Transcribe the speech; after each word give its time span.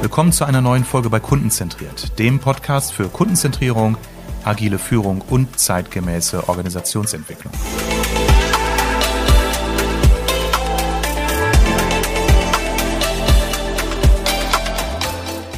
Willkommen 0.00 0.32
zu 0.32 0.46
einer 0.46 0.62
neuen 0.62 0.84
Folge 0.84 1.10
bei 1.10 1.20
Kundenzentriert, 1.20 2.18
dem 2.18 2.38
Podcast 2.38 2.94
für 2.94 3.08
Kundenzentrierung, 3.08 3.98
agile 4.44 4.78
Führung 4.78 5.22
und 5.28 5.58
zeitgemäße 5.58 6.48
Organisationsentwicklung. 6.48 7.52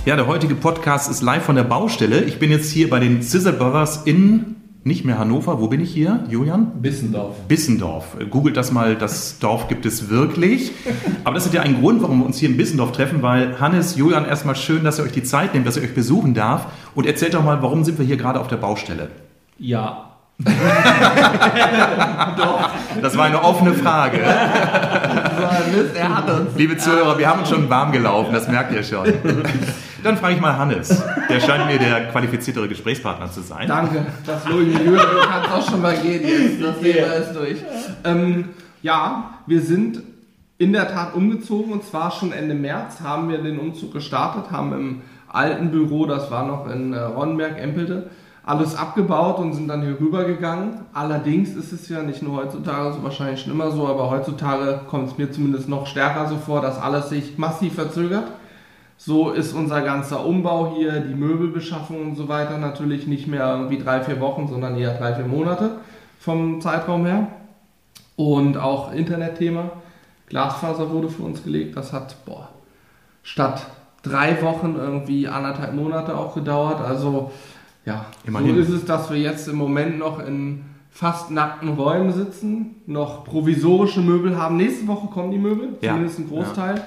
Ja, 0.07 0.17
der 0.17 0.27
heutige 0.27 0.57
Podcast 0.57 1.09
ist 1.09 1.23
live 1.23 1.45
von 1.45 1.55
der 1.55 1.63
Baustelle. 1.63 2.25
Ich 2.25 2.41
bin 2.41 2.51
jetzt 2.51 2.73
hier 2.73 2.91
bei 2.91 2.99
den 2.99 3.23
Scissor 3.23 3.53
Brothers 3.53 4.03
in 4.07 4.60
nicht 4.83 5.05
mehr 5.05 5.19
Hannover. 5.19 5.61
Wo 5.61 5.69
bin 5.69 5.81
ich 5.81 5.93
hier, 5.93 6.25
Julian? 6.29 6.81
Bissendorf. 6.81 7.37
Bissendorf. 7.49 8.17
Googelt 8.31 8.57
das 8.57 8.73
mal, 8.73 8.97
das 8.97 9.39
Dorf 9.39 9.69
gibt 9.69 9.85
es 9.85 10.09
wirklich. 10.09 10.73
Aber 11.25 11.35
das 11.35 11.47
ist 11.47 11.55
ja 11.55 11.63
ein 11.63 11.81
Grund, 11.81 12.03
warum 12.03 12.21
wir 12.21 12.27
uns 12.27 12.39
hier 12.39 12.49
in 12.49 12.57
Bissendorf 12.57 12.93
treffen, 12.93 13.23
weil 13.23 13.61
Hannes, 13.61 13.97
Julian, 13.97 14.25
erstmal 14.25 14.57
schön, 14.57 14.85
dass 14.85 14.99
ihr 14.99 15.05
euch 15.05 15.13
die 15.13 15.23
Zeit 15.23 15.55
nehmt, 15.55 15.67
dass 15.67 15.77
ihr 15.77 15.83
euch 15.83 15.95
besuchen 15.95 16.35
darf. 16.35 16.67
Und 16.95 17.07
erzählt 17.07 17.35
doch 17.35 17.45
mal, 17.45 17.63
warum 17.63 17.85
sind 17.85 17.99
wir 17.99 18.07
hier 18.07 18.17
gerade 18.17 18.41
auf 18.41 18.49
der 18.49 18.57
Baustelle? 18.57 19.11
Ja. 19.59 20.07
Doch. 22.39 22.71
Das 23.03 23.17
war 23.17 23.27
eine 23.27 23.43
offene 23.43 23.75
Frage. 23.75 24.21
Liebe 26.57 26.79
Zuhörer, 26.79 27.19
wir 27.19 27.29
haben 27.29 27.41
uns 27.41 27.51
schon 27.51 27.69
warm 27.69 27.93
gelaufen, 27.93 28.33
das 28.33 28.49
merkt 28.49 28.73
ihr 28.73 28.83
schon. 28.83 29.07
Dann 30.03 30.17
frage 30.17 30.35
ich 30.35 30.41
mal 30.41 30.57
Hannes. 30.57 31.03
Der 31.29 31.41
scheint 31.41 31.67
mir 31.67 31.79
der 31.79 32.09
qualifiziertere 32.09 32.69
Gesprächspartner 32.69 33.31
zu 33.31 33.41
sein. 33.41 33.69
Danke, 33.69 34.07
das 34.27 34.47
Louis 34.49 34.75
Julian, 34.75 34.95
du 34.95 35.29
kannst 35.29 35.51
auch 35.51 35.71
schon 35.71 35.83
mal 35.83 35.97
gehen 35.97 36.23
jetzt. 36.23 36.63
Das 36.63 36.81
Thema 36.81 37.07
ist 37.15 37.35
durch. 37.35 37.59
Ähm, 38.05 38.49
ja, 38.83 39.35
wir 39.47 39.61
sind 39.61 40.03
in 40.59 40.73
der 40.73 40.89
Tat 40.89 41.15
umgezogen 41.15 41.73
und 41.73 41.85
zwar 41.85 42.11
schon 42.11 42.33
Ende 42.33 42.55
März 42.55 43.01
haben 43.01 43.29
wir 43.29 43.39
den 43.39 43.59
Umzug 43.59 43.93
gestartet, 43.93 44.51
haben 44.51 44.73
im 44.73 45.03
alten 45.29 45.71
Büro, 45.71 46.07
das 46.07 46.31
war 46.31 46.47
noch 46.47 46.69
in 46.69 46.93
äh, 46.93 46.99
Ronnenberg-Empelte, 46.99 48.11
alles 48.45 48.75
abgebaut 48.75 49.39
und 49.39 49.53
sind 49.53 49.69
dann 49.69 49.83
hier 49.83 49.99
rüber 50.01 50.25
gegangen. 50.25 50.81
Allerdings 50.93 51.51
ist 51.51 51.73
es 51.73 51.89
ja 51.89 52.03
nicht 52.03 52.23
nur 52.23 52.37
heutzutage 52.37 52.95
so, 52.95 53.03
wahrscheinlich 53.03 53.41
schon 53.41 53.53
immer 53.53 53.71
so, 53.71 53.87
aber 53.87 54.11
heutzutage 54.11 54.81
kommt 54.89 55.09
es 55.09 55.19
mir 55.19 55.31
zumindest 55.31 55.69
noch 55.69 55.87
stärker 55.87 56.29
so 56.29 56.37
vor, 56.37 56.61
dass 56.61 56.79
alles 56.79 57.11
sich 57.11 57.39
massiv 57.39 57.75
verzögert. 57.75 58.25
So 59.03 59.31
ist 59.31 59.55
unser 59.55 59.81
ganzer 59.81 60.27
Umbau 60.27 60.75
hier, 60.77 61.01
die 61.01 61.15
Möbelbeschaffung 61.15 62.03
und 62.03 62.17
so 62.17 62.29
weiter 62.29 62.59
natürlich 62.59 63.07
nicht 63.07 63.27
mehr 63.27 63.51
irgendwie 63.51 63.79
drei, 63.79 64.03
vier 64.03 64.21
Wochen, 64.21 64.47
sondern 64.47 64.77
eher 64.77 64.93
drei, 64.93 65.15
vier 65.15 65.25
Monate 65.25 65.77
vom 66.19 66.61
Zeitraum 66.61 67.07
her. 67.07 67.29
Und 68.17 68.59
auch 68.59 68.93
Internetthema. 68.93 69.71
Glasfaser 70.29 70.91
wurde 70.91 71.09
für 71.09 71.23
uns 71.23 71.43
gelegt. 71.43 71.79
Das 71.79 71.95
hat 71.95 72.15
boah, 72.27 72.51
statt 73.23 73.69
drei 74.03 74.43
Wochen 74.43 74.77
irgendwie 74.77 75.29
anderthalb 75.29 75.73
Monate 75.73 76.15
auch 76.15 76.35
gedauert. 76.35 76.83
Also 76.83 77.31
ja, 77.87 78.05
Immerhin. 78.27 78.55
so 78.55 78.61
ist 78.61 78.69
es, 78.69 78.85
dass 78.85 79.11
wir 79.11 79.19
jetzt 79.19 79.49
im 79.49 79.57
Moment 79.57 79.99
noch 79.99 80.19
in 80.19 80.67
fast 80.91 81.31
nackten 81.31 81.71
Räumen 81.71 82.13
sitzen, 82.13 82.83
noch 82.85 83.25
provisorische 83.25 84.03
Möbel 84.03 84.37
haben. 84.37 84.59
Nächste 84.59 84.87
Woche 84.87 85.07
kommen 85.07 85.31
die 85.31 85.39
Möbel, 85.39 85.79
ja. 85.81 85.93
zumindest 85.93 86.19
ein 86.19 86.29
Großteil. 86.29 86.77
Ja. 86.77 86.83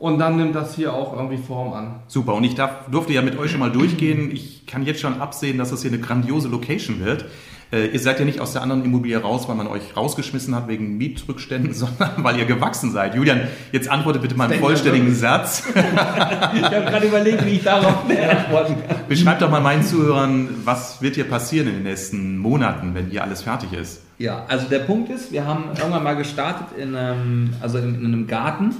Und 0.00 0.18
dann 0.18 0.38
nimmt 0.38 0.54
das 0.54 0.76
hier 0.76 0.94
auch 0.94 1.14
irgendwie 1.14 1.36
Form 1.36 1.74
an. 1.74 1.96
Super. 2.06 2.32
Und 2.32 2.44
ich 2.44 2.54
darf, 2.54 2.86
durfte 2.90 3.12
ja 3.12 3.20
mit 3.20 3.38
euch 3.38 3.50
schon 3.50 3.60
mal 3.60 3.70
durchgehen. 3.70 4.30
Ich 4.32 4.64
kann 4.66 4.82
jetzt 4.82 5.00
schon 5.00 5.20
absehen, 5.20 5.58
dass 5.58 5.68
das 5.68 5.82
hier 5.82 5.90
eine 5.90 6.00
grandiose 6.00 6.48
Location 6.48 7.04
wird. 7.04 7.26
Äh, 7.70 7.88
ihr 7.88 8.00
seid 8.00 8.18
ja 8.18 8.24
nicht 8.24 8.40
aus 8.40 8.54
der 8.54 8.62
anderen 8.62 8.82
Immobilie 8.82 9.20
raus, 9.20 9.46
weil 9.46 9.56
man 9.56 9.66
euch 9.66 9.94
rausgeschmissen 9.94 10.54
hat 10.54 10.68
wegen 10.68 10.96
Mietrückständen, 10.96 11.74
sondern 11.74 12.24
weil 12.24 12.38
ihr 12.38 12.46
gewachsen 12.46 12.92
seid. 12.92 13.14
Julian, 13.14 13.42
jetzt 13.72 13.90
antworte 13.90 14.20
bitte 14.20 14.36
mal 14.36 14.50
einen 14.50 14.58
vollständigen 14.58 15.14
Satz. 15.14 15.64
ich 15.74 15.82
habe 15.82 16.86
gerade 16.86 17.06
überlegt, 17.06 17.44
wie 17.44 17.50
ich 17.50 17.62
darauf 17.62 18.04
antworten 18.08 18.76
kann. 18.88 19.00
Beschreib 19.06 19.38
doch 19.40 19.50
mal 19.50 19.60
meinen 19.60 19.82
Zuhörern, 19.82 20.48
was 20.64 21.02
wird 21.02 21.16
hier 21.16 21.28
passieren 21.28 21.68
in 21.68 21.74
den 21.74 21.82
nächsten 21.82 22.38
Monaten, 22.38 22.94
wenn 22.94 23.10
hier 23.10 23.22
alles 23.22 23.42
fertig 23.42 23.74
ist? 23.74 24.00
Ja, 24.16 24.46
also 24.48 24.66
der 24.66 24.78
Punkt 24.78 25.10
ist, 25.10 25.30
wir 25.30 25.46
haben 25.46 25.64
irgendwann 25.76 26.04
mal 26.04 26.16
gestartet 26.16 26.68
in 26.78 26.96
einem, 26.96 27.50
also 27.60 27.76
in, 27.76 27.96
in 27.96 28.06
einem 28.06 28.26
Garten 28.26 28.74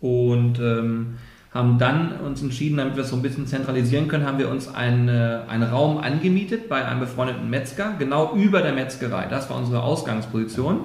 und 0.00 0.58
ähm, 0.58 1.18
haben 1.52 1.78
dann 1.78 2.12
uns 2.20 2.42
entschieden, 2.42 2.76
damit 2.76 2.96
wir 2.96 3.04
es 3.04 3.10
so 3.10 3.16
ein 3.16 3.22
bisschen 3.22 3.46
zentralisieren 3.46 4.06
können, 4.06 4.26
haben 4.26 4.38
wir 4.38 4.50
uns 4.50 4.72
einen, 4.72 5.08
einen 5.08 5.62
Raum 5.62 5.98
angemietet 5.98 6.68
bei 6.68 6.84
einem 6.84 7.00
befreundeten 7.00 7.48
Metzger, 7.48 7.94
genau 7.98 8.34
über 8.34 8.60
der 8.60 8.72
Metzgerei. 8.72 9.26
Das 9.26 9.48
war 9.48 9.56
unsere 9.56 9.82
Ausgangsposition. 9.82 10.84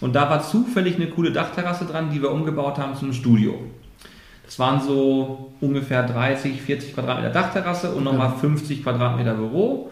Und 0.00 0.14
da 0.14 0.30
war 0.30 0.42
zufällig 0.42 0.96
eine 0.96 1.08
coole 1.08 1.32
Dachterrasse 1.32 1.84
dran, 1.84 2.10
die 2.10 2.22
wir 2.22 2.30
umgebaut 2.30 2.78
haben 2.78 2.94
zum 2.94 3.12
Studio. 3.12 3.58
Das 4.44 4.58
waren 4.58 4.80
so 4.80 5.52
ungefähr 5.60 6.04
30, 6.04 6.62
40 6.62 6.94
Quadratmeter 6.94 7.30
Dachterrasse 7.30 7.90
und 7.90 8.04
nochmal 8.04 8.32
50 8.40 8.82
Quadratmeter 8.82 9.34
Büro. 9.34 9.90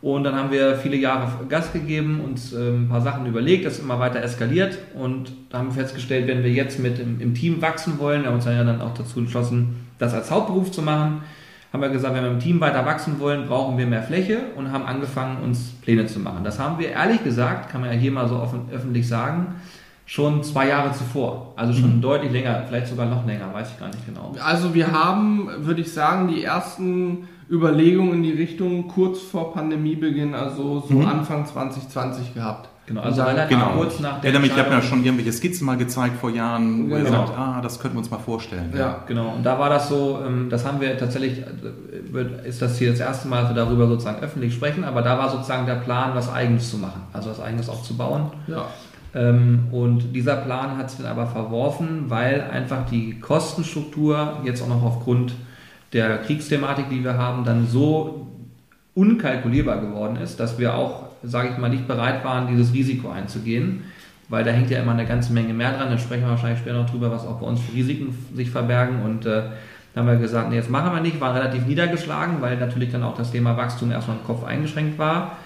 Und 0.00 0.24
dann 0.24 0.36
haben 0.36 0.52
wir 0.52 0.76
viele 0.76 0.96
Jahre 0.96 1.28
Gas 1.48 1.72
gegeben, 1.72 2.20
uns 2.24 2.52
äh, 2.52 2.70
ein 2.70 2.88
paar 2.88 3.00
Sachen 3.00 3.26
überlegt, 3.26 3.66
das 3.66 3.80
immer 3.80 3.98
weiter 3.98 4.22
eskaliert 4.22 4.78
und 4.94 5.32
da 5.50 5.58
haben 5.58 5.68
wir 5.68 5.74
festgestellt, 5.74 6.28
wenn 6.28 6.44
wir 6.44 6.52
jetzt 6.52 6.78
mit 6.78 7.00
im, 7.00 7.20
im 7.20 7.34
Team 7.34 7.60
wachsen 7.60 7.98
wollen, 7.98 8.22
wir 8.22 8.28
haben 8.28 8.36
uns 8.36 8.44
ja 8.44 8.62
dann 8.62 8.80
auch 8.80 8.94
dazu 8.94 9.18
entschlossen, 9.18 9.86
das 9.98 10.14
als 10.14 10.30
Hauptberuf 10.30 10.70
zu 10.70 10.82
machen, 10.82 11.22
haben 11.72 11.82
wir 11.82 11.88
gesagt, 11.88 12.14
wenn 12.14 12.22
wir 12.22 12.30
im 12.30 12.38
Team 12.38 12.60
weiter 12.60 12.86
wachsen 12.86 13.18
wollen, 13.18 13.46
brauchen 13.46 13.76
wir 13.76 13.86
mehr 13.86 14.02
Fläche 14.02 14.38
und 14.56 14.72
haben 14.72 14.84
angefangen, 14.84 15.42
uns 15.42 15.72
Pläne 15.82 16.06
zu 16.06 16.20
machen. 16.20 16.44
Das 16.44 16.58
haben 16.58 16.78
wir 16.78 16.90
ehrlich 16.90 17.24
gesagt, 17.24 17.68
kann 17.70 17.80
man 17.80 17.92
ja 17.92 17.98
hier 17.98 18.12
mal 18.12 18.28
so 18.28 18.36
offen, 18.36 18.68
öffentlich 18.72 19.06
sagen, 19.06 19.56
schon 20.06 20.42
zwei 20.42 20.68
Jahre 20.68 20.92
zuvor. 20.92 21.52
Also 21.56 21.74
schon 21.74 21.96
mhm. 21.96 22.00
deutlich 22.00 22.32
länger, 22.32 22.64
vielleicht 22.66 22.86
sogar 22.86 23.06
noch 23.06 23.26
länger, 23.26 23.52
weiß 23.52 23.72
ich 23.72 23.78
gar 23.78 23.88
nicht 23.88 24.06
genau. 24.06 24.34
Also 24.42 24.74
wir 24.74 24.92
haben, 24.92 25.50
würde 25.58 25.82
ich 25.82 25.92
sagen, 25.92 26.28
die 26.28 26.42
ersten 26.42 27.28
Überlegungen 27.50 28.14
in 28.14 28.22
die 28.22 28.32
Richtung 28.32 28.88
kurz 28.88 29.20
vor 29.20 29.52
Pandemiebeginn, 29.52 30.34
also 30.34 30.84
so 30.86 30.94
mhm. 30.94 31.06
Anfang 31.06 31.46
2020 31.46 32.34
gehabt. 32.34 32.68
Genau, 32.88 33.02
also 33.02 33.22
relativ 33.22 33.58
genau. 33.58 33.72
kurz 33.72 34.00
nach 34.00 34.20
der 34.20 34.30
ja, 34.30 34.34
damit, 34.38 34.50
Ich 34.50 34.58
habe 34.58 34.70
ja 34.70 34.80
schon 34.80 35.04
irgendwelche 35.04 35.32
Skizzen 35.32 35.66
mal 35.66 35.76
gezeigt 35.76 36.16
vor 36.18 36.30
Jahren, 36.30 36.84
wo 36.90 36.94
genau. 36.94 37.04
ihr 37.04 37.06
sagt, 37.06 37.38
ah, 37.38 37.60
das 37.62 37.78
könnten 37.78 37.96
wir 37.96 37.98
uns 37.98 38.10
mal 38.10 38.18
vorstellen. 38.18 38.70
Ja, 38.72 38.78
ja. 38.78 39.04
genau. 39.06 39.34
Und 39.36 39.44
da 39.44 39.58
war 39.58 39.68
das 39.68 39.90
so, 39.90 40.20
ähm, 40.26 40.48
das 40.48 40.64
haben 40.64 40.80
wir 40.80 40.96
tatsächlich, 40.96 41.40
äh, 41.40 42.48
ist 42.48 42.62
das 42.62 42.78
hier 42.78 42.90
das 42.90 43.00
erste 43.00 43.28
Mal, 43.28 43.42
dass 43.42 43.50
wir 43.50 43.56
darüber 43.56 43.86
sozusagen 43.88 44.22
öffentlich 44.22 44.54
sprechen, 44.54 44.84
aber 44.84 45.02
da 45.02 45.18
war 45.18 45.30
sozusagen 45.30 45.66
der 45.66 45.74
Plan, 45.74 46.12
was 46.14 46.32
Eigenes 46.32 46.70
zu 46.70 46.78
machen, 46.78 47.02
also 47.12 47.28
was 47.28 47.40
Eigenes 47.40 47.68
auch 47.68 47.82
zu 47.82 47.94
bauen. 47.94 48.30
Ja. 48.46 48.64
Ähm, 49.14 49.68
und 49.70 50.14
dieser 50.14 50.36
Plan 50.36 50.78
hat 50.78 50.90
sich 50.90 51.00
dann 51.00 51.10
aber 51.10 51.26
verworfen, 51.26 52.04
weil 52.08 52.42
einfach 52.50 52.86
die 52.90 53.20
Kostenstruktur 53.20 54.38
jetzt 54.44 54.62
auch 54.62 54.68
noch 54.68 54.82
aufgrund 54.82 55.34
der 55.92 56.18
Kriegsthematik, 56.18 56.90
die 56.90 57.02
wir 57.02 57.16
haben, 57.16 57.44
dann 57.44 57.66
so 57.66 58.26
unkalkulierbar 58.94 59.80
geworden 59.80 60.16
ist, 60.16 60.40
dass 60.40 60.58
wir 60.58 60.74
auch, 60.74 61.04
sage 61.22 61.50
ich 61.52 61.58
mal, 61.58 61.70
nicht 61.70 61.86
bereit 61.86 62.24
waren, 62.24 62.48
dieses 62.48 62.72
Risiko 62.72 63.10
einzugehen, 63.10 63.84
weil 64.28 64.44
da 64.44 64.50
hängt 64.50 64.70
ja 64.70 64.80
immer 64.80 64.92
eine 64.92 65.06
ganze 65.06 65.32
Menge 65.32 65.54
mehr 65.54 65.72
dran. 65.72 65.90
Da 65.90 65.98
sprechen 65.98 66.22
wir 66.22 66.30
wahrscheinlich 66.30 66.58
später 66.58 66.82
noch 66.82 66.90
drüber, 66.90 67.10
was 67.10 67.26
auch 67.26 67.40
bei 67.40 67.46
uns 67.46 67.60
für 67.60 67.74
Risiken 67.74 68.14
sich 68.34 68.50
verbergen. 68.50 69.02
Und 69.02 69.24
äh, 69.24 69.42
dann 69.94 70.06
haben 70.06 70.12
wir 70.12 70.18
gesagt, 70.18 70.50
nee, 70.50 70.56
jetzt 70.56 70.68
machen 70.68 70.92
wir 70.92 71.00
nicht, 71.00 71.20
waren 71.20 71.36
relativ 71.36 71.64
niedergeschlagen, 71.66 72.40
weil 72.40 72.56
natürlich 72.56 72.90
dann 72.90 73.04
auch 73.04 73.16
das 73.16 73.30
Thema 73.30 73.56
Wachstum 73.56 73.90
erstmal 73.90 74.18
im 74.18 74.24
Kopf 74.24 74.44
eingeschränkt 74.44 74.98
war. 74.98 75.38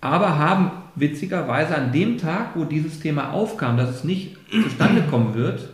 Aber 0.00 0.38
haben 0.38 0.72
witzigerweise 0.96 1.76
an 1.76 1.92
dem 1.92 2.18
Tag, 2.18 2.56
wo 2.56 2.64
dieses 2.64 2.98
Thema 3.00 3.32
aufkam, 3.32 3.76
dass 3.76 3.90
es 3.90 4.04
nicht 4.04 4.36
zustande 4.50 5.02
kommen 5.02 5.34
wird, 5.34 5.68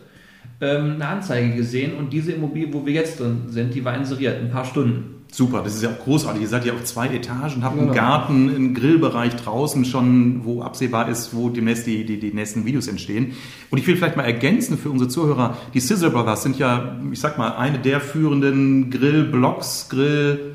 ähm, 0.60 0.94
eine 0.94 1.06
Anzeige 1.06 1.54
gesehen 1.54 1.94
und 1.96 2.12
diese 2.12 2.32
Immobilie, 2.32 2.72
wo 2.72 2.84
wir 2.84 2.92
jetzt 2.92 3.20
drin 3.20 3.42
sind, 3.48 3.74
die 3.74 3.84
war 3.84 3.96
inseriert, 3.96 4.40
ein 4.40 4.50
paar 4.50 4.64
Stunden. 4.64 5.14
Super, 5.30 5.60
das 5.62 5.74
ist 5.74 5.82
ja 5.82 5.90
auch 5.90 6.04
großartig. 6.04 6.40
Ihr 6.40 6.48
seid 6.48 6.64
ja 6.64 6.72
auf 6.72 6.84
zwei 6.84 7.08
Etagen, 7.08 7.62
habt 7.62 7.76
genau. 7.76 7.88
einen 7.88 7.94
Garten, 7.94 8.48
einen 8.48 8.74
Grillbereich 8.74 9.36
draußen 9.36 9.84
schon, 9.84 10.44
wo 10.44 10.62
absehbar 10.62 11.10
ist, 11.10 11.34
wo 11.34 11.50
demnächst 11.50 11.86
die, 11.86 12.06
die, 12.06 12.18
die 12.18 12.32
nächsten 12.32 12.64
Videos 12.64 12.88
entstehen. 12.88 13.32
Und 13.70 13.76
ich 13.76 13.86
will 13.86 13.96
vielleicht 13.96 14.16
mal 14.16 14.24
ergänzen 14.24 14.78
für 14.78 14.88
unsere 14.88 15.10
Zuhörer, 15.10 15.58
die 15.74 15.80
Sizzle 15.80 16.10
Brothers 16.10 16.44
sind 16.44 16.58
ja, 16.58 16.96
ich 17.12 17.20
sag 17.20 17.36
mal, 17.36 17.56
eine 17.56 17.78
der 17.78 18.00
führenden 18.00 18.90
Grill-Blogs, 18.90 19.88
Grill- 19.90 20.54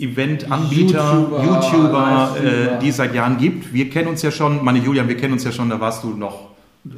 Event-Anbieter, 0.00 1.26
YouTuber, 1.42 1.44
YouTuber 1.44 2.36
äh, 2.40 2.78
die 2.78 2.90
es 2.90 2.98
seit 2.98 3.16
Jahren 3.16 3.36
gibt. 3.36 3.72
Wir 3.74 3.90
kennen 3.90 4.06
uns 4.06 4.22
ja 4.22 4.30
schon, 4.30 4.64
meine 4.64 4.78
Julian, 4.78 5.08
wir 5.08 5.16
kennen 5.16 5.32
uns 5.32 5.42
ja 5.42 5.50
schon, 5.50 5.70
da 5.70 5.80
warst 5.80 6.04
du 6.04 6.10
noch 6.10 6.47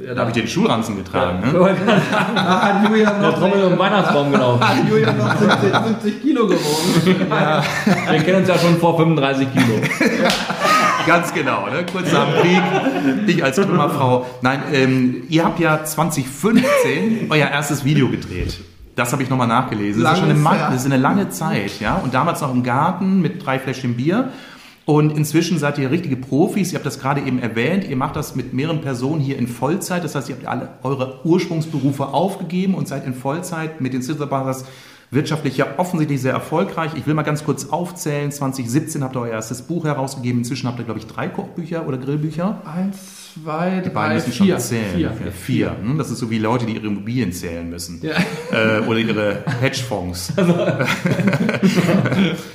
ja, 0.04 0.14
da 0.14 0.20
habe 0.20 0.30
ich 0.30 0.36
den 0.36 0.48
Schulranzen 0.48 0.96
getragen. 0.96 1.42
Ja. 1.44 1.52
Ne? 1.52 1.76
Da 2.34 2.62
hat 2.62 2.88
Julian 2.88 3.20
noch 3.20 3.38
Trommel 3.38 3.64
um 3.64 3.78
Weihnachtsbaum 3.78 4.30
gelaufen. 4.30 4.68
Hat 4.68 4.88
Julian 4.88 5.16
noch 5.18 5.36
70, 5.36 5.72
70 6.02 6.22
Kilo 6.22 6.46
gewogen. 6.46 7.26
Ja. 7.30 7.62
Wir 8.10 8.20
kennen 8.20 8.38
uns 8.38 8.48
ja 8.48 8.58
schon 8.58 8.78
vor 8.78 8.96
35 8.96 9.48
Kilo. 9.52 9.80
Ganz 11.06 11.32
genau, 11.32 11.66
ne? 11.66 11.84
kurz 11.90 12.12
nach 12.12 12.26
dem 12.26 12.42
Krieg, 12.42 13.28
ich 13.28 13.42
als 13.42 13.56
Trümmerfrau. 13.56 14.26
Nein, 14.42 14.62
ähm, 14.72 15.22
ihr 15.28 15.44
habt 15.44 15.58
ja 15.58 15.82
2015 15.82 17.26
euer 17.30 17.48
erstes 17.48 17.84
Video 17.84 18.08
gedreht. 18.08 18.60
Das 18.96 19.12
habe 19.12 19.22
ich 19.22 19.30
nochmal 19.30 19.48
nachgelesen. 19.48 20.02
Das 20.02 20.14
ist, 20.14 20.18
schon 20.18 20.30
eine, 20.30 20.58
das 20.70 20.80
ist 20.80 20.86
eine 20.86 20.98
lange 20.98 21.30
Zeit, 21.30 21.80
ja. 21.80 21.94
Und 21.96 22.12
damals 22.12 22.42
noch 22.42 22.52
im 22.52 22.62
Garten 22.62 23.22
mit 23.22 23.44
drei 23.44 23.58
Fläschchen 23.58 23.96
Bier. 23.96 24.30
Und 24.90 25.16
inzwischen 25.16 25.56
seid 25.60 25.78
ihr 25.78 25.88
richtige 25.92 26.16
Profis. 26.16 26.72
Ihr 26.72 26.78
habt 26.78 26.84
das 26.84 26.98
gerade 26.98 27.20
eben 27.20 27.38
erwähnt. 27.38 27.88
Ihr 27.88 27.94
macht 27.94 28.16
das 28.16 28.34
mit 28.34 28.52
mehreren 28.52 28.80
Personen 28.80 29.20
hier 29.20 29.38
in 29.38 29.46
Vollzeit. 29.46 30.02
Das 30.02 30.16
heißt, 30.16 30.28
ihr 30.28 30.34
habt 30.34 30.48
alle 30.48 30.70
eure 30.82 31.24
Ursprungsberufe 31.24 32.08
aufgegeben 32.08 32.74
und 32.74 32.88
seid 32.88 33.06
in 33.06 33.14
Vollzeit 33.14 33.80
mit 33.80 33.92
den 33.92 34.02
Sister 34.02 34.26
Brothers 34.26 34.64
wirtschaftlich 35.12 35.56
ja 35.56 35.66
offensichtlich 35.76 36.20
sehr 36.20 36.32
erfolgreich. 36.32 36.94
Ich 36.96 37.06
will 37.06 37.14
mal 37.14 37.22
ganz 37.22 37.44
kurz 37.44 37.66
aufzählen. 37.66 38.32
2017 38.32 39.04
habt 39.04 39.14
ihr 39.14 39.20
euer 39.20 39.30
erstes 39.30 39.62
Buch 39.62 39.84
herausgegeben. 39.84 40.40
Inzwischen 40.40 40.66
habt 40.66 40.80
ihr, 40.80 40.84
glaube 40.84 40.98
ich, 40.98 41.06
drei 41.06 41.28
Kochbücher 41.28 41.86
oder 41.86 41.96
Grillbücher. 41.96 42.60
Eins, 42.64 43.19
zwei, 43.34 43.80
Die 43.84 43.90
beiden 43.90 43.92
drei, 43.92 44.14
müssen 44.14 44.32
vier. 44.32 44.54
schon 44.54 44.60
zählen. 44.60 44.94
Vier. 44.96 45.00
Ja, 45.24 45.30
vier. 45.30 45.76
Hm, 45.80 45.98
Das 45.98 46.10
ist 46.10 46.18
so 46.18 46.30
wie 46.30 46.38
Leute, 46.38 46.66
die 46.66 46.74
ihre 46.74 46.86
Immobilien 46.86 47.32
zählen 47.32 47.68
müssen. 47.68 48.00
Ja. 48.02 48.12
Äh, 48.52 48.80
oder 48.86 48.98
ihre 48.98 49.44
Hedgefonds. 49.60 50.32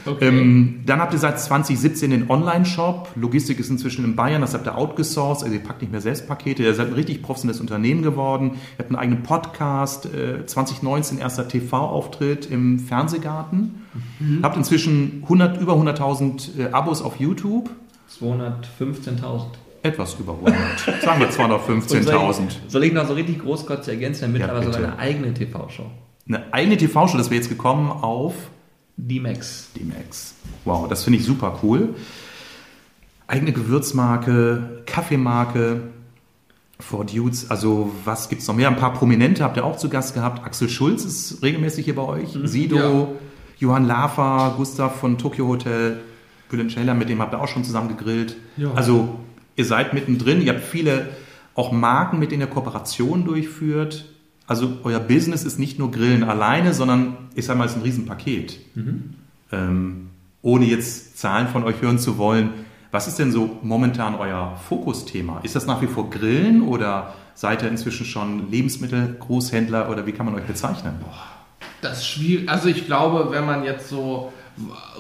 Okay. 0.06 0.28
Ähm, 0.28 0.82
dann 0.86 1.00
habt 1.02 1.14
ihr 1.14 1.20
seit 1.20 1.40
2017 1.40 2.12
den 2.12 2.30
Online-Shop. 2.30 3.10
Logistik 3.16 3.60
ist 3.60 3.70
inzwischen 3.70 4.06
in 4.06 4.16
Bayern, 4.16 4.42
das 4.42 4.54
habt 4.54 4.68
ihr 4.68 4.78
outgesourced. 4.78 5.44
Also 5.44 5.56
ihr 5.56 5.64
packt 5.64 5.82
nicht 5.82 5.92
mehr 5.92 6.02
selbst 6.02 6.28
Pakete. 6.28 6.62
Ihr 6.64 6.74
seid 6.76 6.88
ein 6.90 6.94
richtig 6.94 7.22
professionelles 7.24 7.60
Unternehmen 7.60 8.04
geworden. 8.04 8.52
Ihr 8.54 8.80
habt 8.80 8.90
einen 8.90 8.96
eigenen 8.98 9.24
Podcast. 9.24 10.06
Äh, 10.06 10.46
2019 10.46 11.18
erster 11.18 11.48
TV-Auftritt 11.48 12.46
im 12.52 12.80
Fernsehgarten. 12.80 13.84
Mhm. 14.20 14.40
Habt 14.44 14.58
inzwischen 14.58 15.22
100, 15.24 15.60
über 15.60 15.74
100.000 15.74 16.60
äh, 16.60 16.72
Abos 16.72 17.02
auf 17.02 17.20
YouTube. 17.20 17.70
215.000. 18.22 19.46
Etwas 19.86 20.16
über 20.20 20.34
100. 20.34 21.02
Sagen 21.02 21.20
wir 21.20 21.30
215.000. 21.30 22.42
Soll 22.68 22.84
ich 22.84 22.94
noch 22.94 23.08
so 23.08 23.14
richtig 23.14 23.40
großkotzig 23.40 23.94
ergänzen? 23.94 24.24
Haben 24.24 24.34
Ja, 24.36 24.40
mittlerweile 24.40 24.66
sogar 24.66 24.80
bitte. 24.82 24.94
eine 24.94 25.00
eigene 25.00 25.34
TV-Show. 25.34 25.86
Eine 26.28 26.54
eigene 26.54 26.78
TV-Show, 26.78 27.18
das 27.18 27.30
wäre 27.30 27.36
jetzt 27.40 27.50
gekommen 27.50 27.92
auf 27.92 28.34
D-Max. 28.98 29.70
D-Max. 29.78 30.36
Wow, 30.64 30.88
das 30.88 31.04
finde 31.04 31.20
ich 31.20 31.26
super 31.26 31.60
cool. 31.62 31.96
Eigene 33.28 33.52
Gewürzmarke, 33.54 34.84
Kaffeemarke, 34.86 35.82
For 36.80 37.06
Dudes, 37.06 37.50
also 37.52 37.92
was 38.06 38.28
gibt 38.30 38.42
es 38.42 38.48
noch 38.48 38.56
mehr? 38.56 38.68
Ein 38.68 38.76
paar 38.76 38.94
Prominente 38.94 39.44
habt 39.44 39.56
ihr 39.58 39.64
auch 39.66 39.78
zu 39.78 39.88
Gast 39.90 40.14
gehabt. 40.14 40.44
Axel 40.46 40.68
Schulz 40.70 41.06
ist 41.06 41.42
regelmäßig 41.42 41.86
hier 41.86 41.96
bei 41.96 42.02
euch. 42.04 42.38
Sido, 42.44 42.78
Ja. 42.78 43.08
Johann 43.60 43.86
Lafer, 43.86 44.56
Gustav 44.58 45.00
von 45.00 45.18
Tokyo 45.18 45.48
Hotel, 45.48 46.02
Bülent 46.50 46.72
Scheller, 46.74 46.94
mit 46.94 47.08
dem 47.10 47.22
habt 47.22 47.34
ihr 47.34 47.42
auch 47.42 47.48
schon 47.48 47.64
zusammen 47.64 47.88
gegrillt. 47.88 48.36
Ja. 48.58 48.72
Also 48.74 49.20
ihr 49.56 49.66
seid 49.66 49.94
mittendrin, 49.94 50.42
ihr 50.42 50.54
habt 50.54 50.64
viele 50.64 51.10
auch 51.54 51.72
Marken, 51.72 52.20
mit 52.20 52.32
denen 52.32 52.42
ihr 52.42 52.48
Kooperationen 52.48 53.26
durchführt. 53.26 54.06
Also 54.48 54.78
euer 54.84 55.00
Business 55.00 55.44
ist 55.44 55.58
nicht 55.58 55.80
nur 55.80 55.92
Grillen 55.92 56.24
alleine, 56.24 56.74
sondern 56.74 57.18
ich 57.34 57.46
sage 57.46 57.58
mal, 57.58 57.66
es 57.66 57.72
ist 57.72 57.78
ein 57.78 57.84
Riesenpaket. 57.84 58.60
Ähm, 59.52 60.10
ohne 60.42 60.66
jetzt 60.66 61.18
Zahlen 61.18 61.48
von 61.48 61.64
euch 61.64 61.82
hören 61.82 61.98
zu 61.98 62.18
wollen, 62.18 62.50
was 62.92 63.08
ist 63.08 63.18
denn 63.20 63.32
so 63.32 63.58
momentan 63.64 64.16
euer 64.16 64.58
Fokusthema? 64.70 65.40
Ist 65.44 65.56
das 65.56 65.66
nach 65.66 65.82
wie 65.82 65.88
vor 65.88 66.10
Grillen 66.10 66.62
oder 66.62 67.14
seid 67.34 67.64
ihr 67.64 67.70
inzwischen 67.70 68.06
schon 68.06 68.52
Lebensmittel, 68.52 69.18
Großhändler 69.20 69.90
oder 69.90 70.06
wie 70.06 70.12
kann 70.12 70.26
man 70.26 70.36
euch 70.36 70.46
bezeichnen? 70.46 70.94
Das 71.82 72.00
ist 72.00 72.08
schwierig. 72.08 72.48
Also 72.48 72.70
ich 72.70 72.86
glaube, 72.86 73.32
wenn 73.32 73.46
man 73.46 73.64
jetzt 73.64 73.90
so 73.90 74.32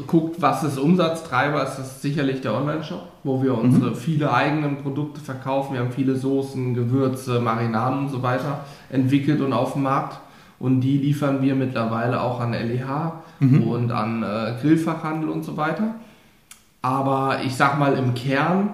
guckt, 0.07 0.41
was 0.41 0.63
ist 0.63 0.77
Umsatztreiber, 0.77 1.63
ist 1.63 1.77
das 1.77 2.01
sicherlich 2.01 2.41
der 2.41 2.53
Online-Shop, 2.53 3.07
wo 3.23 3.41
wir 3.41 3.57
unsere 3.57 3.95
viele 3.95 4.33
eigenen 4.33 4.77
Produkte 4.77 5.21
verkaufen. 5.21 5.73
Wir 5.73 5.81
haben 5.81 5.91
viele 5.91 6.15
Soßen, 6.15 6.73
Gewürze, 6.73 7.39
Marinaden 7.39 7.99
und 7.99 8.09
so 8.09 8.21
weiter 8.21 8.65
entwickelt 8.89 9.41
und 9.41 9.53
auf 9.53 9.73
dem 9.73 9.83
Markt. 9.83 10.19
Und 10.59 10.81
die 10.81 10.97
liefern 10.97 11.41
wir 11.41 11.55
mittlerweile 11.55 12.21
auch 12.21 12.39
an 12.39 12.53
LEH 12.53 13.13
und 13.39 13.91
an 13.91 14.23
äh, 14.23 14.55
Grillfachhandel 14.61 15.29
und 15.29 15.43
so 15.43 15.57
weiter. 15.57 15.95
Aber 16.81 17.39
ich 17.43 17.55
sag 17.55 17.77
mal, 17.79 17.97
im 17.97 18.13
Kern 18.13 18.69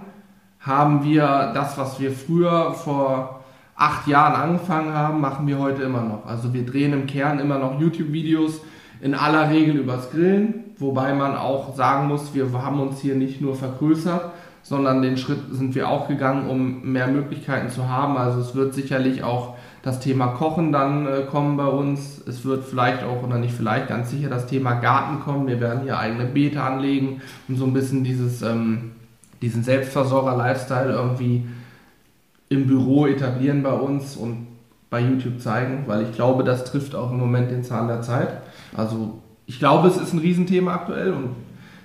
haben 0.60 1.04
wir 1.04 1.52
das, 1.54 1.78
was 1.78 2.00
wir 2.00 2.12
früher 2.12 2.74
vor 2.74 3.42
acht 3.76 4.08
Jahren 4.08 4.36
angefangen 4.36 4.94
haben, 4.94 5.22
machen 5.22 5.48
wir 5.48 5.58
heute 5.58 5.82
immer 5.84 6.02
noch. 6.02 6.26
Also 6.26 6.54
wir 6.54 6.66
drehen 6.66 6.94
im 6.94 7.08
Kern 7.08 7.40
immer 7.40 7.58
noch 7.58 7.80
YouTube-Videos, 7.80 8.62
in 9.02 9.16
aller 9.16 9.50
Regel 9.50 9.78
übers 9.78 10.12
Grillen, 10.12 10.64
wobei 10.78 11.14
man 11.14 11.36
auch 11.36 11.76
sagen 11.76 12.08
muss, 12.08 12.34
wir 12.34 12.52
haben 12.54 12.80
uns 12.80 13.00
hier 13.00 13.16
nicht 13.16 13.42
nur 13.42 13.56
vergrößert, 13.56 14.32
sondern 14.64 15.02
den 15.02 15.18
Schritt 15.18 15.40
sind 15.52 15.74
wir 15.74 15.90
auch 15.90 16.08
gegangen, 16.08 16.48
um 16.48 16.92
mehr 16.92 17.08
Möglichkeiten 17.08 17.70
zu 17.70 17.90
haben. 17.90 18.16
Also 18.18 18.40
es 18.40 18.56
wird 18.56 18.74
sicherlich 18.74 19.24
auch 19.24 19.56
das 19.82 20.00
Thema 20.00 20.28
Kochen 20.28 20.72
dann 20.72 21.08
äh, 21.08 21.22
kommen 21.30 21.58
bei 21.58 21.66
uns. 21.66 22.22
Es 22.28 22.46
wird 22.46 22.66
vielleicht 22.66 23.04
auch, 23.04 23.24
oder 23.24 23.40
nicht 23.40 23.56
vielleicht, 23.56 23.88
ganz 23.88 24.12
sicher 24.12 24.30
das 24.30 24.46
Thema 24.46 24.76
Garten 24.76 25.20
kommen. 25.20 25.48
Wir 25.48 25.60
werden 25.60 25.82
hier 25.84 25.98
eigene 25.98 26.26
Beete 26.26 26.62
anlegen 26.62 27.22
und 27.48 27.58
so 27.58 27.66
ein 27.66 27.74
bisschen 27.74 28.04
dieses, 28.04 28.44
ähm, 28.44 28.92
diesen 29.42 29.64
Selbstversorger-Lifestyle 29.64 30.92
irgendwie 30.92 31.48
im 32.50 32.68
Büro 32.68 33.08
etablieren 33.08 33.64
bei 33.64 33.74
uns 33.74 34.16
und 34.16 34.48
bei 34.92 35.00
YouTube 35.00 35.40
zeigen, 35.40 35.86
weil 35.88 36.04
ich 36.04 36.12
glaube, 36.12 36.44
das 36.44 36.66
trifft 36.66 36.94
auch 36.96 37.12
im 37.12 37.18
Moment 37.18 37.50
den 37.50 37.64
Zahn 37.64 37.88
der 37.88 38.02
Zeit. 38.02 38.42
Also 38.76 39.20
ich 39.46 39.60
glaube, 39.60 39.88
es 39.88 39.98
ist 39.98 40.14
ein 40.14 40.20
Riesenthema 40.20 40.74
aktuell 40.74 41.14
und 41.14 41.36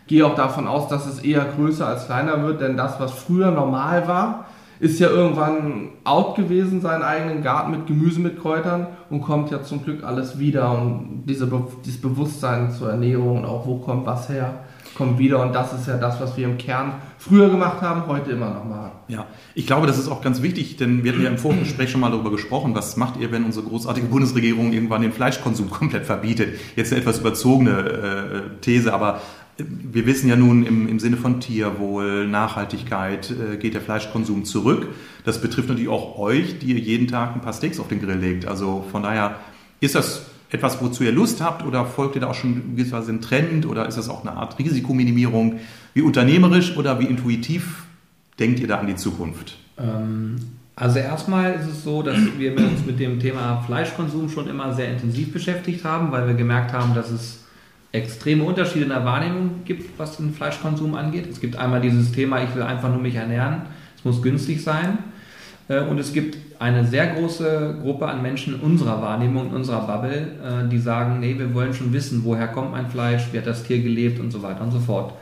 gehe 0.06 0.24
auch 0.24 0.34
davon 0.34 0.68
aus, 0.68 0.88
dass 0.88 1.06
es 1.06 1.18
eher 1.18 1.44
größer 1.44 1.86
als 1.86 2.06
kleiner 2.06 2.42
wird, 2.44 2.60
denn 2.60 2.76
das, 2.76 3.00
was 3.00 3.12
früher 3.12 3.50
normal 3.50 4.06
war, 4.06 4.46
ist 4.78 5.00
ja 5.00 5.08
irgendwann 5.08 5.88
out 6.04 6.36
gewesen, 6.36 6.80
seinen 6.80 7.02
eigenen 7.02 7.42
Garten 7.42 7.70
mit 7.70 7.86
Gemüse, 7.86 8.20
mit 8.20 8.40
Kräutern 8.40 8.88
und 9.08 9.22
kommt 9.22 9.50
ja 9.50 9.62
zum 9.62 9.82
Glück 9.82 10.04
alles 10.04 10.38
wieder 10.38 10.70
und 10.70 11.24
diese, 11.26 11.50
dieses 11.84 12.00
Bewusstsein 12.00 12.70
zur 12.70 12.90
Ernährung 12.90 13.38
und 13.38 13.44
auch 13.46 13.66
wo 13.66 13.78
kommt 13.78 14.06
was 14.06 14.28
her, 14.28 14.60
kommt 14.96 15.18
wieder 15.18 15.42
und 15.42 15.54
das 15.54 15.72
ist 15.72 15.86
ja 15.86 15.98
das, 15.98 16.20
was 16.20 16.36
wir 16.36 16.46
im 16.46 16.56
Kern 16.58 16.94
früher 17.18 17.50
gemacht 17.50 17.82
haben, 17.82 18.06
heute 18.06 18.30
immer 18.32 18.50
noch 18.50 18.64
machen. 18.64 18.92
Ja, 19.08 19.26
ich 19.54 19.66
glaube, 19.66 19.86
das 19.86 19.98
ist 19.98 20.08
auch 20.08 20.22
ganz 20.22 20.42
wichtig, 20.42 20.76
denn 20.76 21.04
wir 21.04 21.12
hatten 21.12 21.22
ja 21.22 21.28
im 21.28 21.38
Vorgespräch 21.38 21.90
schon 21.90 22.00
mal 22.00 22.10
darüber 22.10 22.30
gesprochen, 22.30 22.74
was 22.74 22.96
macht 22.96 23.18
ihr, 23.20 23.30
wenn 23.30 23.44
unsere 23.44 23.66
großartige 23.66 24.06
Bundesregierung 24.06 24.72
irgendwann 24.72 25.02
den 25.02 25.12
Fleischkonsum 25.12 25.70
komplett 25.70 26.06
verbietet? 26.06 26.58
Jetzt 26.76 26.92
eine 26.92 27.02
etwas 27.02 27.18
überzogene 27.18 27.70
äh, 27.70 28.60
These, 28.62 28.92
aber 28.92 29.20
äh, 29.58 29.64
wir 29.66 30.06
wissen 30.06 30.28
ja 30.28 30.36
nun 30.36 30.64
im, 30.64 30.88
im 30.88 30.98
Sinne 30.98 31.18
von 31.18 31.40
Tierwohl, 31.40 32.26
Nachhaltigkeit 32.26 33.30
äh, 33.30 33.56
geht 33.58 33.74
der 33.74 33.82
Fleischkonsum 33.82 34.44
zurück. 34.44 34.88
Das 35.24 35.40
betrifft 35.40 35.68
natürlich 35.68 35.90
auch 35.90 36.18
euch, 36.18 36.58
die 36.58 36.72
ihr 36.72 36.78
jeden 36.78 37.06
Tag 37.06 37.34
ein 37.34 37.42
paar 37.42 37.52
Steaks 37.52 37.78
auf 37.78 37.88
den 37.88 38.00
Grill 38.00 38.18
legt. 38.18 38.46
Also 38.46 38.84
von 38.90 39.02
daher 39.02 39.36
ist 39.80 39.94
das 39.94 40.26
etwas, 40.50 40.80
wozu 40.80 41.04
ihr 41.04 41.12
Lust 41.12 41.40
habt 41.40 41.64
oder 41.64 41.84
folgt 41.84 42.14
ihr 42.14 42.20
da 42.20 42.28
auch 42.28 42.34
schon 42.34 42.76
gewisserweise 42.76 43.10
einen 43.10 43.20
Trend 43.20 43.66
oder 43.66 43.86
ist 43.86 43.98
das 43.98 44.08
auch 44.08 44.22
eine 44.22 44.36
Art 44.36 44.58
Risikominimierung? 44.58 45.60
Wie 45.94 46.02
unternehmerisch 46.02 46.76
oder 46.76 47.00
wie 47.00 47.06
intuitiv 47.06 47.84
denkt 48.38 48.60
ihr 48.60 48.68
da 48.68 48.78
an 48.78 48.86
die 48.86 48.96
Zukunft? 48.96 49.56
Ähm, 49.78 50.36
also 50.76 50.98
erstmal 50.98 51.54
ist 51.54 51.66
es 51.66 51.82
so, 51.84 52.02
dass 52.02 52.18
wir 52.38 52.56
uns 52.56 52.84
mit 52.84 53.00
dem 53.00 53.18
Thema 53.18 53.62
Fleischkonsum 53.66 54.28
schon 54.28 54.46
immer 54.46 54.74
sehr 54.74 54.90
intensiv 54.90 55.32
beschäftigt 55.32 55.84
haben, 55.84 56.12
weil 56.12 56.26
wir 56.26 56.34
gemerkt 56.34 56.72
haben, 56.72 56.94
dass 56.94 57.10
es 57.10 57.44
extreme 57.92 58.44
Unterschiede 58.44 58.84
in 58.84 58.90
der 58.90 59.04
Wahrnehmung 59.04 59.62
gibt, 59.64 59.98
was 59.98 60.18
den 60.18 60.34
Fleischkonsum 60.34 60.94
angeht. 60.94 61.26
Es 61.30 61.40
gibt 61.40 61.56
einmal 61.56 61.80
dieses 61.80 62.12
Thema, 62.12 62.42
ich 62.42 62.54
will 62.54 62.62
einfach 62.62 62.90
nur 62.90 63.00
mich 63.00 63.14
ernähren, 63.14 63.62
es 63.96 64.04
muss 64.04 64.22
günstig 64.22 64.62
sein. 64.62 64.98
Äh, 65.68 65.80
Und 65.80 65.98
es 65.98 66.12
gibt 66.12 66.36
eine 66.58 66.84
sehr 66.84 67.08
große 67.08 67.78
Gruppe 67.82 68.06
an 68.06 68.22
Menschen 68.22 68.54
in 68.54 68.60
unserer 68.60 69.02
Wahrnehmung, 69.02 69.48
in 69.48 69.54
unserer 69.54 69.86
Bubble, 69.86 70.28
äh, 70.42 70.68
die 70.68 70.78
sagen, 70.78 71.20
nee, 71.20 71.38
wir 71.38 71.52
wollen 71.54 71.74
schon 71.74 71.92
wissen, 71.92 72.22
woher 72.24 72.48
kommt 72.48 72.72
mein 72.72 72.88
Fleisch, 72.88 73.28
wie 73.32 73.38
hat 73.38 73.46
das 73.46 73.64
Tier 73.64 73.82
gelebt 73.82 74.20
und 74.20 74.30
so 74.30 74.42
weiter 74.42 74.62
und 74.62 74.70
so 74.70 74.80
fort. 74.80 75.12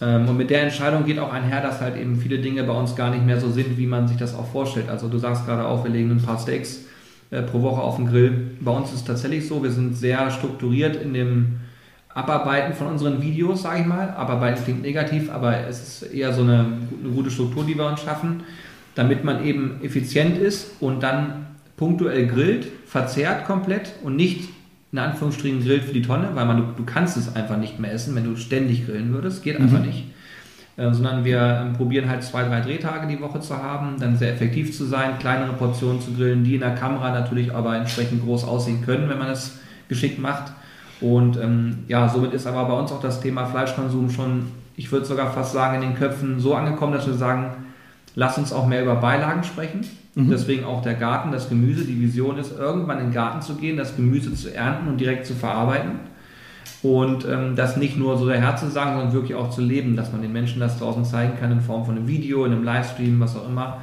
Ähm, 0.00 0.28
Und 0.28 0.36
mit 0.36 0.50
der 0.50 0.62
Entscheidung 0.62 1.04
geht 1.04 1.18
auch 1.18 1.32
einher, 1.32 1.62
dass 1.62 1.80
halt 1.80 1.96
eben 1.96 2.16
viele 2.16 2.38
Dinge 2.38 2.64
bei 2.64 2.72
uns 2.72 2.96
gar 2.96 3.10
nicht 3.10 3.24
mehr 3.24 3.40
so 3.40 3.50
sind, 3.50 3.78
wie 3.78 3.86
man 3.86 4.08
sich 4.08 4.16
das 4.16 4.34
auch 4.34 4.46
vorstellt. 4.46 4.88
Also 4.88 5.08
du 5.08 5.18
sagst 5.18 5.46
gerade 5.46 5.66
auch, 5.66 5.84
wir 5.84 5.90
legen 5.90 6.10
ein 6.10 6.22
paar 6.22 6.38
Steaks 6.38 6.80
äh, 7.30 7.42
pro 7.42 7.62
Woche 7.62 7.80
auf 7.80 7.96
den 7.96 8.06
Grill. 8.06 8.50
Bei 8.60 8.72
uns 8.72 8.88
ist 8.88 8.96
es 8.96 9.04
tatsächlich 9.04 9.46
so, 9.46 9.62
wir 9.62 9.70
sind 9.70 9.96
sehr 9.96 10.30
strukturiert 10.30 10.96
in 10.96 11.14
dem 11.14 11.60
Abarbeiten 12.12 12.74
von 12.74 12.88
unseren 12.88 13.22
Videos, 13.22 13.62
sage 13.62 13.82
ich 13.82 13.86
mal. 13.86 14.10
Abarbeiten 14.10 14.64
klingt 14.64 14.82
negativ, 14.82 15.30
aber 15.30 15.66
es 15.68 16.02
ist 16.02 16.12
eher 16.12 16.32
so 16.32 16.42
eine, 16.42 16.66
eine 17.02 17.12
gute 17.14 17.30
Struktur, 17.30 17.64
die 17.64 17.76
wir 17.76 17.86
uns 17.86 18.00
schaffen, 18.02 18.42
damit 18.94 19.24
man 19.24 19.44
eben 19.44 19.80
effizient 19.82 20.36
ist 20.36 20.80
und 20.80 21.02
dann 21.02 21.46
punktuell 21.76 22.26
grillt, 22.26 22.66
verzehrt 22.86 23.46
komplett 23.46 23.92
und 24.02 24.16
nicht 24.16 24.48
in 24.92 24.98
Anführungsstrichen 24.98 25.62
grillt 25.62 25.84
für 25.84 25.92
die 25.92 26.02
Tonne, 26.02 26.30
weil 26.34 26.46
man, 26.46 26.56
du, 26.56 26.64
du 26.76 26.84
kannst 26.84 27.16
es 27.16 27.34
einfach 27.36 27.56
nicht 27.56 27.78
mehr 27.78 27.92
essen, 27.92 28.14
wenn 28.16 28.24
du 28.24 28.36
ständig 28.36 28.86
grillen 28.86 29.12
würdest. 29.12 29.42
Geht 29.42 29.60
einfach 29.60 29.80
nicht. 29.80 30.04
Äh, 30.76 30.94
sondern 30.94 31.24
wir 31.24 31.62
ähm, 31.62 31.72
probieren 31.74 32.08
halt 32.08 32.22
zwei, 32.22 32.42
drei 32.44 32.60
Drehtage 32.60 33.06
die 33.06 33.20
Woche 33.20 33.40
zu 33.40 33.56
haben, 33.56 33.96
dann 33.98 34.16
sehr 34.16 34.32
effektiv 34.32 34.74
zu 34.74 34.84
sein, 34.84 35.18
kleinere 35.18 35.52
Portionen 35.52 36.00
zu 36.00 36.12
grillen, 36.12 36.42
die 36.42 36.54
in 36.54 36.60
der 36.60 36.74
Kamera 36.74 37.10
natürlich 37.10 37.54
aber 37.54 37.76
entsprechend 37.76 38.24
groß 38.24 38.44
aussehen 38.44 38.82
können, 38.84 39.08
wenn 39.08 39.18
man 39.18 39.28
es 39.28 39.58
geschickt 39.88 40.18
macht. 40.18 40.52
Und 41.00 41.36
ähm, 41.36 41.80
ja, 41.88 42.08
somit 42.08 42.32
ist 42.32 42.46
aber 42.46 42.64
bei 42.64 42.74
uns 42.74 42.92
auch 42.92 43.00
das 43.00 43.20
Thema 43.20 43.46
Fleischkonsum 43.46 44.10
schon, 44.10 44.46
ich 44.76 44.90
würde 44.90 45.04
sogar 45.04 45.32
fast 45.32 45.52
sagen, 45.52 45.82
in 45.82 45.90
den 45.90 45.98
Köpfen 45.98 46.40
so 46.40 46.54
angekommen, 46.54 46.94
dass 46.94 47.06
wir 47.06 47.14
sagen, 47.14 47.52
lass 48.14 48.38
uns 48.38 48.52
auch 48.52 48.66
mehr 48.66 48.82
über 48.82 48.96
Beilagen 48.96 49.44
sprechen. 49.44 49.84
Deswegen 50.16 50.64
auch 50.64 50.82
der 50.82 50.94
Garten, 50.94 51.30
das 51.30 51.48
Gemüse. 51.48 51.84
Die 51.84 52.00
Vision 52.00 52.36
ist, 52.36 52.58
irgendwann 52.58 52.98
in 52.98 53.06
den 53.06 53.12
Garten 53.12 53.40
zu 53.42 53.54
gehen, 53.54 53.76
das 53.76 53.96
Gemüse 53.96 54.34
zu 54.34 54.52
ernten 54.54 54.88
und 54.88 55.00
direkt 55.00 55.24
zu 55.24 55.34
verarbeiten. 55.34 56.00
Und 56.82 57.26
ähm, 57.26 57.56
das 57.56 57.76
nicht 57.76 57.96
nur 57.96 58.18
so 58.18 58.28
daher 58.28 58.56
zu 58.56 58.68
sagen, 58.68 58.96
sondern 58.96 59.12
wirklich 59.12 59.34
auch 59.34 59.50
zu 59.50 59.60
leben, 59.60 59.96
dass 59.96 60.12
man 60.12 60.22
den 60.22 60.32
Menschen 60.32 60.60
das 60.60 60.78
draußen 60.78 61.04
zeigen 61.04 61.34
kann 61.38 61.52
in 61.52 61.60
Form 61.60 61.84
von 61.84 61.96
einem 61.96 62.08
Video, 62.08 62.44
in 62.44 62.52
einem 62.52 62.64
Livestream, 62.64 63.20
was 63.20 63.36
auch 63.36 63.46
immer. 63.46 63.82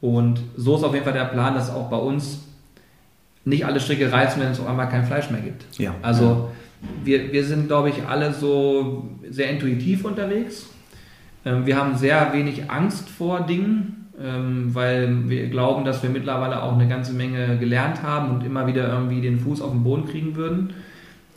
Und 0.00 0.40
so 0.56 0.76
ist 0.76 0.82
auf 0.82 0.92
jeden 0.92 1.04
Fall 1.04 1.14
der 1.14 1.26
Plan, 1.26 1.54
dass 1.54 1.70
auch 1.70 1.88
bei 1.88 1.96
uns 1.96 2.40
nicht 3.44 3.64
alle 3.64 3.80
Stricke 3.80 4.10
reißen, 4.10 4.42
wenn 4.42 4.50
es 4.50 4.60
auf 4.60 4.66
einmal 4.66 4.88
kein 4.88 5.04
Fleisch 5.04 5.30
mehr 5.30 5.40
gibt. 5.40 5.64
Ja. 5.78 5.94
Also 6.02 6.50
wir, 7.04 7.32
wir 7.32 7.44
sind, 7.44 7.68
glaube 7.68 7.90
ich, 7.90 8.06
alle 8.06 8.32
so 8.32 9.08
sehr 9.30 9.50
intuitiv 9.50 10.04
unterwegs. 10.04 10.66
Ähm, 11.44 11.66
wir 11.66 11.76
haben 11.76 11.96
sehr 11.96 12.32
wenig 12.32 12.70
Angst 12.70 13.08
vor 13.08 13.40
Dingen, 13.40 14.06
ähm, 14.20 14.74
weil 14.74 15.28
wir 15.28 15.48
glauben, 15.48 15.84
dass 15.84 16.02
wir 16.02 16.10
mittlerweile 16.10 16.62
auch 16.62 16.74
eine 16.74 16.88
ganze 16.88 17.12
Menge 17.12 17.58
gelernt 17.58 18.02
haben 18.02 18.30
und 18.30 18.44
immer 18.44 18.66
wieder 18.66 18.88
irgendwie 18.88 19.20
den 19.20 19.40
Fuß 19.40 19.60
auf 19.60 19.72
den 19.72 19.82
Boden 19.82 20.06
kriegen 20.06 20.36
würden, 20.36 20.70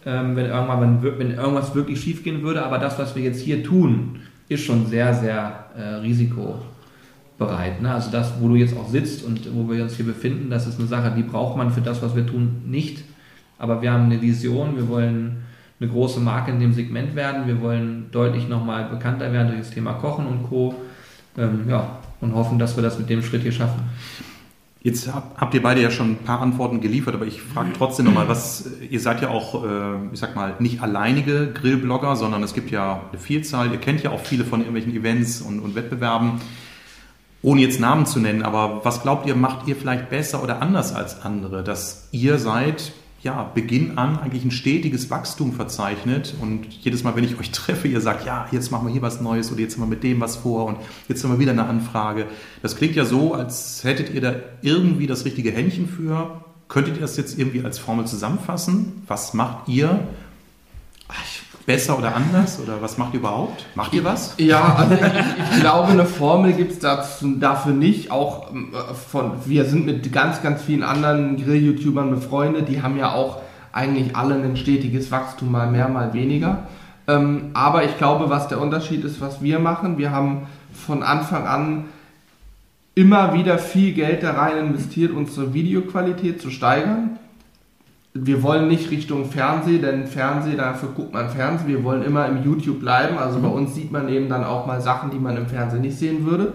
ähm, 0.05 0.35
wenn, 0.35 0.45
irgendwann, 0.45 1.01
wenn 1.01 1.31
irgendwas 1.31 1.73
wirklich 1.73 2.01
schief 2.01 2.23
gehen 2.23 2.43
würde. 2.43 2.63
Aber 2.63 2.77
das, 2.77 2.99
was 2.99 3.15
wir 3.15 3.23
jetzt 3.23 3.41
hier 3.41 3.63
tun, 3.63 4.19
ist 4.49 4.63
schon 4.63 4.85
sehr, 4.85 5.13
sehr 5.13 5.65
äh, 5.75 5.95
risikobereit. 5.95 7.81
Ne? 7.81 7.91
Also 7.91 8.11
das, 8.11 8.33
wo 8.39 8.47
du 8.49 8.55
jetzt 8.55 8.77
auch 8.77 8.87
sitzt 8.87 9.25
und 9.25 9.49
wo 9.55 9.71
wir 9.71 9.83
uns 9.83 9.95
hier 9.95 10.05
befinden, 10.05 10.49
das 10.49 10.67
ist 10.67 10.79
eine 10.79 10.87
Sache, 10.87 11.13
die 11.15 11.23
braucht 11.23 11.57
man 11.57 11.71
für 11.71 11.81
das, 11.81 12.01
was 12.03 12.15
wir 12.15 12.27
tun, 12.27 12.61
nicht. 12.67 13.03
Aber 13.57 13.81
wir 13.81 13.91
haben 13.91 14.05
eine 14.05 14.21
Vision, 14.21 14.75
wir 14.75 14.87
wollen 14.87 15.44
eine 15.79 15.89
große 15.89 16.19
Marke 16.19 16.51
in 16.51 16.59
dem 16.59 16.73
Segment 16.73 17.15
werden, 17.15 17.47
wir 17.47 17.61
wollen 17.61 18.09
deutlich 18.11 18.47
nochmal 18.47 18.85
bekannter 18.85 19.33
werden 19.33 19.49
durch 19.49 19.59
das 19.59 19.71
Thema 19.71 19.93
Kochen 19.93 20.25
und 20.25 20.43
Co. 20.43 20.75
Ähm, 21.37 21.65
ja, 21.69 21.99
und 22.21 22.33
hoffen, 22.33 22.59
dass 22.59 22.75
wir 22.75 22.83
das 22.83 22.97
mit 22.97 23.09
dem 23.09 23.21
Schritt 23.21 23.41
hier 23.41 23.51
schaffen. 23.51 23.81
Jetzt 24.81 25.11
habt 25.11 25.53
ihr 25.55 25.63
beide 25.63 25.81
ja 25.81 25.89
schon 25.89 26.11
ein 26.11 26.17
paar 26.17 26.41
Antworten 26.41 26.79
geliefert, 26.79 27.15
aber 27.15 27.25
ich 27.25 27.41
frage 27.41 27.71
trotzdem 27.75 28.05
nochmal, 28.05 28.27
was, 28.27 28.69
ihr 28.87 28.99
seid 28.99 29.19
ja 29.19 29.29
auch, 29.29 29.65
äh, 29.65 30.13
ich 30.13 30.19
sag 30.19 30.35
mal, 30.35 30.53
nicht 30.59 30.81
alleinige 30.81 31.51
Grillblogger, 31.51 32.15
sondern 32.15 32.43
es 32.43 32.53
gibt 32.53 32.69
ja 32.69 33.01
eine 33.09 33.19
Vielzahl, 33.19 33.71
ihr 33.71 33.79
kennt 33.79 34.03
ja 34.03 34.11
auch 34.11 34.19
viele 34.19 34.45
von 34.45 34.59
irgendwelchen 34.59 34.95
Events 34.95 35.41
und, 35.41 35.59
und 35.59 35.73
Wettbewerben, 35.73 36.39
ohne 37.41 37.61
jetzt 37.61 37.79
Namen 37.79 38.05
zu 38.05 38.19
nennen, 38.19 38.43
aber 38.43 38.85
was 38.85 39.01
glaubt 39.01 39.27
ihr, 39.27 39.35
macht 39.35 39.67
ihr 39.67 39.75
vielleicht 39.75 40.11
besser 40.11 40.43
oder 40.43 40.61
anders 40.61 40.93
als 40.93 41.23
andere, 41.23 41.63
dass 41.63 42.07
ihr 42.11 42.37
seid 42.37 42.93
ja, 43.25 43.43
Beginn 43.43 43.97
an 43.97 44.19
eigentlich 44.19 44.45
ein 44.45 44.51
stetiges 44.51 45.09
Wachstum 45.09 45.51
verzeichnet. 45.51 46.35
Und 46.39 46.67
jedes 46.71 47.03
Mal, 47.03 47.15
wenn 47.15 47.23
ich 47.23 47.39
euch 47.39 47.49
treffe, 47.51 47.87
ihr 47.87 47.99
sagt, 47.99 48.23
ja, 48.25 48.47
jetzt 48.51 48.71
machen 48.71 48.85
wir 48.85 48.93
hier 48.93 49.01
was 49.01 49.19
Neues 49.19 49.51
oder 49.51 49.61
jetzt 49.61 49.73
haben 49.73 49.81
wir 49.81 49.87
mit 49.87 50.03
dem 50.03 50.21
was 50.21 50.37
vor 50.37 50.65
und 50.65 50.77
jetzt 51.09 51.23
haben 51.23 51.31
wir 51.31 51.39
wieder 51.39 51.51
eine 51.51 51.65
Anfrage. 51.65 52.27
Das 52.61 52.75
klingt 52.75 52.95
ja 52.95 53.03
so, 53.03 53.33
als 53.33 53.83
hättet 53.83 54.13
ihr 54.13 54.21
da 54.21 54.35
irgendwie 54.61 55.07
das 55.07 55.25
richtige 55.25 55.51
Händchen 55.51 55.89
für. 55.89 56.43
Könntet 56.67 56.95
ihr 56.95 57.01
das 57.01 57.17
jetzt 57.17 57.37
irgendwie 57.39 57.63
als 57.65 57.79
Formel 57.79 58.05
zusammenfassen? 58.05 59.03
Was 59.07 59.33
macht 59.33 59.67
ihr? 59.69 60.07
Besser 61.65 61.97
oder 61.97 62.15
anders? 62.15 62.59
Oder 62.61 62.81
was 62.81 62.97
macht 62.97 63.13
ihr 63.13 63.19
überhaupt? 63.19 63.65
Macht 63.75 63.93
ihr 63.93 64.03
was? 64.03 64.35
Ja, 64.37 64.75
also 64.75 64.93
ich, 64.93 65.01
ich 65.01 65.59
glaube, 65.61 65.89
eine 65.91 66.05
Formel 66.05 66.53
gibt 66.53 66.71
es 66.71 66.79
dafür 66.79 67.73
nicht. 67.73 68.11
Auch 68.11 68.51
äh, 68.51 68.93
von, 68.93 69.31
wir 69.45 69.65
sind 69.65 69.85
mit 69.85 70.11
ganz, 70.13 70.41
ganz 70.41 70.61
vielen 70.61 70.83
anderen 70.83 71.37
Grill-YouTubern 71.37 72.11
befreundet. 72.11 72.69
Die 72.69 72.81
haben 72.81 72.97
ja 72.97 73.13
auch 73.13 73.41
eigentlich 73.71 74.15
alle 74.15 74.35
ein 74.35 74.57
stetiges 74.57 75.11
Wachstum, 75.11 75.51
mal 75.51 75.69
mehr, 75.69 75.89
mal 75.89 76.13
weniger. 76.13 76.67
Ähm, 77.07 77.51
aber 77.53 77.83
ich 77.83 77.97
glaube, 77.97 78.29
was 78.29 78.47
der 78.47 78.61
Unterschied 78.61 79.03
ist, 79.03 79.21
was 79.21 79.41
wir 79.41 79.59
machen, 79.59 79.97
wir 79.97 80.11
haben 80.11 80.47
von 80.73 81.03
Anfang 81.03 81.45
an 81.45 81.85
immer 82.95 83.33
wieder 83.33 83.57
viel 83.57 83.93
Geld 83.93 84.23
da 84.23 84.31
rein 84.31 84.57
investiert, 84.57 85.11
unsere 85.11 85.53
Videoqualität 85.53 86.41
zu 86.41 86.49
steigern 86.49 87.19
wir 88.17 88.41
wollen 88.43 88.69
nicht 88.69 88.91
Richtung 88.91 89.29
Fernsehen, 89.29 89.81
denn 89.81 90.07
Fernsehen, 90.07 90.55
dafür 90.57 90.89
guckt 90.95 91.13
man 91.13 91.29
Fernsehen. 91.29 91.67
Wir 91.67 91.83
wollen 91.83 92.01
immer 92.01 92.25
im 92.27 92.45
YouTube 92.45 92.79
bleiben. 92.79 93.17
Also 93.17 93.39
bei 93.39 93.49
mhm. 93.49 93.55
uns 93.55 93.75
sieht 93.75 93.91
man 93.91 94.07
eben 94.07 94.29
dann 94.29 94.45
auch 94.45 94.65
mal 94.65 94.79
Sachen, 94.79 95.11
die 95.11 95.19
man 95.19 95.35
im 95.35 95.47
Fernsehen 95.47 95.81
nicht 95.81 95.97
sehen 95.97 96.25
würde. 96.25 96.53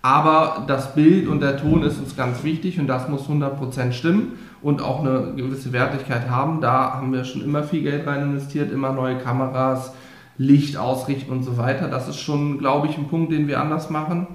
Aber 0.00 0.64
das 0.68 0.94
Bild 0.94 1.26
und 1.26 1.40
der 1.40 1.56
Ton 1.56 1.82
ist 1.82 1.98
uns 1.98 2.16
ganz 2.16 2.44
wichtig 2.44 2.78
und 2.78 2.86
das 2.86 3.08
muss 3.08 3.28
100% 3.28 3.90
stimmen 3.90 4.38
und 4.62 4.80
auch 4.80 5.00
eine 5.00 5.34
gewisse 5.34 5.72
Wertigkeit 5.72 6.30
haben. 6.30 6.60
Da 6.60 6.94
haben 6.94 7.12
wir 7.12 7.24
schon 7.24 7.42
immer 7.42 7.64
viel 7.64 7.82
Geld 7.82 8.06
rein 8.06 8.22
investiert, 8.22 8.72
immer 8.72 8.92
neue 8.92 9.18
Kameras, 9.18 9.92
Licht 10.38 10.76
ausrichten 10.76 11.32
und 11.32 11.42
so 11.42 11.58
weiter. 11.58 11.88
Das 11.88 12.08
ist 12.08 12.20
schon, 12.20 12.58
glaube 12.58 12.86
ich, 12.86 12.96
ein 12.96 13.08
Punkt, 13.08 13.32
den 13.32 13.48
wir 13.48 13.60
anders 13.60 13.90
machen. 13.90 14.28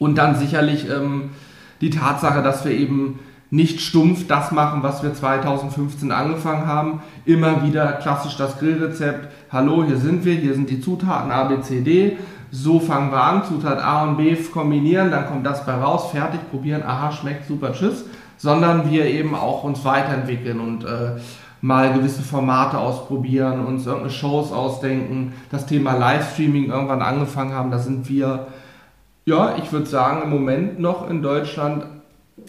Und 0.00 0.18
dann 0.18 0.34
sicherlich 0.34 0.90
ähm, 0.90 1.30
die 1.80 1.90
Tatsache, 1.90 2.42
dass 2.42 2.64
wir 2.64 2.72
eben 2.72 3.20
nicht 3.56 3.80
stumpf 3.80 4.26
das 4.28 4.52
machen, 4.52 4.82
was 4.82 5.02
wir 5.02 5.14
2015 5.14 6.12
angefangen 6.12 6.66
haben. 6.66 7.00
Immer 7.24 7.64
wieder 7.64 7.92
klassisch 7.94 8.36
das 8.36 8.58
Grillrezept. 8.58 9.28
Hallo, 9.50 9.82
hier 9.82 9.96
sind 9.96 10.24
wir, 10.24 10.34
hier 10.34 10.54
sind 10.54 10.68
die 10.68 10.80
Zutaten 10.80 11.32
A, 11.32 11.44
B, 11.44 11.60
C, 11.62 11.80
D. 11.80 12.18
So 12.50 12.78
fangen 12.78 13.10
wir 13.10 13.22
an, 13.22 13.44
Zutat 13.44 13.82
A 13.82 14.04
und 14.04 14.18
B 14.18 14.36
kombinieren, 14.36 15.10
dann 15.10 15.26
kommt 15.26 15.44
das 15.44 15.66
bei 15.66 15.74
raus, 15.74 16.10
fertig, 16.12 16.40
probieren, 16.50 16.82
aha, 16.86 17.10
schmeckt 17.10 17.48
super, 17.48 17.72
tschüss. 17.72 18.04
Sondern 18.36 18.90
wir 18.90 19.06
eben 19.06 19.34
auch 19.34 19.64
uns 19.64 19.84
weiterentwickeln 19.84 20.60
und 20.60 20.84
äh, 20.84 21.16
mal 21.62 21.92
gewisse 21.94 22.22
Formate 22.22 22.78
ausprobieren, 22.78 23.64
uns 23.64 23.86
irgendeine 23.86 24.12
Shows 24.12 24.52
ausdenken, 24.52 25.32
das 25.50 25.66
Thema 25.66 25.94
Livestreaming 25.94 26.66
irgendwann 26.66 27.02
angefangen 27.02 27.54
haben, 27.54 27.70
da 27.70 27.78
sind 27.78 28.08
wir, 28.08 28.46
ja, 29.24 29.56
ich 29.56 29.72
würde 29.72 29.86
sagen, 29.86 30.22
im 30.22 30.30
Moment 30.30 30.78
noch 30.78 31.08
in 31.08 31.22
Deutschland 31.22 31.86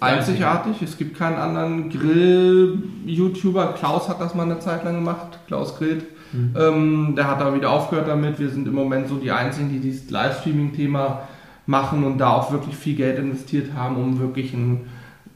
einzigartig. 0.01 0.81
Es 0.81 0.97
gibt 0.97 1.17
keinen 1.17 1.37
anderen 1.37 1.89
Grill-YouTuber. 1.89 3.73
Klaus 3.73 4.09
hat 4.09 4.21
das 4.21 4.35
mal 4.35 4.43
eine 4.43 4.59
Zeit 4.59 4.83
lang 4.83 4.95
gemacht. 4.95 5.39
Klaus 5.47 5.77
grillt. 5.77 6.05
Mhm. 6.33 6.55
Ähm, 6.57 7.13
der 7.15 7.29
hat 7.29 7.41
da 7.41 7.53
wieder 7.53 7.71
aufgehört 7.71 8.07
damit. 8.07 8.39
Wir 8.39 8.49
sind 8.49 8.67
im 8.67 8.73
Moment 8.75 9.07
so 9.07 9.15
die 9.15 9.31
Einzigen, 9.31 9.69
die 9.69 9.79
dieses 9.79 10.09
Livestreaming-Thema 10.09 11.21
machen 11.65 12.03
und 12.03 12.17
da 12.17 12.31
auch 12.31 12.51
wirklich 12.51 12.75
viel 12.75 12.95
Geld 12.95 13.19
investiert 13.19 13.73
haben, 13.75 13.97
um 13.97 14.19
wirklich 14.19 14.53
ein, 14.53 14.87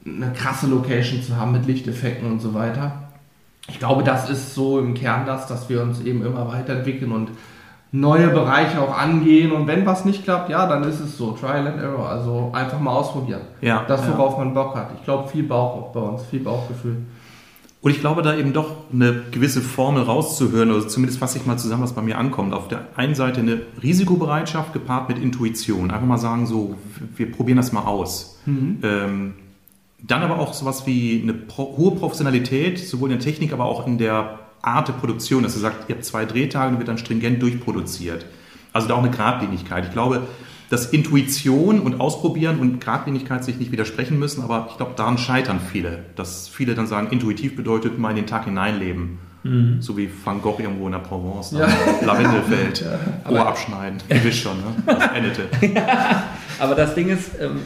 eine 0.04 0.32
krasse 0.32 0.66
Location 0.66 1.22
zu 1.22 1.36
haben 1.36 1.52
mit 1.52 1.66
Lichteffekten 1.66 2.30
und 2.30 2.40
so 2.40 2.54
weiter. 2.54 3.10
Ich 3.68 3.78
glaube, 3.78 4.02
das 4.02 4.28
ist 4.28 4.54
so 4.54 4.80
im 4.80 4.94
Kern 4.94 5.24
das, 5.26 5.46
dass 5.46 5.68
wir 5.68 5.82
uns 5.82 6.00
eben 6.00 6.24
immer 6.24 6.48
weiterentwickeln 6.48 7.12
und 7.12 7.30
neue 7.92 8.28
Bereiche 8.28 8.80
auch 8.80 8.96
angehen 8.96 9.52
und 9.52 9.66
wenn 9.66 9.84
was 9.84 10.06
nicht 10.06 10.24
klappt, 10.24 10.48
ja, 10.48 10.66
dann 10.66 10.82
ist 10.84 10.98
es 10.98 11.18
so, 11.18 11.32
Trial 11.32 11.66
and 11.66 11.78
Error, 11.78 12.08
also 12.08 12.50
einfach 12.54 12.80
mal 12.80 12.92
ausprobieren. 12.92 13.42
Ja, 13.60 13.84
das, 13.86 14.08
worauf 14.08 14.38
ja. 14.38 14.44
man 14.44 14.54
Bock 14.54 14.74
hat. 14.74 14.90
Ich 14.98 15.04
glaube, 15.04 15.28
viel 15.28 15.42
Bauch 15.42 15.76
auch 15.76 15.92
bei 15.92 16.00
uns, 16.00 16.22
viel 16.24 16.40
Bauchgefühl. 16.40 16.96
Und 17.82 17.90
ich 17.90 18.00
glaube, 18.00 18.22
da 18.22 18.34
eben 18.36 18.52
doch 18.52 18.70
eine 18.92 19.22
gewisse 19.32 19.60
Formel 19.60 20.04
rauszuhören, 20.04 20.70
oder 20.70 20.86
zumindest 20.86 21.18
fasse 21.18 21.38
ich 21.38 21.46
mal 21.46 21.58
zusammen, 21.58 21.82
was 21.82 21.92
bei 21.92 22.00
mir 22.00 22.16
ankommt. 22.16 22.54
Auf 22.54 22.68
der 22.68 22.86
einen 22.96 23.16
Seite 23.16 23.40
eine 23.40 23.60
Risikobereitschaft 23.82 24.72
gepaart 24.72 25.08
mit 25.08 25.18
Intuition. 25.18 25.90
Einfach 25.90 26.06
mal 26.06 26.16
sagen, 26.16 26.46
so, 26.46 26.76
wir 27.16 27.30
probieren 27.30 27.56
das 27.56 27.72
mal 27.72 27.82
aus. 27.82 28.38
Mhm. 28.46 28.78
Ähm, 28.84 29.34
dann 30.00 30.22
aber 30.22 30.38
auch 30.38 30.54
sowas 30.54 30.86
wie 30.86 31.22
eine 31.22 31.34
hohe 31.56 31.96
Professionalität, 31.96 32.78
sowohl 32.78 33.10
in 33.10 33.18
der 33.18 33.24
Technik, 33.24 33.52
aber 33.52 33.64
auch 33.64 33.86
in 33.86 33.98
der 33.98 34.38
Art 34.62 34.88
der 34.88 34.94
Produktion, 34.94 35.42
dass 35.42 35.54
er 35.54 35.60
sagt, 35.60 35.88
ihr 35.88 35.96
habt 35.96 36.04
zwei 36.04 36.24
Drehtage 36.24 36.72
und 36.72 36.78
wird 36.78 36.88
dann 36.88 36.98
stringent 36.98 37.42
durchproduziert. 37.42 38.26
Also 38.72 38.88
da 38.88 38.94
auch 38.94 39.02
eine 39.02 39.10
Gradlinigkeit. 39.10 39.84
Ich 39.86 39.92
glaube, 39.92 40.22
dass 40.70 40.86
Intuition 40.86 41.80
und 41.80 42.00
Ausprobieren 42.00 42.58
und 42.58 42.80
Gradlinigkeit 42.80 43.44
sich 43.44 43.58
nicht 43.58 43.72
widersprechen 43.72 44.18
müssen, 44.18 44.42
aber 44.42 44.68
ich 44.70 44.78
glaube, 44.78 44.92
daran 44.96 45.18
scheitern 45.18 45.60
viele. 45.60 46.04
Dass 46.16 46.48
viele 46.48 46.74
dann 46.74 46.86
sagen, 46.86 47.08
intuitiv 47.10 47.56
bedeutet 47.56 47.98
mal 47.98 48.10
in 48.10 48.16
den 48.16 48.26
Tag 48.26 48.46
hineinleben. 48.46 49.18
Mhm. 49.42 49.82
So 49.82 49.98
wie 49.98 50.08
Van 50.24 50.40
Gogh 50.40 50.62
irgendwo 50.62 50.86
in 50.86 50.92
der 50.92 51.00
Provence, 51.00 51.50
ja. 51.50 51.68
Lavendelfeld, 52.00 52.84
ja, 53.24 53.30
Ohr 53.30 53.46
abschneiden. 53.46 53.98
Ihr 54.08 54.24
wisst 54.24 54.38
schon, 54.38 54.56
ne? 54.56 54.74
Das 54.86 55.10
endete. 55.12 55.42
ja, 55.74 56.22
aber 56.58 56.74
das 56.74 56.94
Ding 56.94 57.08
ist, 57.08 57.32
ähm, 57.40 57.60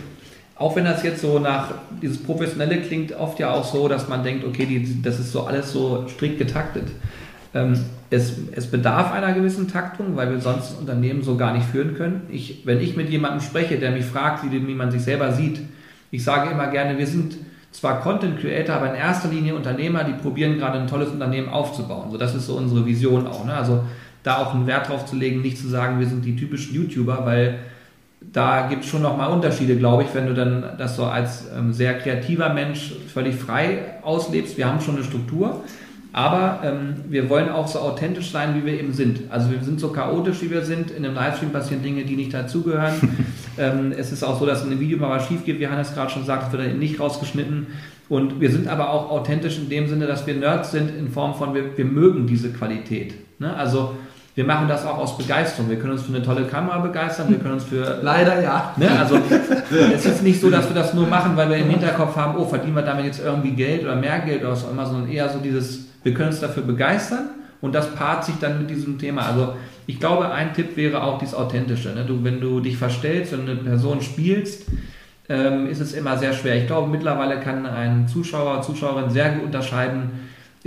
auch 0.58 0.74
wenn 0.74 0.84
das 0.84 1.02
jetzt 1.02 1.20
so 1.20 1.38
nach, 1.38 1.74
dieses 2.02 2.22
Professionelle 2.22 2.80
klingt 2.80 3.12
oft 3.12 3.38
ja 3.38 3.50
auch 3.52 3.64
so, 3.64 3.88
dass 3.88 4.08
man 4.08 4.24
denkt, 4.24 4.44
okay, 4.44 4.64
die, 4.64 5.02
das 5.02 5.20
ist 5.20 5.32
so 5.32 5.42
alles 5.42 5.70
so 5.72 6.06
strikt 6.08 6.38
getaktet. 6.38 6.88
Ähm, 7.54 7.78
es, 8.08 8.34
es 8.52 8.66
bedarf 8.70 9.12
einer 9.12 9.32
gewissen 9.34 9.68
Taktung, 9.68 10.16
weil 10.16 10.30
wir 10.30 10.40
sonst 10.40 10.78
Unternehmen 10.78 11.22
so 11.22 11.36
gar 11.36 11.52
nicht 11.52 11.66
führen 11.66 11.94
können. 11.94 12.22
Ich, 12.30 12.62
wenn 12.64 12.80
ich 12.80 12.96
mit 12.96 13.10
jemandem 13.10 13.40
spreche, 13.40 13.78
der 13.78 13.90
mich 13.90 14.06
fragt, 14.06 14.50
wie, 14.50 14.66
wie 14.66 14.74
man 14.74 14.90
sich 14.90 15.02
selber 15.02 15.32
sieht, 15.32 15.60
ich 16.10 16.24
sage 16.24 16.50
immer 16.50 16.68
gerne, 16.68 16.96
wir 16.96 17.06
sind 17.06 17.36
zwar 17.70 18.00
Content 18.00 18.40
Creator, 18.40 18.76
aber 18.76 18.90
in 18.90 18.94
erster 18.94 19.28
Linie 19.28 19.54
Unternehmer, 19.54 20.04
die 20.04 20.14
probieren 20.14 20.56
gerade 20.56 20.78
ein 20.78 20.86
tolles 20.86 21.10
Unternehmen 21.10 21.50
aufzubauen. 21.50 22.10
So, 22.10 22.16
das 22.16 22.34
ist 22.34 22.46
so 22.46 22.56
unsere 22.56 22.86
Vision 22.86 23.26
auch. 23.26 23.44
Ne? 23.44 23.52
Also 23.52 23.84
da 24.22 24.38
auch 24.38 24.54
einen 24.54 24.66
Wert 24.66 24.88
drauf 24.88 25.04
zu 25.04 25.16
legen, 25.16 25.42
nicht 25.42 25.58
zu 25.58 25.68
sagen, 25.68 25.98
wir 25.98 26.06
sind 26.06 26.24
die 26.24 26.36
typischen 26.36 26.74
YouTuber, 26.74 27.26
weil 27.26 27.58
da 28.20 28.66
gibt 28.68 28.84
es 28.84 28.90
schon 28.90 29.02
nochmal 29.02 29.30
Unterschiede, 29.30 29.76
glaube 29.76 30.02
ich, 30.02 30.14
wenn 30.14 30.26
du 30.26 30.34
dann 30.34 30.64
das 30.78 30.96
so 30.96 31.04
als 31.04 31.46
ähm, 31.56 31.72
sehr 31.72 31.98
kreativer 31.98 32.52
Mensch 32.52 32.92
völlig 33.12 33.36
frei 33.36 33.98
auslebst. 34.02 34.56
Wir 34.56 34.66
haben 34.66 34.80
schon 34.80 34.96
eine 34.96 35.04
Struktur, 35.04 35.62
Aber 36.16 36.60
ähm, 36.64 36.94
wir 37.10 37.28
wollen 37.28 37.50
auch 37.50 37.68
so 37.68 37.78
authentisch 37.78 38.30
sein, 38.30 38.54
wie 38.54 38.64
wir 38.64 38.80
eben 38.80 38.94
sind. 38.94 39.30
Also 39.30 39.50
wir 39.50 39.62
sind 39.62 39.78
so 39.78 39.88
chaotisch, 39.88 40.40
wie 40.40 40.50
wir 40.50 40.62
sind. 40.62 40.90
In 40.90 41.04
einem 41.04 41.14
Livestream 41.14 41.50
passieren 41.50 41.82
Dinge, 41.82 42.04
die 42.04 42.16
nicht 42.16 42.32
dazugehören. 42.32 42.94
ähm, 43.58 43.92
es 43.94 44.12
ist 44.12 44.22
auch 44.22 44.40
so, 44.40 44.46
dass 44.46 44.64
in 44.64 44.70
einem 44.70 44.80
Video 44.80 44.96
mal 44.96 45.10
was 45.10 45.26
schief 45.26 45.44
geht, 45.44 45.60
wie 45.60 45.68
Hannes 45.68 45.92
gerade 45.92 46.10
schon 46.10 46.24
sagt, 46.24 46.44
das 46.44 46.52
wird 46.52 46.70
dann 46.70 46.78
nicht 46.78 46.98
rausgeschnitten. 46.98 47.66
Und 48.08 48.40
wir 48.40 48.50
sind 48.50 48.66
aber 48.66 48.94
auch 48.94 49.10
authentisch 49.10 49.58
in 49.58 49.68
dem 49.68 49.88
Sinne, 49.88 50.06
dass 50.06 50.26
wir 50.26 50.34
Nerds 50.34 50.70
sind 50.70 50.88
in 50.96 51.10
Form 51.10 51.34
von, 51.34 51.52
wir, 51.54 51.76
wir 51.76 51.84
mögen 51.84 52.26
diese 52.26 52.50
Qualität. 52.50 53.12
Ne? 53.38 53.54
Also 53.54 53.94
wir 54.36 54.44
machen 54.44 54.68
das 54.68 54.84
auch 54.84 54.98
aus 54.98 55.16
Begeisterung. 55.16 55.70
Wir 55.70 55.78
können 55.78 55.94
uns 55.94 56.02
für 56.02 56.14
eine 56.14 56.22
tolle 56.22 56.44
Kamera 56.44 56.78
begeistern, 56.78 57.30
wir 57.30 57.38
können 57.38 57.54
uns 57.54 57.64
für... 57.64 58.00
Leider 58.02 58.42
ja. 58.42 58.74
Ne? 58.76 58.86
Also 58.90 59.18
es 59.94 60.04
ist 60.04 60.22
nicht 60.22 60.42
so, 60.42 60.50
dass 60.50 60.68
wir 60.68 60.74
das 60.74 60.92
nur 60.92 61.06
machen, 61.06 61.34
weil 61.36 61.48
wir 61.48 61.56
im 61.56 61.70
Hinterkopf 61.70 62.14
haben, 62.16 62.36
oh, 62.36 62.44
verdienen 62.44 62.76
wir 62.76 62.82
damit 62.82 63.06
jetzt 63.06 63.24
irgendwie 63.24 63.52
Geld 63.52 63.82
oder 63.82 63.96
mehr 63.96 64.18
Geld 64.20 64.42
oder 64.42 64.52
was 64.52 64.66
auch 64.66 64.70
immer, 64.72 64.84
sondern 64.84 65.10
eher 65.10 65.30
so 65.30 65.38
dieses, 65.38 65.86
wir 66.02 66.12
können 66.12 66.28
uns 66.28 66.40
dafür 66.40 66.64
begeistern 66.64 67.30
und 67.62 67.74
das 67.74 67.94
paart 67.94 68.26
sich 68.26 68.34
dann 68.38 68.58
mit 68.58 68.68
diesem 68.68 68.98
Thema. 68.98 69.22
Also 69.22 69.54
ich 69.86 69.98
glaube, 69.98 70.30
ein 70.30 70.52
Tipp 70.52 70.76
wäre 70.76 71.02
auch 71.02 71.18
dieses 71.18 71.34
Authentische. 71.34 71.94
Ne? 71.94 72.04
Du, 72.04 72.22
wenn 72.22 72.38
du 72.38 72.60
dich 72.60 72.76
verstellst 72.76 73.32
und 73.32 73.48
eine 73.48 73.56
Person 73.56 74.02
spielst, 74.02 74.66
ähm, 75.30 75.66
ist 75.66 75.80
es 75.80 75.94
immer 75.94 76.18
sehr 76.18 76.34
schwer. 76.34 76.56
Ich 76.56 76.66
glaube, 76.66 76.90
mittlerweile 76.90 77.40
kann 77.40 77.64
ein 77.64 78.06
Zuschauer, 78.06 78.60
Zuschauerin 78.60 79.08
sehr 79.08 79.30
gut 79.30 79.44
unterscheiden, 79.44 80.10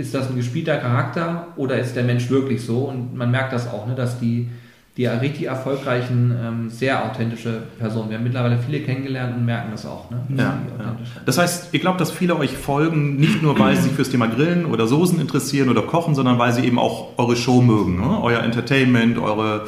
ist 0.00 0.14
das 0.14 0.30
ein 0.30 0.36
gespielter 0.36 0.78
Charakter 0.78 1.48
oder 1.56 1.78
ist 1.78 1.94
der 1.94 2.04
Mensch 2.04 2.30
wirklich 2.30 2.64
so? 2.64 2.78
Und 2.84 3.14
man 3.16 3.30
merkt 3.30 3.52
das 3.52 3.68
auch, 3.68 3.86
ne, 3.86 3.94
dass 3.94 4.18
die, 4.18 4.48
die 4.96 5.06
richtig 5.06 5.46
erfolgreichen, 5.46 6.34
ähm, 6.42 6.70
sehr 6.70 7.04
authentische 7.04 7.62
Personen, 7.78 8.08
wir 8.08 8.16
haben 8.16 8.24
mittlerweile 8.24 8.58
viele 8.58 8.80
kennengelernt 8.80 9.36
und 9.36 9.44
merken 9.44 9.68
das 9.72 9.84
auch. 9.84 10.10
Ne, 10.10 10.18
ja, 10.36 10.58
ja. 10.78 10.96
Das 11.26 11.38
heißt, 11.38 11.74
ihr 11.74 11.80
glaubt, 11.80 12.00
dass 12.00 12.10
viele 12.10 12.36
euch 12.36 12.56
folgen, 12.56 13.16
nicht 13.16 13.42
nur 13.42 13.58
weil 13.58 13.76
sie 13.76 13.82
sich 13.82 13.92
fürs 13.92 14.10
Thema 14.10 14.26
Grillen 14.26 14.64
oder 14.64 14.86
Soßen 14.86 15.20
interessieren 15.20 15.68
oder 15.68 15.82
Kochen, 15.82 16.14
sondern 16.14 16.38
weil 16.38 16.52
sie 16.52 16.64
eben 16.64 16.78
auch 16.78 17.18
eure 17.18 17.36
Show 17.36 17.60
mögen, 17.60 18.00
ne? 18.00 18.22
euer 18.22 18.42
Entertainment, 18.42 19.18
eure 19.18 19.66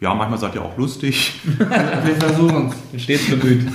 ja, 0.00 0.14
manchmal 0.14 0.38
seid 0.38 0.54
ihr 0.54 0.62
auch 0.62 0.76
lustig. 0.78 1.40
Wir 1.58 2.14
versuchen 2.14 2.72
es. 2.94 3.02
Stets 3.02 3.30
bemüht. 3.30 3.66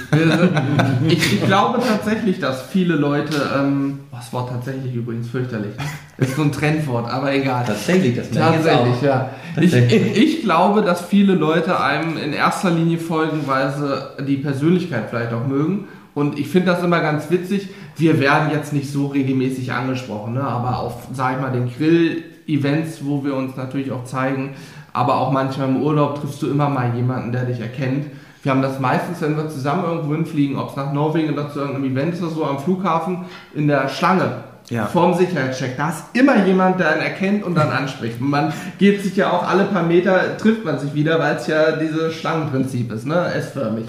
Ich, 1.10 1.34
ich, 1.34 1.46
glaube 1.46 1.82
tatsächlich, 1.86 2.40
dass 2.40 2.62
viele 2.62 2.96
Leute, 2.96 3.36
ähm, 3.58 4.00
oh, 4.10 4.16
das 4.16 4.32
Wort 4.32 4.50
tatsächlich 4.50 4.96
übrigens 4.96 5.28
fürchterlich, 5.28 5.76
ne? 5.78 5.84
das 6.18 6.30
ist 6.30 6.38
so 6.38 6.44
ein 6.44 6.54
Trendwort, 6.54 7.12
aber 7.12 7.34
egal. 7.34 7.66
Tatsächlich, 7.66 8.16
das 8.16 8.32
Tatsächlich, 8.32 9.02
ja. 9.02 9.32
Tatsächlich. 9.54 10.18
Ich, 10.18 10.38
ich 10.38 10.44
glaube, 10.44 10.82
dass 10.82 11.02
viele 11.02 11.34
Leute 11.36 11.82
einem 11.82 12.16
in 12.16 12.32
erster 12.32 12.72
Linie 12.72 13.00
folgen, 13.00 13.42
weil 13.46 13.74
sie 13.74 14.24
die 14.24 14.38
Persönlichkeit 14.38 15.10
vielleicht 15.10 15.34
auch 15.34 15.46
mögen. 15.46 15.90
Und 16.16 16.40
ich 16.40 16.48
finde 16.48 16.68
das 16.68 16.82
immer 16.84 17.02
ganz 17.02 17.32
witzig. 17.32 17.68
Wir 17.98 18.22
werden 18.22 18.50
jetzt 18.52 18.72
nicht 18.72 18.90
so 18.90 19.08
regelmäßig 19.08 19.74
angesprochen, 19.74 20.36
ne? 20.36 20.44
aber 20.44 20.80
auf, 20.80 21.08
sag 21.12 21.36
ich 21.36 21.42
mal, 21.42 21.52
den 21.52 21.70
Grill-Events, 21.70 23.00
wo 23.04 23.26
wir 23.26 23.36
uns 23.36 23.58
natürlich 23.58 23.92
auch 23.92 24.06
zeigen, 24.06 24.52
aber 24.94 25.18
auch 25.18 25.32
manchmal 25.32 25.70
im 25.70 25.82
Urlaub 25.82 26.22
triffst 26.22 26.42
du 26.42 26.50
immer 26.50 26.70
mal 26.70 26.96
jemanden, 26.96 27.32
der 27.32 27.46
dich 27.46 27.60
erkennt. 27.60 28.06
Wir 28.44 28.52
haben 28.52 28.62
das 28.62 28.80
meistens, 28.80 29.22
wenn 29.22 29.36
wir 29.36 29.50
zusammen 29.50 29.86
irgendwo 29.86 30.14
hinfliegen, 30.14 30.58
ob 30.58 30.70
es 30.70 30.76
nach 30.76 30.94
Norwegen 30.94 31.34
oder 31.34 31.50
zu 31.50 31.60
irgendeinem 31.60 31.92
Event 31.92 32.22
oder 32.22 32.30
so, 32.30 32.46
am 32.46 32.60
Flughafen, 32.60 33.26
in 33.54 33.68
der 33.68 33.88
Schlange 33.90 34.44
ja. 34.70 34.86
vorm 34.86 35.14
Sicherheitscheck. 35.14 35.78
Da 35.78 35.90
ist 35.90 36.04
immer 36.14 36.46
jemand, 36.46 36.80
der 36.80 36.92
einen 36.92 37.02
erkennt 37.02 37.44
und 37.44 37.56
dann 37.56 37.70
anspricht. 37.70 38.20
Und 38.22 38.30
man 38.30 38.54
geht 38.78 39.02
sich 39.02 39.16
ja 39.16 39.32
auch 39.32 39.48
alle 39.48 39.66
paar 39.66 39.84
Meter, 39.84 40.38
trifft 40.38 40.66
man 40.66 40.78
sich 40.78 40.94
wieder, 40.94 41.20
weil 41.20 41.36
es 41.38 41.48
ja 41.48 41.74
dieses 41.78 42.14
Schlangenprinzip 42.16 42.92
ist, 42.92 43.06
ne? 43.06 43.34
S-förmig. 43.34 43.86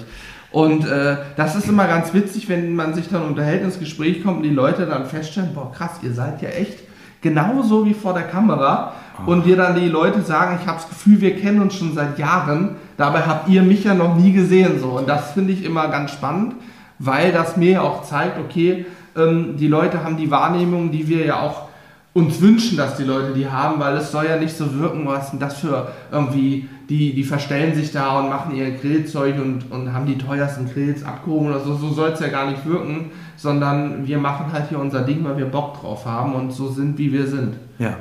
Und 0.51 0.87
äh, 0.87 1.17
das 1.35 1.55
ist 1.55 1.67
immer 1.67 1.85
ganz 1.85 2.13
witzig, 2.13 2.47
wenn 2.47 2.75
man 2.75 2.93
sich 2.93 3.09
dann 3.09 3.23
unterhält, 3.23 3.61
ins 3.61 3.77
Gespräch 3.77 4.23
kommt 4.23 4.37
und 4.37 4.43
die 4.43 4.49
Leute 4.49 4.85
dann 4.85 5.05
feststellen, 5.05 5.49
boah 5.53 5.69
krass, 5.71 5.99
ihr 6.01 6.13
seid 6.13 6.41
ja 6.41 6.47
echt 6.49 6.79
genauso 7.21 7.85
wie 7.85 7.93
vor 7.93 8.13
der 8.13 8.23
Kamera 8.23 8.93
und 9.25 9.45
dir 9.45 9.55
dann 9.55 9.75
die 9.75 9.87
Leute 9.87 10.21
sagen, 10.21 10.59
ich 10.61 10.67
habe 10.67 10.77
das 10.77 10.89
Gefühl, 10.89 11.21
wir 11.21 11.35
kennen 11.37 11.61
uns 11.61 11.75
schon 11.75 11.93
seit 11.93 12.19
Jahren, 12.19 12.75
dabei 12.97 13.21
habt 13.21 13.47
ihr 13.49 13.61
mich 13.61 13.83
ja 13.83 13.93
noch 13.93 14.15
nie 14.15 14.31
gesehen 14.31 14.79
so 14.79 14.89
und 14.97 15.07
das 15.07 15.31
finde 15.31 15.53
ich 15.53 15.63
immer 15.63 15.87
ganz 15.87 16.11
spannend, 16.11 16.55
weil 16.99 17.31
das 17.31 17.57
mir 17.57 17.83
auch 17.83 18.03
zeigt, 18.03 18.39
okay, 18.39 18.85
ähm, 19.15 19.57
die 19.57 19.67
Leute 19.67 20.03
haben 20.03 20.17
die 20.17 20.31
Wahrnehmung, 20.31 20.91
die 20.91 21.07
wir 21.07 21.25
ja 21.25 21.39
auch 21.39 21.65
uns 22.13 22.39
wünschen, 22.39 22.77
dass 22.77 22.95
die 22.95 23.03
Leute 23.03 23.33
die 23.33 23.49
haben, 23.49 23.77
weil 23.79 23.97
es 23.97 24.11
soll 24.11 24.25
ja 24.25 24.37
nicht 24.37 24.55
so 24.55 24.79
wirken, 24.79 25.05
was 25.05 25.31
denn 25.31 25.39
das 25.39 25.59
für 25.59 25.89
irgendwie, 26.13 26.69
die, 26.87 27.13
die 27.13 27.23
verstellen 27.25 27.75
sich 27.75 27.91
da 27.91 28.19
und 28.19 28.29
machen 28.29 28.55
ihr 28.55 28.71
Grillzeug 28.71 29.35
und, 29.35 29.69
und 29.69 29.91
haben 29.91 30.05
die 30.05 30.17
teuersten 30.17 30.71
Grills 30.71 31.03
abgehoben 31.03 31.47
oder 31.47 31.59
so, 31.59 31.75
so 31.75 31.89
soll 31.89 32.11
es 32.11 32.21
ja 32.21 32.29
gar 32.29 32.49
nicht 32.49 32.65
wirken, 32.65 33.11
sondern 33.35 34.07
wir 34.07 34.17
machen 34.17 34.53
halt 34.53 34.69
hier 34.69 34.79
unser 34.79 35.01
Ding, 35.01 35.25
weil 35.25 35.37
wir 35.37 35.45
Bock 35.45 35.81
drauf 35.81 36.05
haben 36.05 36.35
und 36.35 36.51
so 36.51 36.69
sind, 36.69 36.97
wie 36.97 37.11
wir 37.11 37.27
sind. 37.27 37.55
Ja. 37.79 37.97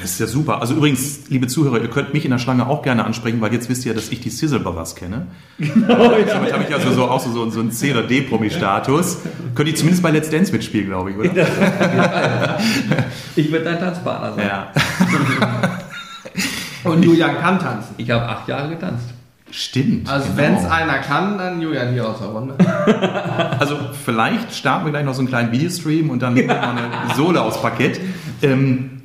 Das 0.00 0.12
ist 0.12 0.20
ja 0.20 0.26
super. 0.26 0.60
Also 0.60 0.74
übrigens, 0.74 1.28
liebe 1.28 1.48
Zuhörer, 1.48 1.80
ihr 1.80 1.88
könnt 1.88 2.14
mich 2.14 2.24
in 2.24 2.30
der 2.30 2.38
Schlange 2.38 2.66
auch 2.68 2.82
gerne 2.82 3.04
ansprechen, 3.04 3.40
weil 3.40 3.52
jetzt 3.52 3.68
wisst 3.68 3.84
ihr 3.84 3.92
ja, 3.92 3.96
dass 3.96 4.10
ich 4.10 4.20
die 4.20 4.30
Sizzle 4.30 4.60
Brothers 4.60 4.94
kenne. 4.94 5.26
Genau, 5.58 6.12
ja, 6.12 6.24
Damit 6.24 6.52
habe 6.52 6.64
ich 6.68 6.74
also 6.74 6.92
so, 6.92 7.04
auch 7.04 7.20
so, 7.20 7.50
so 7.50 7.60
einen 7.60 7.72
C- 7.72 7.92
oder 7.92 8.04
D-Promi-Status. 8.04 9.18
Könnt 9.54 9.68
ihr 9.68 9.74
zumindest 9.74 10.02
bei 10.02 10.10
Let's 10.10 10.30
Dance 10.30 10.52
mitspielen, 10.52 10.86
glaube 10.86 11.10
ich, 11.10 11.16
oder? 11.16 12.58
ich 13.34 13.50
würde 13.50 13.64
dein 13.64 13.80
Tanzpartner 13.80 14.34
sein. 14.34 14.46
Ja. 14.46 14.72
Und 16.90 17.02
Julian 17.02 17.36
kann 17.38 17.58
tanzen. 17.58 17.94
Ich 17.96 18.10
habe 18.10 18.26
acht 18.28 18.48
Jahre 18.48 18.68
getanzt. 18.68 19.06
Stimmt. 19.50 20.08
Also 20.08 20.26
genau. 20.26 20.36
wenn 20.36 20.54
es 20.56 20.64
einer 20.66 20.98
kann, 20.98 21.38
dann 21.38 21.60
Julian 21.60 21.92
hier 21.92 22.06
aus 22.06 22.18
der 22.18 22.28
Runde. 22.28 22.54
also 23.58 23.76
vielleicht 24.04 24.54
starten 24.54 24.84
wir 24.84 24.92
gleich 24.92 25.04
noch 25.04 25.14
so 25.14 25.20
einen 25.20 25.28
kleinen 25.28 25.52
Videostream 25.52 26.10
und 26.10 26.22
dann 26.22 26.34
nehmen 26.34 26.48
wir 26.48 26.56
mal 26.56 26.76
eine 26.76 27.14
Sohle 27.14 27.40
aus 27.40 27.60
Parkett. 27.60 27.98
Ähm, 28.42 28.97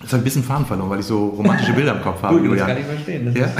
das 0.00 0.12
hat 0.12 0.20
ein 0.20 0.24
bisschen 0.24 0.42
Faden 0.42 0.64
verloren, 0.64 0.88
weil 0.88 1.00
ich 1.00 1.06
so 1.06 1.26
romantische 1.28 1.72
Bilder 1.74 1.96
im 1.96 2.02
Kopf 2.02 2.22
habe. 2.22 2.40
Gut, 2.40 2.58
das 2.58 2.66
kann 2.66 2.78
ich 2.78 2.84
verstehen. 2.86 3.34
Ja? 3.36 3.52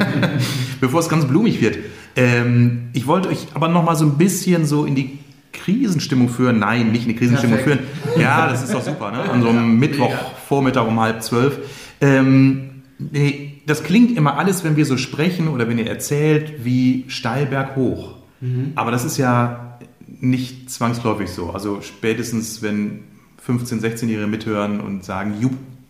Bevor 0.80 1.00
es 1.00 1.08
ganz 1.08 1.26
blumig 1.26 1.60
wird. 1.60 1.78
Ähm, 2.16 2.88
ich 2.94 3.06
wollte 3.06 3.28
euch 3.28 3.48
aber 3.54 3.68
noch 3.68 3.84
mal 3.84 3.94
so 3.94 4.06
ein 4.06 4.16
bisschen 4.16 4.64
so 4.64 4.86
in 4.86 4.94
die 4.94 5.18
Krisenstimmung 5.52 6.30
führen. 6.30 6.58
Nein, 6.58 6.90
nicht 6.90 7.02
in 7.02 7.08
die 7.10 7.16
Krisenstimmung 7.16 7.58
Perfekt. 7.58 7.82
führen. 8.02 8.20
Ja, 8.22 8.48
das 8.48 8.64
ist 8.64 8.72
doch 8.72 8.82
super, 8.82 9.10
ne? 9.10 9.22
An 9.30 9.42
so 9.42 9.50
einem 9.50 9.78
Mittwochvormittag 9.78 10.86
um 10.86 10.98
halb 10.98 11.22
zwölf. 11.22 11.58
Ähm, 12.00 12.82
nee, 12.98 13.60
das 13.66 13.84
klingt 13.84 14.16
immer 14.16 14.38
alles, 14.38 14.64
wenn 14.64 14.76
wir 14.76 14.86
so 14.86 14.96
sprechen 14.96 15.48
oder 15.48 15.68
wenn 15.68 15.78
ihr 15.78 15.86
erzählt, 15.86 16.64
wie 16.64 17.04
steil 17.08 17.44
berghoch. 17.44 18.14
Mhm. 18.40 18.72
Aber 18.74 18.90
das 18.90 19.04
ist 19.04 19.18
ja 19.18 19.78
nicht 20.06 20.70
zwangsläufig 20.70 21.28
so. 21.28 21.50
Also 21.50 21.82
spätestens, 21.82 22.62
wenn 22.62 23.00
15-, 23.48 23.80
16-Jährige 23.80 24.26
mithören 24.26 24.80
und 24.80 25.04
sagen, 25.04 25.34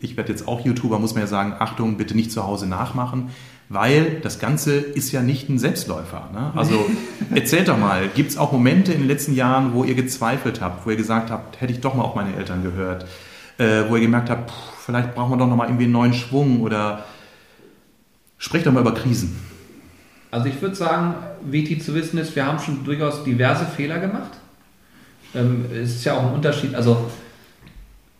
ich 0.00 0.16
werde 0.16 0.30
jetzt 0.30 0.46
auch 0.46 0.64
YouTuber, 0.64 0.98
muss 0.98 1.14
man 1.14 1.22
ja 1.22 1.26
sagen, 1.26 1.54
Achtung, 1.58 1.96
bitte 1.96 2.14
nicht 2.14 2.30
zu 2.30 2.44
Hause 2.44 2.66
nachmachen, 2.66 3.30
weil 3.68 4.20
das 4.22 4.38
Ganze 4.38 4.76
ist 4.76 5.12
ja 5.12 5.22
nicht 5.22 5.48
ein 5.48 5.58
Selbstläufer. 5.58 6.30
Ne? 6.32 6.52
Also 6.54 6.86
erzählt 7.34 7.68
doch 7.68 7.78
mal, 7.78 8.08
gibt 8.14 8.30
es 8.30 8.38
auch 8.38 8.52
Momente 8.52 8.92
in 8.92 9.00
den 9.00 9.08
letzten 9.08 9.34
Jahren, 9.34 9.74
wo 9.74 9.84
ihr 9.84 9.94
gezweifelt 9.94 10.60
habt, 10.60 10.86
wo 10.86 10.90
ihr 10.90 10.96
gesagt 10.96 11.30
habt, 11.30 11.60
hätte 11.60 11.72
ich 11.72 11.80
doch 11.80 11.94
mal 11.94 12.04
auf 12.04 12.14
meine 12.14 12.34
Eltern 12.36 12.62
gehört, 12.62 13.06
äh, 13.58 13.82
wo 13.88 13.96
ihr 13.96 14.02
gemerkt 14.02 14.30
habt, 14.30 14.50
pff, 14.50 14.84
vielleicht 14.86 15.14
brauchen 15.14 15.32
wir 15.32 15.36
doch 15.36 15.48
noch 15.48 15.56
mal 15.56 15.66
irgendwie 15.66 15.84
einen 15.84 15.92
neuen 15.92 16.14
Schwung 16.14 16.60
oder 16.60 17.04
sprecht 18.38 18.66
doch 18.66 18.72
mal 18.72 18.80
über 18.80 18.94
Krisen. 18.94 19.36
Also 20.30 20.48
ich 20.48 20.60
würde 20.60 20.74
sagen, 20.74 21.14
wichtig 21.42 21.82
zu 21.82 21.94
wissen 21.94 22.18
ist, 22.18 22.36
wir 22.36 22.46
haben 22.46 22.58
schon 22.58 22.84
durchaus 22.84 23.24
diverse 23.24 23.64
Fehler 23.64 23.98
gemacht. 23.98 24.30
Ähm, 25.34 25.66
es 25.72 25.96
ist 25.96 26.04
ja 26.04 26.14
auch 26.14 26.26
ein 26.26 26.34
Unterschied, 26.34 26.74
also 26.74 27.10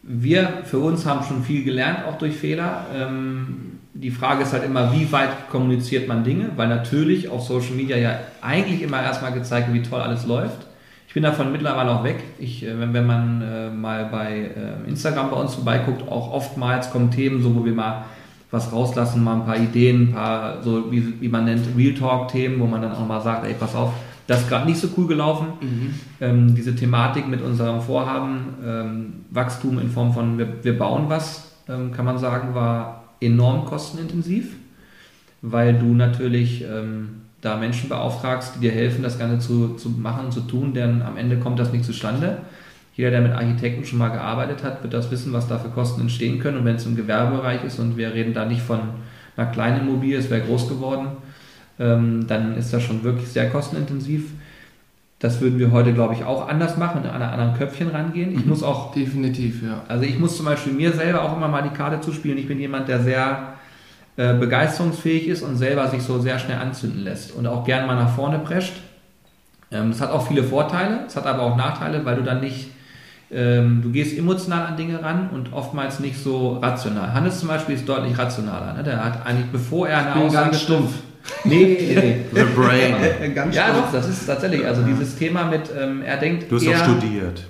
wir 0.09 0.62
für 0.64 0.79
uns 0.79 1.05
haben 1.05 1.25
schon 1.25 1.42
viel 1.42 1.64
gelernt, 1.64 2.01
auch 2.09 2.16
durch 2.16 2.35
Fehler. 2.35 2.87
Ähm, 2.97 3.79
die 3.92 4.11
Frage 4.11 4.42
ist 4.42 4.53
halt 4.53 4.64
immer, 4.64 4.92
wie 4.92 5.11
weit 5.12 5.51
kommuniziert 5.51 6.09
man 6.09 6.25
Dinge, 6.25 6.51
weil 6.57 6.68
natürlich 6.68 7.29
auf 7.29 7.42
Social 7.42 7.75
Media 7.75 7.97
ja 7.97 8.18
eigentlich 8.40 8.83
immer 8.83 9.03
erstmal 9.03 9.33
gezeigt 9.33 9.73
wird, 9.73 9.85
wie 9.85 9.88
toll 9.88 10.01
alles 10.01 10.27
läuft. 10.27 10.66
Ich 11.07 11.14
bin 11.14 11.23
davon 11.23 11.53
mittlerweile 11.53 11.90
auch 11.90 12.05
weg. 12.05 12.23
Ich, 12.38 12.64
äh, 12.64 12.79
wenn, 12.79 12.94
wenn 12.94 13.07
man 13.07 13.42
äh, 13.42 13.71
mal 13.71 14.07
bei 14.07 14.51
äh, 14.57 14.88
Instagram 14.88 15.31
bei 15.31 15.37
uns 15.37 15.55
vorbeiguckt, 15.55 16.09
auch 16.09 16.33
oftmals 16.33 16.90
kommen 16.90 17.11
Themen, 17.11 17.42
so 17.42 17.55
wo 17.55 17.64
wir 17.64 17.73
mal 17.73 18.05
was 18.51 18.73
rauslassen, 18.73 19.23
mal 19.23 19.35
ein 19.35 19.44
paar 19.44 19.59
Ideen, 19.59 20.09
ein 20.09 20.12
paar, 20.14 20.62
so 20.62 20.90
wie, 20.90 21.21
wie 21.21 21.29
man 21.29 21.44
nennt, 21.44 21.66
Real 21.77 21.92
Talk-Themen, 21.92 22.59
wo 22.61 22.66
man 22.66 22.81
dann 22.81 22.92
auch 22.92 23.07
mal 23.07 23.21
sagt, 23.21 23.47
ey, 23.47 23.53
pass 23.53 23.75
auf, 23.75 23.92
das 24.29 24.43
ist 24.43 24.49
gerade 24.49 24.67
nicht 24.67 24.79
so 24.79 24.88
cool 24.97 25.09
gelaufen. 25.09 25.47
Mhm. 25.61 25.95
Ähm, 26.21 26.55
diese 26.55 26.77
Thematik 26.77 27.27
mit 27.27 27.41
unserem 27.41 27.81
Vorhaben, 27.81 28.55
ähm, 28.64 29.12
Wachstum 29.31 29.79
in 29.79 29.91
Form 29.91 30.12
von 30.12 30.38
wir, 30.38 30.62
wir 30.62 30.79
bauen 30.79 31.07
was, 31.09 31.53
ähm, 31.67 31.93
kann 31.93 32.05
man 32.05 32.19
sagen, 32.19 32.55
war 32.55 33.05
enorm 33.21 33.64
kostenintensiv, 33.64 34.55
weil 35.41 35.79
du 35.79 35.95
natürlich 35.95 36.62
ähm, 36.62 37.23
da 37.41 37.57
Menschen 37.57 37.88
beauftragst, 37.88 38.57
die 38.57 38.61
dir 38.61 38.73
helfen, 38.73 39.03
das 39.03 39.19
Ganze 39.19 39.38
zu, 39.38 39.75
zu 39.77 39.88
machen 39.88 40.27
und 40.27 40.33
zu 40.33 40.43
tun, 40.43 40.75
denn 40.75 41.01
am 41.01 41.17
Ende 41.17 41.38
kommt 41.38 41.59
das 41.59 41.73
nicht 41.73 41.87
zustande. 41.87 42.38
Jeder, 42.95 43.11
der 43.11 43.23
mit 43.23 43.33
Architekten 43.33 43.87
schon 43.87 43.99
mal 43.99 44.09
gearbeitet 44.11 44.62
hat, 44.62 44.83
wird 44.83 44.93
das 44.93 45.11
wissen, 45.11 45.33
was 45.33 45.49
da 45.49 45.59
für 45.59 45.71
Kosten 45.71 46.03
entstehen 46.03 46.38
können. 46.38 46.59
Und 46.59 46.64
wenn 46.64 46.77
es 46.77 46.85
im 46.85 46.97
Gewerbebereich 46.97 47.64
ist 47.64 47.79
und 47.79 47.97
wir 47.97 48.12
reden 48.12 48.35
da 48.35 48.45
nicht 48.45 48.61
von 48.61 48.81
einer 49.37 49.51
kleinen 49.51 49.83
Immobilie, 49.83 50.19
es 50.19 50.29
wäre 50.29 50.45
groß 50.45 50.69
geworden, 50.69 51.07
ähm, 51.79 52.27
dann 52.27 52.57
ist 52.57 52.73
das 52.73 52.83
schon 52.83 53.05
wirklich 53.05 53.29
sehr 53.29 53.51
kostenintensiv. 53.51 54.31
Das 55.19 55.41
würden 55.41 55.59
wir 55.59 55.73
heute, 55.73 55.93
glaube 55.93 56.14
ich, 56.14 56.25
auch 56.25 56.49
anders 56.49 56.77
machen, 56.77 57.05
an 57.05 57.23
einem 57.23 57.33
anderen 57.33 57.55
Köpfchen 57.55 57.88
rangehen. 57.88 58.33
Ich 58.33 58.45
mhm. 58.45 58.51
muss 58.51 58.62
auch. 58.62 58.93
Definitiv, 58.93 59.62
ja. 59.62 59.83
Also 59.88 60.05
ich 60.05 60.19
muss 60.19 60.37
zum 60.37 60.47
Beispiel 60.47 60.73
mir 60.73 60.93
selber 60.93 61.23
auch 61.23 61.37
immer 61.37 61.49
mal 61.49 61.62
die 61.62 61.77
Karte 61.77 62.01
zuspielen. 62.01 62.38
Ich 62.38 62.47
bin 62.47 62.61
jemand, 62.61 62.88
der 62.88 63.01
sehr 63.01 63.55
äh, 64.17 64.35
begeisterungsfähig 64.35 65.29
ist 65.29 65.43
und 65.43 65.57
selber 65.57 65.88
sich 65.88 66.03
so 66.03 66.21
sehr 66.21 66.38
schnell 66.38 66.59
anzünden 66.59 67.03
lässt 67.03 67.35
und 67.35 67.47
auch 67.47 67.64
gerne 67.64 67.87
mal 67.87 67.97
nach 67.97 68.14
vorne 68.14 68.38
prescht. 68.38 68.75
Ähm, 69.71 69.91
das 69.91 70.01
hat 70.01 70.11
auch 70.11 70.27
viele 70.27 70.43
Vorteile, 70.43 71.05
es 71.07 71.17
hat 71.17 71.27
aber 71.27 71.43
auch 71.43 71.57
Nachteile, 71.57 72.05
weil 72.05 72.17
du 72.17 72.23
dann 72.23 72.41
nicht, 72.41 72.71
ähm, 73.31 73.81
du 73.83 73.91
gehst 73.91 74.17
emotional 74.17 74.67
an 74.67 74.77
Dinge 74.77 75.03
ran 75.03 75.31
und 75.33 75.53
oftmals 75.53 76.01
nicht 76.01 76.19
so 76.19 76.59
rational. 76.59 77.12
Hannes 77.12 77.41
zum 77.41 77.49
Beispiel 77.49 77.75
ist 77.75 77.88
deutlich 77.88 78.17
rationaler. 78.19 78.75
Ne? 78.75 78.83
Der 78.83 79.05
hat 79.05 79.25
eigentlich, 79.27 79.51
bevor 79.53 79.88
er 79.88 79.99
eine 79.99 80.09
ich 80.09 80.14
bin 80.14 80.23
Aussage 80.25 80.51
ganz 80.51 80.62
stumpf. 80.62 80.95
Nee, 81.45 81.79
nee, 81.81 81.95
nee. 81.95 82.25
The 82.33 82.45
Brain. 82.55 83.35
ganz 83.35 83.55
ja, 83.55 83.73
doch, 83.73 83.93
das 83.93 84.09
ist 84.09 84.27
tatsächlich, 84.27 84.67
also 84.67 84.83
dieses 84.83 85.17
Thema 85.17 85.45
mit, 85.45 85.71
ähm, 85.79 86.03
er 86.03 86.17
denkt. 86.17 86.51
Du 86.51 86.57
hast 86.57 86.64
eher, 86.64 86.79
auch 86.79 86.85
studiert. 86.85 87.45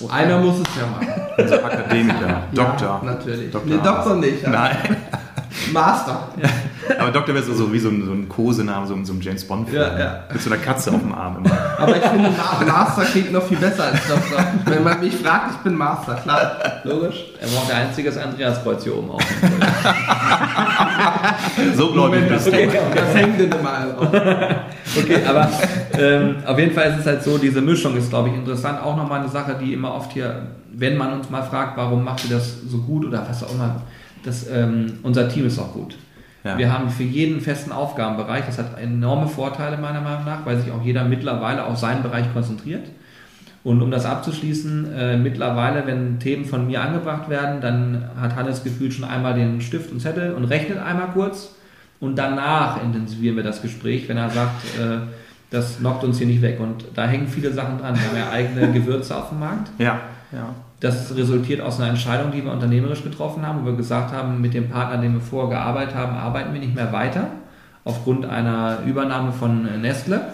Okay. 0.00 0.12
Einer 0.12 0.38
muss 0.38 0.56
es 0.58 0.66
ja 0.76 0.86
machen. 0.86 1.22
Also 1.36 1.54
Akademiker, 1.54 2.42
Doktor. 2.52 3.00
Ja, 3.02 3.12
natürlich. 3.12 3.50
Doktor 3.50 3.76
nee, 3.76 3.82
Doktor 3.82 4.16
nicht. 4.16 4.46
Nein. 4.46 4.96
Master. 5.72 6.28
Ja. 6.42 6.48
Aber 6.98 7.10
Doktor 7.10 7.34
wäre 7.34 7.44
so, 7.44 7.72
wie 7.72 7.78
so 7.78 7.88
ein, 7.88 8.04
so 8.04 8.12
ein 8.12 8.28
Kosename, 8.28 8.86
so, 8.86 8.96
so 9.04 9.12
ein 9.12 9.20
James 9.20 9.46
Bond-Film. 9.46 9.80
Ja, 9.80 9.98
ja. 9.98 10.24
Mit 10.32 10.42
so 10.42 10.50
einer 10.50 10.60
Katze 10.60 10.90
auf 10.90 11.00
dem 11.00 11.14
Arm 11.14 11.38
immer. 11.38 11.50
Aber 11.78 11.96
ich 11.96 12.02
finde, 12.02 12.30
Master 12.66 13.04
klingt 13.04 13.32
noch 13.32 13.44
viel 13.44 13.56
besser 13.56 13.84
als 13.84 14.06
Doktor. 14.06 14.44
Wenn 14.66 14.82
man 14.82 15.00
mich 15.00 15.14
fragt, 15.16 15.52
ich 15.52 15.56
bin 15.58 15.76
Master, 15.76 16.14
klar. 16.16 16.56
Logisch. 16.84 17.24
Er 17.40 17.48
braucht 17.48 17.70
der 17.70 17.76
einzige 17.76 18.10
Andreas-Kreuz 18.20 18.82
hier 18.82 18.96
oben 18.96 19.12
auf. 19.12 19.22
so 21.74 21.92
gläubig 21.92 22.28
bist 22.28 22.48
okay, 22.48 22.66
du. 22.66 22.94
Das 22.94 23.14
hängt 23.14 23.38
denn 23.38 23.50
immer 23.52 23.98
auf. 23.98 24.08
Okay, 24.96 25.24
aber 25.26 25.50
ähm, 25.98 26.36
auf 26.46 26.56
jeden 26.58 26.72
Fall 26.72 26.90
ist 26.90 27.00
es 27.00 27.06
halt 27.06 27.22
so, 27.22 27.36
diese 27.38 27.60
Mischung 27.60 27.96
ist, 27.96 28.10
glaube 28.10 28.28
ich, 28.28 28.34
interessant. 28.36 28.80
Auch 28.80 28.96
nochmal 28.96 29.20
eine 29.20 29.28
Sache, 29.28 29.56
die 29.60 29.72
immer 29.72 29.92
oft 29.92 30.12
hier, 30.12 30.46
wenn 30.72 30.96
man 30.96 31.14
uns 31.14 31.30
mal 31.30 31.42
fragt, 31.42 31.76
warum 31.76 32.04
macht 32.04 32.24
ihr 32.24 32.36
das 32.36 32.60
so 32.68 32.78
gut 32.78 33.04
oder 33.04 33.26
was 33.28 33.42
auch 33.42 33.52
immer, 33.52 33.82
das, 34.22 34.48
ähm, 34.48 34.98
unser 35.02 35.28
Team 35.28 35.46
ist 35.46 35.58
auch 35.58 35.72
gut. 35.72 35.96
Ja. 36.44 36.58
Wir 36.58 36.72
haben 36.72 36.90
für 36.90 37.02
jeden 37.02 37.40
festen 37.40 37.72
Aufgabenbereich, 37.72 38.44
das 38.46 38.58
hat 38.58 38.78
enorme 38.78 39.26
Vorteile 39.26 39.78
meiner 39.78 40.02
Meinung 40.02 40.26
nach, 40.26 40.44
weil 40.44 40.58
sich 40.58 40.70
auch 40.70 40.82
jeder 40.82 41.04
mittlerweile 41.04 41.64
auf 41.64 41.78
seinen 41.78 42.02
Bereich 42.02 42.32
konzentriert. 42.32 42.86
Und 43.64 43.80
um 43.80 43.90
das 43.90 44.04
abzuschließen, 44.04 44.92
äh, 44.92 45.16
mittlerweile, 45.16 45.86
wenn 45.86 46.20
Themen 46.20 46.44
von 46.44 46.66
mir 46.66 46.82
angebracht 46.82 47.30
werden, 47.30 47.62
dann 47.62 48.10
hat 48.20 48.36
Hannes 48.36 48.62
gefühlt 48.62 48.92
schon 48.92 49.06
einmal 49.06 49.34
den 49.34 49.62
Stift 49.62 49.90
und 49.90 50.00
Zettel 50.00 50.34
und 50.34 50.44
rechnet 50.44 50.78
einmal 50.78 51.08
kurz 51.14 51.54
und 51.98 52.16
danach 52.16 52.82
intensivieren 52.82 53.36
wir 53.36 53.42
das 53.42 53.62
Gespräch, 53.62 54.06
wenn 54.08 54.18
er 54.18 54.28
sagt, 54.28 54.64
äh, 54.78 54.98
das 55.50 55.78
knockt 55.78 56.04
uns 56.04 56.18
hier 56.18 56.26
nicht 56.26 56.42
weg. 56.42 56.60
Und 56.60 56.84
da 56.94 57.06
hängen 57.06 57.26
viele 57.26 57.52
Sachen 57.52 57.78
dran. 57.78 57.94
Wir 57.94 58.08
haben 58.08 58.16
ja 58.16 58.30
eigene 58.30 58.72
Gewürze 58.78 59.16
auf 59.16 59.30
dem 59.30 59.40
Markt. 59.40 59.70
Ja, 59.78 60.00
ja. 60.30 60.50
Das 60.80 61.16
resultiert 61.16 61.62
aus 61.62 61.80
einer 61.80 61.88
Entscheidung, 61.88 62.32
die 62.32 62.44
wir 62.44 62.52
unternehmerisch 62.52 63.02
getroffen 63.02 63.46
haben, 63.46 63.62
wo 63.62 63.66
wir 63.66 63.76
gesagt 63.76 64.12
haben, 64.12 64.42
mit 64.42 64.52
dem 64.52 64.68
Partner, 64.68 65.00
den 65.00 65.14
wir 65.14 65.22
vorher 65.22 65.48
gearbeitet 65.48 65.94
haben, 65.94 66.14
arbeiten 66.14 66.52
wir 66.52 66.60
nicht 66.60 66.74
mehr 66.74 66.92
weiter, 66.92 67.28
aufgrund 67.84 68.26
einer 68.26 68.80
Übernahme 68.84 69.32
von 69.32 69.80
Nestle. 69.80 70.33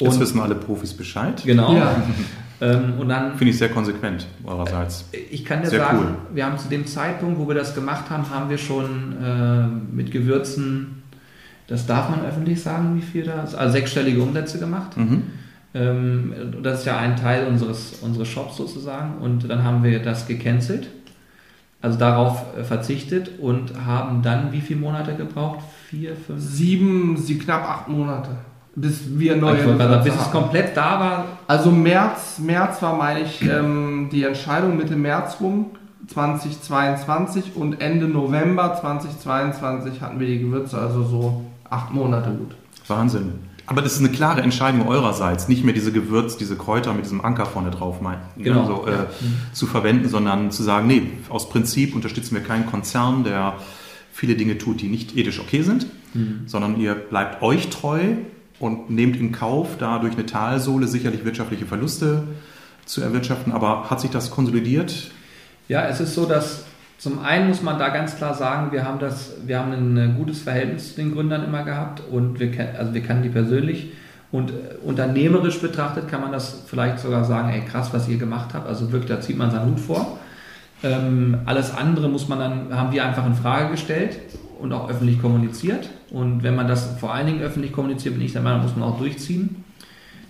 Und 0.00 0.06
Jetzt 0.06 0.20
wissen 0.20 0.40
alle 0.40 0.54
Profis 0.54 0.94
Bescheid. 0.94 1.42
Genau. 1.44 1.74
Ja. 1.74 1.96
Ähm, 2.60 2.94
und 2.98 3.08
dann 3.08 3.36
finde 3.36 3.52
ich 3.52 3.58
sehr 3.58 3.68
konsequent 3.68 4.26
eurerseits. 4.44 5.04
Ich 5.30 5.44
kann 5.44 5.62
dir 5.62 5.68
sehr 5.68 5.78
sagen, 5.78 5.98
cool. 6.00 6.16
wir 6.34 6.44
haben 6.44 6.58
zu 6.58 6.68
dem 6.68 6.86
Zeitpunkt, 6.86 7.38
wo 7.38 7.46
wir 7.46 7.54
das 7.54 7.74
gemacht 7.74 8.10
haben, 8.10 8.28
haben 8.30 8.50
wir 8.50 8.58
schon 8.58 9.16
äh, 9.22 9.94
mit 9.94 10.10
Gewürzen, 10.10 11.04
das 11.68 11.86
darf 11.86 12.10
man 12.10 12.24
öffentlich 12.24 12.60
sagen, 12.60 12.96
wie 12.96 13.02
viel 13.02 13.24
da 13.24 13.42
ist, 13.42 13.54
also 13.54 13.72
sechsstellige 13.72 14.20
Umsätze 14.20 14.58
gemacht. 14.58 14.96
Mhm. 14.96 15.22
Ähm, 15.74 16.32
das 16.62 16.80
ist 16.80 16.86
ja 16.86 16.96
ein 16.96 17.14
Teil 17.16 17.46
unseres, 17.46 18.00
unseres 18.00 18.26
Shops 18.26 18.56
sozusagen. 18.56 19.18
Und 19.18 19.48
dann 19.48 19.62
haben 19.62 19.84
wir 19.84 20.02
das 20.02 20.26
gecancelt, 20.26 20.88
also 21.80 21.98
darauf 21.98 22.56
äh, 22.56 22.64
verzichtet 22.64 23.38
und 23.38 23.84
haben 23.86 24.22
dann 24.22 24.50
wie 24.52 24.60
viele 24.60 24.80
Monate 24.80 25.14
gebraucht? 25.14 25.60
Vier, 25.88 26.16
fünf? 26.16 26.40
Sieben, 26.42 27.16
sie 27.16 27.38
knapp 27.38 27.68
acht 27.68 27.88
Monate. 27.88 28.30
Bis 28.74 29.00
wir 29.18 29.36
neue. 29.36 29.64
Also, 29.78 30.04
bis 30.04 30.14
es 30.14 30.30
komplett 30.30 30.76
da 30.76 31.00
war. 31.00 31.24
Also 31.46 31.70
März, 31.70 32.38
März 32.38 32.80
war, 32.82 32.96
meine 32.96 33.22
ich, 33.22 33.42
ähm, 33.42 34.08
die 34.12 34.24
Entscheidung 34.24 34.76
Mitte 34.76 34.96
März 34.96 35.38
rum. 35.40 35.66
2022 36.08 37.56
und 37.56 37.80
Ende 37.82 38.08
November 38.08 38.74
2022 38.80 40.00
hatten 40.00 40.18
wir 40.18 40.26
die 40.26 40.38
Gewürze, 40.38 40.78
also 40.78 41.02
so 41.02 41.44
acht 41.68 41.92
Monate 41.92 42.30
gut. 42.30 42.54
Wahnsinn. 42.86 43.34
Aber 43.66 43.82
das 43.82 43.92
ist 43.92 43.98
eine 43.98 44.08
klare 44.08 44.40
Entscheidung 44.40 44.88
eurerseits, 44.88 45.46
nicht 45.46 45.62
mehr 45.62 45.74
diese 45.74 45.92
Gewürz, 45.92 46.38
diese 46.38 46.56
Kräuter 46.56 46.94
mit 46.94 47.04
diesem 47.04 47.22
Anker 47.22 47.44
vorne 47.44 47.70
drauf 47.70 48.00
mein, 48.00 48.16
ne, 48.36 48.44
genau. 48.44 48.64
so, 48.64 48.86
äh, 48.86 49.02
mhm. 49.02 49.36
zu 49.52 49.66
verwenden, 49.66 50.08
sondern 50.08 50.50
zu 50.50 50.62
sagen, 50.62 50.86
nee, 50.86 51.02
aus 51.28 51.50
Prinzip 51.50 51.94
unterstützen 51.94 52.34
wir 52.34 52.42
keinen 52.42 52.64
Konzern, 52.64 53.24
der 53.24 53.56
viele 54.10 54.36
Dinge 54.36 54.56
tut, 54.56 54.80
die 54.80 54.88
nicht 54.88 55.18
ethisch 55.18 55.38
okay 55.38 55.60
sind, 55.60 55.86
mhm. 56.14 56.44
sondern 56.46 56.80
ihr 56.80 56.94
bleibt 56.94 57.42
euch 57.42 57.68
treu 57.68 58.00
und 58.60 58.90
nehmt 58.90 59.16
in 59.16 59.32
Kauf, 59.32 59.76
da 59.78 59.98
durch 59.98 60.14
eine 60.14 60.26
Talsohle 60.26 60.86
sicherlich 60.86 61.24
wirtschaftliche 61.24 61.66
Verluste 61.66 62.24
zu 62.84 63.02
erwirtschaften. 63.02 63.52
Aber 63.52 63.90
hat 63.90 64.00
sich 64.00 64.10
das 64.10 64.30
konsolidiert? 64.30 65.10
Ja, 65.68 65.86
es 65.86 66.00
ist 66.00 66.14
so, 66.14 66.24
dass 66.24 66.64
zum 66.98 67.20
einen 67.20 67.48
muss 67.48 67.62
man 67.62 67.78
da 67.78 67.90
ganz 67.90 68.16
klar 68.16 68.34
sagen, 68.34 68.72
wir 68.72 68.84
haben, 68.84 68.98
das, 68.98 69.34
wir 69.46 69.60
haben 69.60 69.72
ein 69.72 69.96
äh, 69.96 70.14
gutes 70.16 70.40
Verhältnis 70.42 70.90
zu 70.90 70.96
den 70.96 71.14
Gründern 71.14 71.44
immer 71.44 71.62
gehabt 71.62 72.02
und 72.10 72.40
wir, 72.40 72.50
also 72.76 72.92
wir 72.92 73.02
kennen 73.02 73.22
die 73.22 73.28
persönlich. 73.28 73.92
Und 74.32 74.50
äh, 74.50 74.54
unternehmerisch 74.84 75.60
betrachtet 75.60 76.08
kann 76.08 76.20
man 76.20 76.32
das 76.32 76.64
vielleicht 76.66 76.98
sogar 76.98 77.24
sagen, 77.24 77.50
ey 77.50 77.60
krass, 77.60 77.90
was 77.92 78.08
ihr 78.08 78.18
gemacht 78.18 78.52
habt. 78.52 78.66
Also 78.66 78.90
wirklich, 78.90 79.10
da 79.10 79.20
zieht 79.20 79.38
man 79.38 79.52
seinen 79.52 79.70
Hut 79.70 79.80
vor. 79.80 80.18
Ähm, 80.82 81.38
alles 81.44 81.74
andere 81.74 82.08
muss 82.08 82.28
man 82.28 82.38
dann, 82.38 82.76
haben 82.76 82.92
wir 82.92 83.04
einfach 83.04 83.26
in 83.26 83.34
Frage 83.34 83.72
gestellt 83.72 84.18
und 84.60 84.72
auch 84.72 84.88
öffentlich 84.88 85.20
kommuniziert. 85.20 85.88
Und 86.10 86.42
wenn 86.42 86.54
man 86.54 86.68
das 86.68 86.98
vor 86.98 87.12
allen 87.12 87.26
Dingen 87.26 87.42
öffentlich 87.42 87.72
kommuniziert, 87.72 88.14
bin 88.14 88.24
ich 88.24 88.32
der 88.32 88.42
Meinung, 88.42 88.62
muss 88.62 88.76
man 88.76 88.88
auch 88.88 88.98
durchziehen. 88.98 89.64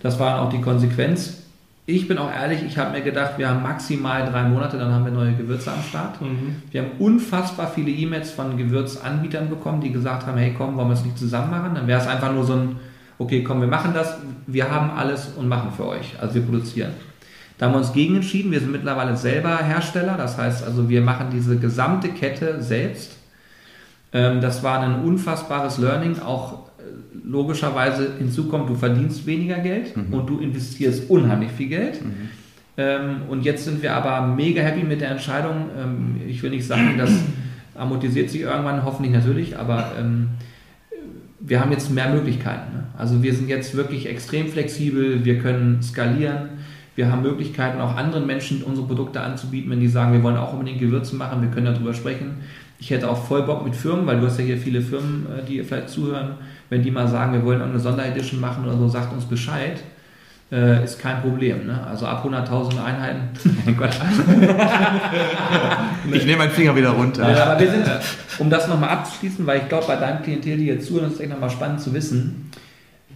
Das 0.01 0.19
war 0.19 0.41
auch 0.41 0.49
die 0.49 0.61
Konsequenz. 0.61 1.43
Ich 1.85 2.07
bin 2.07 2.19
auch 2.19 2.31
ehrlich, 2.31 2.63
ich 2.63 2.77
habe 2.77 2.91
mir 2.91 3.01
gedacht, 3.01 3.33
wir 3.37 3.49
haben 3.49 3.63
maximal 3.63 4.23
drei 4.29 4.43
Monate, 4.43 4.77
dann 4.77 4.93
haben 4.93 5.05
wir 5.05 5.11
neue 5.11 5.33
Gewürze 5.33 5.71
am 5.71 5.81
Start. 5.81 6.21
Mhm. 6.21 6.57
Wir 6.69 6.83
haben 6.83 6.91
unfassbar 6.99 7.71
viele 7.73 7.89
E-Mails 7.89 8.29
von 8.29 8.57
Gewürzanbietern 8.57 9.49
bekommen, 9.49 9.81
die 9.81 9.91
gesagt 9.91 10.27
haben, 10.27 10.37
hey 10.37 10.53
komm, 10.55 10.77
wollen 10.77 10.89
wir 10.89 10.93
es 10.93 11.03
nicht 11.03 11.17
zusammen 11.17 11.49
machen? 11.49 11.73
Dann 11.73 11.87
wäre 11.87 11.99
es 11.99 12.07
einfach 12.07 12.31
nur 12.31 12.43
so 12.43 12.53
ein, 12.53 12.75
okay, 13.17 13.43
komm, 13.43 13.61
wir 13.61 13.67
machen 13.67 13.93
das, 13.95 14.17
wir 14.45 14.69
haben 14.69 14.91
alles 14.91 15.29
und 15.35 15.47
machen 15.47 15.71
für 15.75 15.87
euch. 15.87 16.13
Also 16.21 16.35
wir 16.35 16.43
produzieren. 16.43 16.91
Da 17.59 17.65
haben 17.67 17.73
wir 17.73 17.79
uns 17.79 17.93
gegen 17.93 18.15
entschieden. 18.15 18.51
Wir 18.51 18.61
sind 18.61 18.71
mittlerweile 18.71 19.15
selber 19.15 19.57
Hersteller. 19.57 20.15
Das 20.17 20.37
heißt 20.37 20.65
also, 20.65 20.89
wir 20.89 21.01
machen 21.01 21.27
diese 21.31 21.57
gesamte 21.57 22.09
Kette 22.09 22.63
selbst. 22.63 23.17
Ähm, 24.11 24.41
das 24.41 24.63
war 24.63 24.79
ein 24.79 25.03
unfassbares 25.03 25.77
Learning, 25.77 26.19
auch 26.19 26.69
logischerweise 27.23 28.13
hinzukommt, 28.17 28.69
du 28.69 28.75
verdienst 28.75 29.25
weniger 29.27 29.59
Geld 29.59 29.95
mhm. 29.95 30.13
und 30.13 30.27
du 30.27 30.39
investierst 30.39 31.09
unheimlich 31.09 31.51
viel 31.51 31.67
Geld. 31.67 32.03
Mhm. 32.03 32.29
Ähm, 32.77 33.15
und 33.29 33.43
jetzt 33.43 33.65
sind 33.65 33.83
wir 33.83 33.93
aber 33.93 34.25
mega 34.27 34.61
happy 34.61 34.83
mit 34.83 35.01
der 35.01 35.11
Entscheidung. 35.11 35.69
Ähm, 35.77 36.21
ich 36.27 36.41
will 36.41 36.49
nicht 36.49 36.65
sagen, 36.65 36.95
das 36.97 37.11
amortisiert 37.75 38.29
sich 38.29 38.41
irgendwann, 38.41 38.83
hoffentlich 38.83 39.13
natürlich, 39.13 39.57
aber 39.57 39.93
wir 41.39 41.61
haben 41.61 41.71
jetzt 41.71 41.89
mehr 41.89 42.09
Möglichkeiten. 42.09 42.73
Ne? 42.73 42.83
Also 42.97 43.23
wir 43.23 43.33
sind 43.33 43.47
jetzt 43.47 43.75
wirklich 43.75 44.09
extrem 44.09 44.47
flexibel, 44.47 45.23
wir 45.23 45.39
können 45.39 45.81
skalieren. 45.81 46.49
Wir 46.99 47.09
haben 47.09 47.21
Möglichkeiten, 47.21 47.79
auch 47.79 47.95
anderen 47.95 48.27
Menschen 48.27 48.61
unsere 48.61 48.85
Produkte 48.85 49.21
anzubieten, 49.21 49.71
wenn 49.71 49.79
die 49.79 49.87
sagen, 49.87 50.11
wir 50.11 50.21
wollen 50.21 50.35
auch 50.35 50.51
unbedingt 50.51 50.81
Gewürze 50.81 51.15
machen, 51.15 51.41
wir 51.41 51.49
können 51.49 51.73
darüber 51.73 51.93
sprechen. 51.93 52.39
Ich 52.77 52.89
hätte 52.89 53.09
auch 53.09 53.25
voll 53.25 53.43
Bock 53.43 53.63
mit 53.63 53.73
Firmen, 53.73 54.05
weil 54.05 54.19
du 54.19 54.25
hast 54.25 54.37
ja 54.37 54.43
hier 54.43 54.57
viele 54.57 54.81
Firmen, 54.81 55.25
äh, 55.31 55.45
die 55.45 55.63
vielleicht 55.63 55.87
zuhören, 55.87 56.31
wenn 56.69 56.83
die 56.83 56.91
mal 56.91 57.07
sagen, 57.07 57.31
wir 57.31 57.45
wollen 57.45 57.61
eine 57.61 57.79
Sonderedition 57.79 58.41
machen 58.41 58.65
oder 58.65 58.77
so, 58.77 58.89
sagt 58.89 59.13
uns 59.13 59.23
Bescheid. 59.23 59.81
Äh, 60.51 60.83
ist 60.83 60.99
kein 60.99 61.21
Problem. 61.21 61.67
Ne? 61.67 61.79
Also 61.87 62.05
ab 62.05 62.25
100.000 62.25 62.83
Einheiten. 62.83 63.29
ich 66.11 66.25
nehme 66.25 66.39
meinen 66.39 66.51
Finger 66.51 66.75
wieder 66.75 66.89
runter. 66.89 67.31
Ja, 67.31 67.45
aber 67.45 67.61
wir 67.61 67.71
sind, 67.71 67.85
um 68.39 68.49
das 68.49 68.67
nochmal 68.67 68.89
abzuschließen, 68.89 69.47
weil 69.47 69.59
ich 69.59 69.69
glaube, 69.69 69.87
bei 69.87 69.95
deinem 69.95 70.21
Klientel, 70.21 70.57
die 70.57 70.65
jetzt 70.65 70.87
zuhören, 70.87 71.07
ist 71.07 71.13
es 71.13 71.19
echt 71.21 71.29
nochmal 71.29 71.49
spannend 71.49 71.79
zu 71.79 71.93
wissen. 71.93 72.51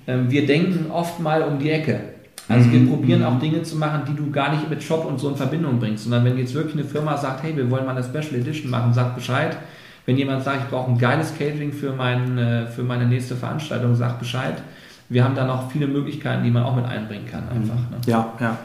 Ähm, 0.08 0.32
wir 0.32 0.46
denken 0.46 0.90
oft 0.90 1.20
mal 1.20 1.44
um 1.44 1.60
die 1.60 1.70
Ecke. 1.70 2.13
Also 2.50 2.72
wir 2.72 2.80
mhm. 2.80 2.90
probieren 2.90 3.24
auch 3.24 3.40
Dinge 3.40 3.64
zu 3.64 3.78
machen, 3.78 4.02
die 4.08 4.16
du 4.16 4.30
gar 4.30 4.52
nicht 4.52 4.70
mit 4.70 4.84
Shop 4.84 5.06
und 5.06 5.20
so 5.20 5.30
in 5.30 5.36
Verbindung 5.36 5.80
bringst, 5.80 6.04
sondern 6.04 6.26
wenn 6.26 6.38
jetzt 6.38 6.54
wirklich 6.54 6.76
eine 6.76 6.84
Firma 6.84 7.18
sagt, 7.18 7.44
hey, 7.44 7.56
wir 7.56 7.70
wollen 7.70 7.86
mal 7.86 7.96
eine 7.96 8.04
Special 8.04 8.40
Edition 8.40 8.70
machen, 8.70 8.94
sagt 8.94 9.16
Bescheid. 9.16 9.58
Wenn 10.06 10.18
jemand 10.18 10.44
sagt, 10.44 10.64
ich 10.64 10.70
brauche 10.70 10.92
ein 10.92 10.98
geiles 10.98 11.38
Catering 11.38 11.72
für, 11.72 11.94
mein, 11.94 12.38
äh, 12.38 12.68
für 12.68 12.84
meine 12.84 13.06
nächste 13.06 13.36
Veranstaltung, 13.36 13.96
sagt 13.96 14.20
Bescheid. 14.20 14.62
Wir 15.08 15.24
haben 15.24 15.36
da 15.36 15.46
noch 15.46 15.72
viele 15.72 15.88
Möglichkeiten, 15.88 16.44
die 16.44 16.52
man 16.52 16.64
auch 16.64 16.76
mit 16.76 16.86
einbringen 16.86 17.26
kann, 17.30 17.44
einfach. 17.50 17.76
Ne? 17.76 17.98
Ja, 18.06 18.34
ja. 18.40 18.58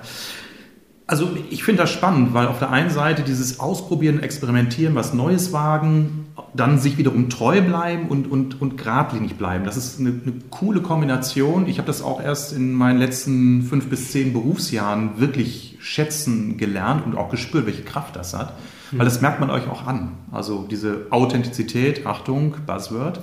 Also 1.09 1.31
ich 1.49 1.65
finde 1.65 1.83
das 1.83 1.91
spannend, 1.91 2.35
weil 2.35 2.49
auf 2.49 2.59
der 2.59 2.71
einen 2.71 2.91
Seite 2.91 3.23
dieses 3.23 3.61
Ausprobieren, 3.61 4.23
Experimentieren, 4.23 4.95
was 4.95 5.15
Neues 5.15 5.55
wagen, 5.55 6.27
dann 6.53 6.79
sich 6.79 6.99
wiederum 6.99 7.31
treu 7.31 7.63
bleiben 7.63 8.09
und, 8.09 8.31
und, 8.31 8.61
und 8.61 8.77
geradlinig 8.77 9.37
bleiben. 9.37 9.65
Das 9.65 9.79
ist 9.79 9.99
eine, 9.99 10.11
eine 10.11 10.35
coole 10.51 10.83
Kombination. 10.83 11.67
Ich 11.67 11.79
habe 11.79 11.87
das 11.87 12.03
auch 12.03 12.23
erst 12.23 12.53
in 12.53 12.75
meinen 12.75 12.99
letzten 12.99 13.63
fünf 13.63 13.89
bis 13.89 14.13
zehn 14.13 14.35
Berufsjahren 14.35 15.19
wirklich 15.19 15.79
schätzen 15.81 16.59
gelernt 16.59 17.07
und 17.07 17.17
auch 17.17 17.31
gespürt, 17.31 17.65
welche 17.65 17.85
Kraft 17.85 18.15
das 18.15 18.35
hat. 18.35 18.53
Weil 18.93 19.07
das 19.07 19.23
merkt 19.23 19.41
man 19.41 19.49
euch 19.49 19.67
auch 19.67 19.87
an. 19.87 20.13
Also 20.31 20.67
diese 20.71 21.07
Authentizität, 21.09 22.07
Achtung, 22.07 22.55
Buzzword, 22.67 23.21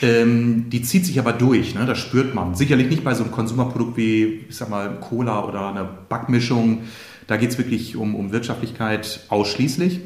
ähm, 0.00 0.70
die 0.70 0.82
zieht 0.82 1.04
sich 1.04 1.18
aber 1.18 1.32
durch, 1.32 1.74
ne? 1.74 1.84
das 1.84 1.98
spürt 1.98 2.34
man. 2.34 2.54
Sicherlich 2.54 2.88
nicht 2.88 3.04
bei 3.04 3.14
so 3.14 3.24
einem 3.24 3.32
Konsumerprodukt 3.32 3.96
wie, 3.96 4.44
ich 4.48 4.56
sag 4.56 4.70
mal, 4.70 4.96
Cola 5.00 5.44
oder 5.44 5.68
einer 5.68 5.84
Backmischung. 5.84 6.82
Da 7.28 7.36
geht 7.36 7.50
es 7.50 7.58
wirklich 7.58 7.94
um, 7.94 8.16
um 8.16 8.32
Wirtschaftlichkeit 8.32 9.20
ausschließlich. 9.28 10.00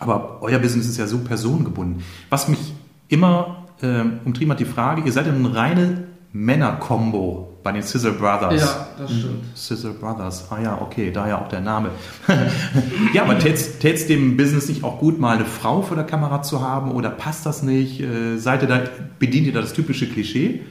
Aber 0.00 0.38
euer 0.40 0.58
Business 0.58 0.88
ist 0.88 0.96
ja 0.96 1.06
so 1.06 1.18
personengebunden. 1.18 2.02
Was 2.28 2.48
mich 2.48 2.72
immer 3.08 3.68
ähm, 3.82 4.18
umtrieben 4.24 4.50
hat, 4.50 4.58
die 4.58 4.64
Frage, 4.64 5.02
ihr 5.02 5.12
seid 5.12 5.26
ja 5.26 5.32
eine 5.32 5.54
reine 5.54 6.04
Männer-Kombo 6.32 7.58
bei 7.62 7.72
den 7.72 7.82
Sizzle 7.82 8.12
Brothers. 8.12 8.60
Ja, 8.60 8.88
das 8.98 9.10
stimmt. 9.10 9.44
Sizzle 9.54 9.92
Brothers, 9.92 10.50
ah 10.50 10.60
ja, 10.60 10.80
okay, 10.80 11.10
daher 11.12 11.40
auch 11.40 11.48
der 11.48 11.60
Name. 11.60 11.90
ja, 13.12 13.22
aber 13.22 13.38
tät's 13.38 13.78
tät's 13.78 14.06
dem 14.06 14.36
Business 14.36 14.68
nicht 14.68 14.82
auch 14.82 14.98
gut, 14.98 15.20
mal 15.20 15.36
eine 15.36 15.44
Frau 15.44 15.82
vor 15.82 15.96
der 15.96 16.06
Kamera 16.06 16.42
zu 16.42 16.62
haben 16.62 16.90
oder 16.92 17.10
passt 17.10 17.44
das 17.44 17.62
nicht? 17.62 18.00
Äh, 18.00 18.38
seid 18.38 18.62
ihr 18.62 18.68
da, 18.68 18.80
bedient 19.18 19.46
ihr 19.46 19.52
da 19.52 19.60
das 19.60 19.74
typische 19.74 20.08
Klischee? 20.08 20.62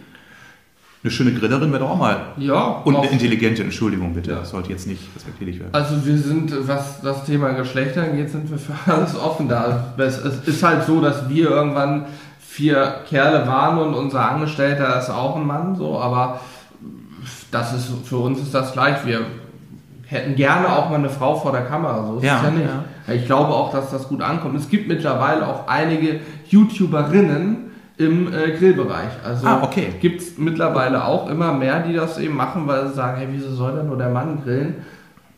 Eine 1.03 1.09
schöne 1.11 1.33
Grillerin 1.33 1.71
wäre 1.71 1.81
doch 1.83 1.91
auch 1.91 1.97
mal. 1.97 2.17
Ja. 2.37 2.81
Und 2.83 2.95
eine 2.95 3.09
intelligente, 3.09 3.63
Entschuldigung 3.63 4.13
bitte, 4.13 4.31
Ja. 4.31 4.39
das 4.39 4.51
sollte 4.51 4.69
jetzt 4.69 4.85
nicht 4.85 5.01
respektierlich 5.15 5.59
werden. 5.59 5.73
Also 5.73 6.05
wir 6.05 6.17
sind, 6.17 6.53
was 6.67 7.01
das 7.01 7.25
Thema 7.25 7.49
Geschlechter 7.53 8.03
angeht, 8.03 8.29
sind 8.29 8.51
wir 8.51 8.59
für 8.59 8.73
alles 8.91 9.15
offen 9.15 9.49
da. 9.49 9.93
Es, 9.97 10.19
ist 10.19 10.61
halt 10.61 10.83
so, 10.85 11.01
dass 11.01 11.27
wir 11.27 11.49
irgendwann 11.49 12.05
vier 12.39 12.97
Kerle 13.09 13.47
waren 13.47 13.79
und 13.79 13.95
unser 13.95 14.29
Angestellter 14.29 14.99
ist 14.99 15.09
auch 15.09 15.37
ein 15.37 15.47
Mann, 15.47 15.75
so, 15.75 15.97
aber 15.99 16.39
das 17.49 17.73
ist 17.73 17.89
für 18.05 18.17
uns 18.17 18.39
ist 18.39 18.53
das 18.53 18.73
gleich. 18.73 19.03
Wir 19.05 19.21
hätten 20.05 20.35
gerne 20.35 20.69
auch 20.69 20.89
mal 20.89 20.97
eine 20.97 21.09
Frau 21.09 21.35
vor 21.35 21.51
der 21.51 21.61
Kamera, 21.63 22.05
so 22.05 22.17
ist 22.17 22.23
Ja, 22.25 22.43
ja 22.43 22.51
nicht. 22.51 23.21
Ich 23.21 23.25
glaube 23.25 23.53
auch, 23.53 23.71
dass 23.71 23.89
das 23.89 24.07
gut 24.07 24.21
ankommt. 24.21 24.55
Es 24.55 24.69
gibt 24.69 24.87
mittlerweile 24.87 25.47
auch 25.47 25.67
einige 25.67 26.19
YouTuberinnen 26.49 27.70
im 27.97 28.33
äh, 28.33 28.51
Grillbereich. 28.57 29.09
Also 29.23 29.45
Ah, 29.47 29.61
okay. 29.63 29.93
gibt 29.99 30.21
es 30.21 30.37
mittlerweile 30.37 31.05
auch 31.05 31.29
immer 31.29 31.53
mehr, 31.53 31.81
die 31.81 31.93
das 31.93 32.17
eben 32.17 32.35
machen, 32.35 32.67
weil 32.67 32.87
sie 32.87 32.93
sagen, 32.93 33.17
hey, 33.17 33.27
wieso 33.31 33.53
soll 33.53 33.75
denn 33.75 33.87
nur 33.87 33.97
der 33.97 34.09
Mann 34.09 34.41
grillen? 34.43 34.75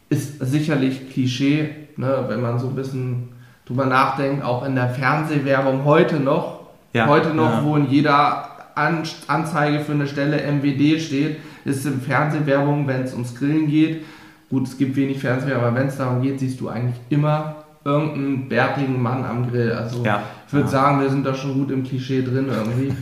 Ist 0.10 0.40
sicherlich 0.46 1.12
Klischee, 1.12 1.70
ne, 1.98 2.26
wenn 2.28 2.42
man 2.42 2.60
so 2.60 2.68
ein 2.68 2.76
bisschen 2.76 3.30
drüber 3.66 3.86
nachdenkt, 3.86 4.44
auch 4.44 4.66
in 4.66 4.76
der 4.76 4.90
Fernsehwerbung 4.90 5.86
heute 5.86 6.20
noch, 6.20 6.60
Ja, 6.94 7.08
heute 7.08 7.34
noch, 7.34 7.50
ja. 7.52 7.64
wo 7.66 7.76
in 7.76 7.88
jeder 7.90 8.50
An 8.76 9.04
Anzeige 9.28 9.80
für 9.80 9.92
eine 9.94 10.08
Stelle 10.08 10.38
MWD 10.52 11.00
steht, 11.02 11.38
ist 11.66 11.86
in 11.86 12.02
Fernsehwerbung, 12.02 12.88
wenn 12.88 13.02
es 13.04 13.14
ums 13.14 13.36
Grillen 13.36 13.68
geht. 13.68 14.04
Gut, 14.50 14.68
es 14.68 14.78
gibt 14.78 14.96
wenig 14.96 15.20
Fernsehwerbung, 15.20 15.66
aber 15.68 15.76
wenn 15.78 15.88
es 15.88 15.98
darum 15.98 16.22
geht, 16.22 16.40
siehst 16.40 16.60
du 16.60 16.70
eigentlich 16.70 17.00
immer 17.10 17.63
irgendeinen 17.86 18.48
bärtigen 18.50 19.02
Mann 19.02 19.24
am 19.26 19.50
Grill. 19.50 19.72
Also 19.74 20.04
Ja, 20.04 20.24
ich 20.48 20.54
würde 20.54 20.66
ja. 20.66 20.72
sagen, 20.72 21.02
wir 21.02 21.10
sind 21.10 21.26
da 21.26 21.34
schon 21.34 21.54
gut 21.54 21.72
im 21.72 21.84
Klischee 21.84 22.22
drin 22.24 22.48
irgendwie. 22.50 22.94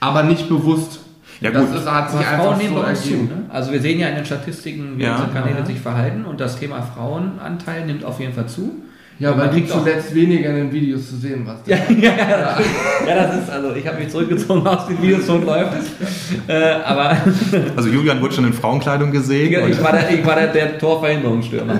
Aber 0.00 0.22
nicht 0.22 0.48
bewusst. 0.48 1.00
Ja, 1.40 1.50
das 1.50 1.66
gut. 1.66 1.76
Ist, 1.76 1.90
hat 1.90 2.10
sich 2.10 2.20
Aber 2.20 2.28
einfach 2.30 2.44
Frauen 2.44 2.58
nehmen 2.58 2.74
so 2.74 2.80
uns 2.86 3.02
zu. 3.02 3.08
ergeben. 3.10 3.28
Ne? 3.28 3.44
Also 3.48 3.72
wir 3.72 3.80
sehen 3.80 3.98
ja 4.00 4.08
in 4.08 4.16
den 4.16 4.24
Statistiken, 4.26 4.98
wie 4.98 5.02
Ja, 5.04 5.12
unsere 5.16 5.30
Kanäle 5.30 5.58
ja. 5.60 5.64
sich 5.64 5.80
verhalten 5.80 6.24
und 6.26 6.38
das 6.40 6.58
Thema 6.58 6.82
Frauenanteil 6.82 7.86
nimmt 7.86 8.04
auf 8.04 8.20
jeden 8.20 8.32
Fall 8.34 8.46
zu. 8.46 8.72
Ja, 9.20 9.30
weil 9.32 9.36
man 9.36 9.46
du 9.50 9.52
kriegt 9.52 9.70
auch- 9.70 9.78
zuletzt 9.84 10.14
weniger 10.14 10.48
in 10.50 10.56
den 10.56 10.72
Videos 10.72 11.08
zu 11.10 11.16
sehen 11.16 11.46
warst. 11.46 11.60
Ja, 11.68 11.76
ja, 11.88 12.12
ja, 12.28 12.58
ja, 13.06 13.14
das 13.14 13.42
ist, 13.42 13.50
also 13.50 13.74
ich 13.74 13.86
habe 13.86 13.98
mich 13.98 14.08
zurückgezogen 14.08 14.66
aus 14.66 14.86
den 14.88 15.00
Videos, 15.02 15.26
so 15.26 15.36
läuft 15.36 15.72
es. 15.78 16.48
Äh, 16.48 16.72
aber 16.84 17.16
Also 17.76 17.88
Julian 17.90 18.20
wurde 18.22 18.34
schon 18.34 18.46
in 18.46 18.52
Frauenkleidung 18.54 19.10
gesehen. 19.12 19.52
ich 19.68 19.76
und- 19.78 19.84
war 19.84 19.92
der, 19.92 20.10
ich 20.10 20.26
war 20.26 20.34
der, 20.36 20.46
der 20.48 20.78
Torverhinderungsstürmer. 20.78 21.78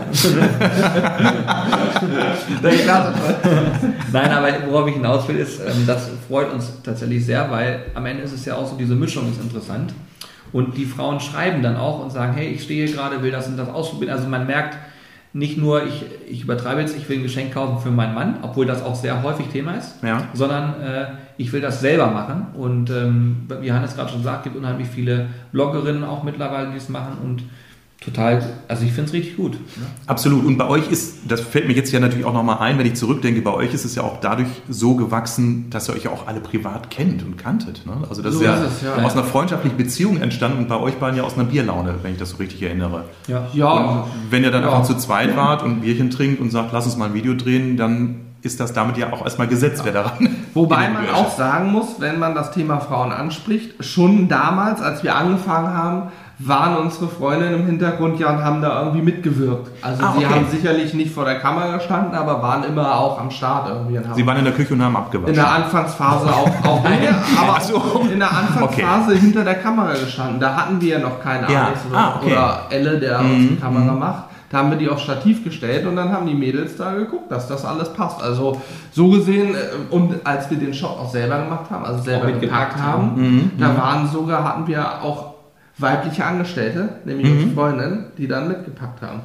Nein, 4.13 4.31
aber 4.33 4.49
worauf 4.69 4.89
ich 4.89 4.95
hinaus 4.95 5.27
will, 5.29 5.37
ist, 5.37 5.61
ähm, 5.61 5.85
das 5.87 6.11
freut 6.29 6.53
uns 6.53 6.73
tatsächlich 6.83 7.25
sehr, 7.25 7.51
weil 7.51 7.81
am 7.95 8.05
Ende 8.07 8.23
ist 8.23 8.33
es 8.33 8.45
ja 8.45 8.55
auch 8.57 8.67
so, 8.69 8.77
diese 8.77 8.95
Mischung 8.95 9.31
ist 9.31 9.41
interessant. 9.41 9.95
Und 10.53 10.77
die 10.77 10.85
Frauen 10.85 11.21
schreiben 11.21 11.63
dann 11.63 11.77
auch 11.77 12.03
und 12.03 12.11
sagen, 12.11 12.33
hey, 12.35 12.49
ich 12.49 12.65
stehe 12.65 12.87
hier 12.87 12.95
gerade, 12.97 13.23
will 13.23 13.31
das 13.31 13.47
und 13.47 13.57
das 13.57 13.69
ausprobieren. 13.69 14.13
Also 14.13 14.29
man 14.29 14.47
merkt 14.47 14.77
nicht 15.33 15.59
nur, 15.59 15.85
ich, 15.87 16.05
ich 16.29 16.43
übertreibe 16.43 16.81
jetzt, 16.81 16.97
ich 16.97 17.09
will 17.09 17.19
ein 17.19 17.23
Geschenk 17.23 17.55
kaufen 17.55 17.79
für 17.81 17.91
meinen 17.91 18.15
Mann, 18.15 18.39
obwohl 18.43 18.67
das 18.67 18.83
auch 18.83 18.95
sehr 18.97 19.23
häufig 19.23 19.47
Thema 19.49 19.75
ist, 19.75 20.03
Ja. 20.03 20.25
sondern 20.35 20.81
äh, 20.81 21.07
ich 21.37 21.53
will 21.53 21.61
das 21.61 21.81
selber 21.81 22.09
machen. 22.09 22.49
Und 22.55 22.91
ähm, 22.91 23.47
wie 23.61 23.73
Hannes 23.73 23.95
gerade 23.95 24.11
schon 24.11 24.23
sagt, 24.25 24.45
gibt 24.45 24.57
unheimlich 24.57 24.89
viele 24.89 25.27
Bloggerinnen 25.53 26.03
auch 26.05 26.25
mittlerweile, 26.25 26.71
die 26.71 26.77
es 26.79 26.89
machen 26.89 27.19
und 27.23 27.45
total, 28.01 28.43
also 28.67 28.85
ich 28.85 28.93
finde 28.93 29.09
es 29.09 29.13
richtig 29.13 29.37
gut. 29.37 29.59
Absolut. 30.07 30.45
Und 30.47 30.57
bei 30.57 30.67
euch 30.67 30.91
ist, 30.91 31.19
das 31.29 31.41
fällt 31.41 31.69
mir 31.69 31.75
jetzt 31.75 31.93
ja 31.93 32.01
natürlich 32.01 32.25
auch 32.25 32.33
nochmal 32.33 32.59
ein, 32.59 32.79
wenn 32.79 32.87
ich 32.87 32.95
zurückdenke, 32.95 33.43
bei 33.43 33.53
euch 33.53 33.75
ist 33.75 33.85
es 33.85 33.95
ja 33.95 34.03
auch 34.03 34.21
dadurch 34.21 34.49
so 34.69 34.97
gewachsen, 34.97 35.69
dass 35.71 35.89
ihr 35.89 35.95
euch 35.95 36.05
ja 36.05 36.11
auch 36.11 36.27
alle 36.27 36.41
privat 36.41 36.91
kennt 36.91 37.23
und 37.23 37.37
kanntet. 37.37 37.85
Ne? 37.87 37.93
Also 38.09 38.23
das 38.23 38.35
So 38.35 38.41
ist 38.41 38.47
ja, 38.47 38.55
ist 38.55 38.73
es, 38.77 38.83
ja. 38.83 39.05
aus 39.05 39.13
einer 39.13 39.25
freundschaftlichen 39.25 39.77
Beziehung 39.77 40.21
entstanden 40.21 40.59
und 40.59 40.69
bei 40.69 40.79
euch 40.81 40.95
beiden 40.95 41.17
ja 41.19 41.23
aus 41.25 41.35
einer 41.35 41.45
Bierlaune, 41.45 41.97
wenn 42.03 42.13
ich 42.13 42.19
das 42.19 42.31
so 42.31 42.37
richtig 42.39 42.63
erinnere. 42.63 43.05
Ja. 43.29 43.47
Ja, 43.53 44.07
Wenn 44.31 44.45
ihr 44.45 44.51
dann 44.51 44.63
Ja. 44.63 44.69
einfach 44.71 44.85
zu 44.85 44.95
zweit 44.97 45.37
wart 45.37 45.63
und 45.63 45.71
ein 45.73 45.81
Bierchen 45.83 46.11
trinkt 46.11 46.41
und 46.41 46.51
sagt, 46.51 46.73
lass 46.73 46.87
uns 46.87 46.97
mal 46.97 47.07
ein 47.07 47.15
Video 47.15 47.35
drehen, 47.35 47.77
dann 47.77 48.17
ist 48.43 48.59
das 48.59 48.73
damit 48.73 48.97
ja 48.97 49.13
auch 49.13 49.23
erstmal 49.23 49.49
gesetzt, 49.49 49.83
wer 49.85 49.93
daran. 49.93 50.37
Wobei 50.55 50.89
man 50.89 51.11
auch 51.11 51.37
sagen 51.37 51.71
muss, 51.73 51.97
wenn 51.99 52.19
man 52.19 52.35
das 52.35 52.53
Thema 52.53 52.81
Frauen 52.81 53.13
anspricht, 53.13 53.85
schon 53.85 54.29
damals, 54.29 54.81
als 54.81 55.03
wir 55.03 55.15
angefangen 55.15 55.75
haben, 55.75 56.03
waren 56.43 56.77
unsere 56.79 57.07
Freundinnen 57.09 57.55
im 57.61 57.67
Hintergrund 57.67 58.19
ja 58.19 58.31
und 58.31 58.43
haben 58.43 58.63
da 58.63 58.81
irgendwie 58.83 59.03
mitgewirkt. 59.03 59.71
Also 59.83 60.03
Ah, 60.03 60.15
sie 60.19 60.25
okay. 60.25 60.35
haben 60.35 60.47
sicherlich 60.51 60.95
nicht 60.95 61.13
vor 61.13 61.25
der 61.27 61.39
Kamera 61.39 61.77
gestanden, 61.77 62.15
aber 62.15 62.41
waren 62.41 62.65
immer 62.65 62.95
auch 62.99 63.21
am 63.21 63.31
Start 63.31 63.69
irgendwie. 63.69 63.99
Und 63.99 64.09
haben 64.09 64.15
Sie 64.15 64.27
waren 64.27 64.39
in 64.39 64.45
der 64.45 64.55
Küche 64.55 64.73
und 64.75 64.83
haben 64.83 64.97
abgewaschen. 64.97 65.29
in 65.29 65.35
der 65.35 65.53
Anfangsphase 65.53 66.27
auch, 66.33 66.49
auch 66.67 66.85
aber 66.85 67.61
so. 67.61 68.07
in 68.11 68.19
der 68.19 68.31
Anfangsphase 68.31 69.15
hinter 69.17 69.45
der 69.45 69.57
Kamera 69.57 69.93
gestanden. 69.93 70.41
Da 70.41 70.57
hatten 70.57 70.81
wir 70.81 70.99
ja 70.99 70.99
noch 70.99 71.21
keinen 71.23 71.51
Ja. 71.51 71.65
Alex 71.67 71.81
oder, 71.91 71.99
Ah, 71.99 72.15
okay. 72.21 72.33
oder 72.33 72.61
Elle, 72.71 72.99
der 72.99 73.19
Mhm, 73.21 73.35
unsere 73.35 73.57
Kamera 73.57 73.93
macht. 73.93 74.25
Da 74.51 74.59
haben 74.59 74.71
wir 74.71 74.79
die 74.79 74.89
aufs 74.89 75.03
Stativ 75.03 75.45
gestellt 75.45 75.87
und 75.87 75.95
dann 75.95 76.11
haben 76.11 76.27
die 76.27 76.35
Mädels 76.35 76.77
da 76.77 76.93
geguckt, 76.95 77.31
dass 77.31 77.47
das 77.47 77.65
alles 77.65 77.93
passt. 77.93 78.21
Also 78.21 78.61
so 78.91 79.09
gesehen, 79.11 79.55
äh, 79.55 79.95
und 79.95 80.15
als 80.25 80.51
wir 80.51 80.59
den 80.59 80.75
Shop 80.75 80.99
auch 81.01 81.09
selber 81.09 81.39
gemacht 81.39 81.71
haben, 81.71 81.85
also 81.85 82.03
selber 82.03 82.33
gepackt 82.33 82.77
haben, 82.77 83.13
Mhm, 83.15 83.51
da 83.59 83.77
waren 83.77 84.09
sogar, 84.09 84.43
hatten 84.43 84.67
wir 84.67 84.85
auch 85.03 85.35
weibliche 85.81 86.25
Angestellte, 86.25 86.97
nämlich 87.05 87.27
Mhm. 87.27 87.33
unsere 87.33 87.51
Freundinnen, 87.53 88.05
die 88.19 88.27
dann 88.29 88.49
mitgepackt 88.49 89.03
haben. 89.03 89.21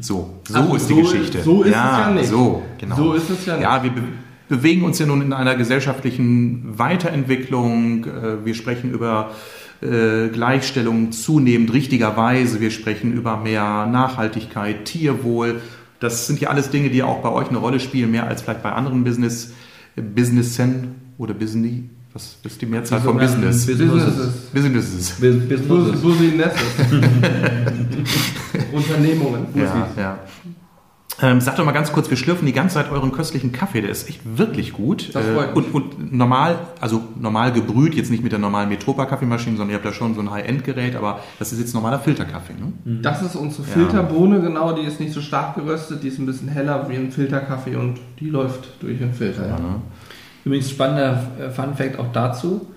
So, 0.00 0.40
so 0.48 0.54
Also 0.54 0.74
ist 0.76 0.88
die 0.88 0.94
so- 0.94 1.00
Geschichte. 1.00 1.42
so 1.42 1.62
ist 1.62 1.68
es 1.70 1.74
ja 1.74 2.10
nicht. 2.10 2.26
So, 2.28 2.62
genau. 2.78 2.96
So 2.96 3.12
ist 3.14 3.28
es 3.30 3.44
ja 3.46 3.54
nicht. 3.54 3.62
Ja, 3.64 3.82
wir 3.82 3.90
be 3.90 4.02
bewegen 4.46 4.84
uns 4.84 4.98
ja 4.98 5.06
nun 5.06 5.22
in 5.22 5.32
einer 5.32 5.54
gesellschaftlichen 5.56 6.78
Weiterentwicklung. 6.78 8.04
Äh, 8.04 8.44
Wir 8.44 8.54
sprechen 8.54 8.90
über 8.92 9.30
äh, 9.82 10.28
Gleichstellung 10.28 11.12
zunehmend 11.12 11.72
richtigerweise. 11.72 12.60
Wir 12.60 12.70
sprechen 12.70 13.12
über 13.12 13.36
mehr 13.38 13.86
Nachhaltigkeit, 13.86 14.84
Tierwohl. 14.84 15.60
Das 16.00 16.26
sind 16.26 16.40
ja 16.40 16.48
alles 16.50 16.70
Dinge, 16.70 16.90
die 16.90 17.02
auch 17.02 17.20
bei 17.20 17.30
euch 17.30 17.48
eine 17.48 17.58
Rolle 17.58 17.80
spielen, 17.80 18.10
mehr 18.10 18.26
als 18.26 18.42
vielleicht 18.42 18.62
bei 18.62 18.72
anderen 18.72 19.04
Business, 19.04 19.52
Businessen 19.96 20.94
oder 21.18 21.34
Business. 21.34 21.82
Was 22.14 22.36
ist 22.44 22.62
die 22.62 22.66
Mehrzahl 22.66 23.00
vom 23.00 23.18
sogenannten 23.18 23.40
Business? 23.42 23.66
Businesses. 23.66 24.34
Businesses. 24.52 25.10
Bis, 25.20 25.48
bis 25.48 25.60
Bus- 25.62 26.00
Business. 26.00 26.52
Unternehmungen. 28.72 29.46
Ja, 29.54 29.88
ja. 29.96 30.18
Ähm, 31.22 31.40
sag 31.40 31.54
doch 31.56 31.64
mal 31.64 31.70
ganz 31.72 31.92
kurz, 31.92 32.10
wir 32.10 32.16
schlürfen 32.16 32.44
die 32.44 32.52
ganze 32.52 32.74
Zeit 32.74 32.90
euren 32.90 33.12
köstlichen 33.12 33.52
Kaffee, 33.52 33.80
der 33.80 33.90
ist 33.90 34.08
echt 34.08 34.20
wirklich 34.36 34.72
gut. 34.72 35.14
Das 35.14 35.24
freut 35.24 35.50
Äh, 35.50 35.58
und, 35.58 35.72
und 35.74 36.12
normal, 36.12 36.58
also 36.80 37.02
normal 37.20 37.52
gebrüht, 37.52 37.94
jetzt 37.94 38.10
nicht 38.10 38.24
mit 38.24 38.32
der 38.32 38.40
normalen 38.40 38.68
Metropa-Kaffeemaschine, 38.68 39.56
sondern 39.56 39.70
ihr 39.70 39.76
habt 39.76 39.84
ja 39.84 39.92
schon 39.92 40.14
so 40.16 40.20
ein 40.20 40.30
High-End-Gerät, 40.30 40.96
aber 40.96 41.20
das 41.38 41.52
ist 41.52 41.60
jetzt 41.60 41.72
normaler 41.72 42.00
Filterkaffee, 42.00 42.54
ne? 42.54 42.72
Das 43.00 43.22
ist 43.22 43.36
unsere 43.36 43.62
Ja. 43.62 43.68
Filterbohne, 43.74 44.40
genau, 44.40 44.72
die 44.72 44.82
ist 44.82 44.98
nicht 44.98 45.12
so 45.12 45.20
stark 45.20 45.54
geröstet, 45.54 46.02
die 46.02 46.08
ist 46.08 46.18
ein 46.18 46.26
bisschen 46.26 46.48
heller 46.48 46.88
wie 46.88 46.96
ein 46.96 47.12
Filterkaffee 47.12 47.76
und 47.76 48.00
die 48.18 48.28
läuft 48.28 48.82
durch 48.82 48.98
den 48.98 49.14
Filter. 49.14 49.46
Ja. 49.48 49.58
ne? 49.58 49.76
Übrigens 50.44 50.70
spannender 50.70 51.22
äh, 51.40 51.50
Fun 51.50 51.74
Fact 51.74 51.98
auch 51.98 52.12
dazu. 52.12 52.68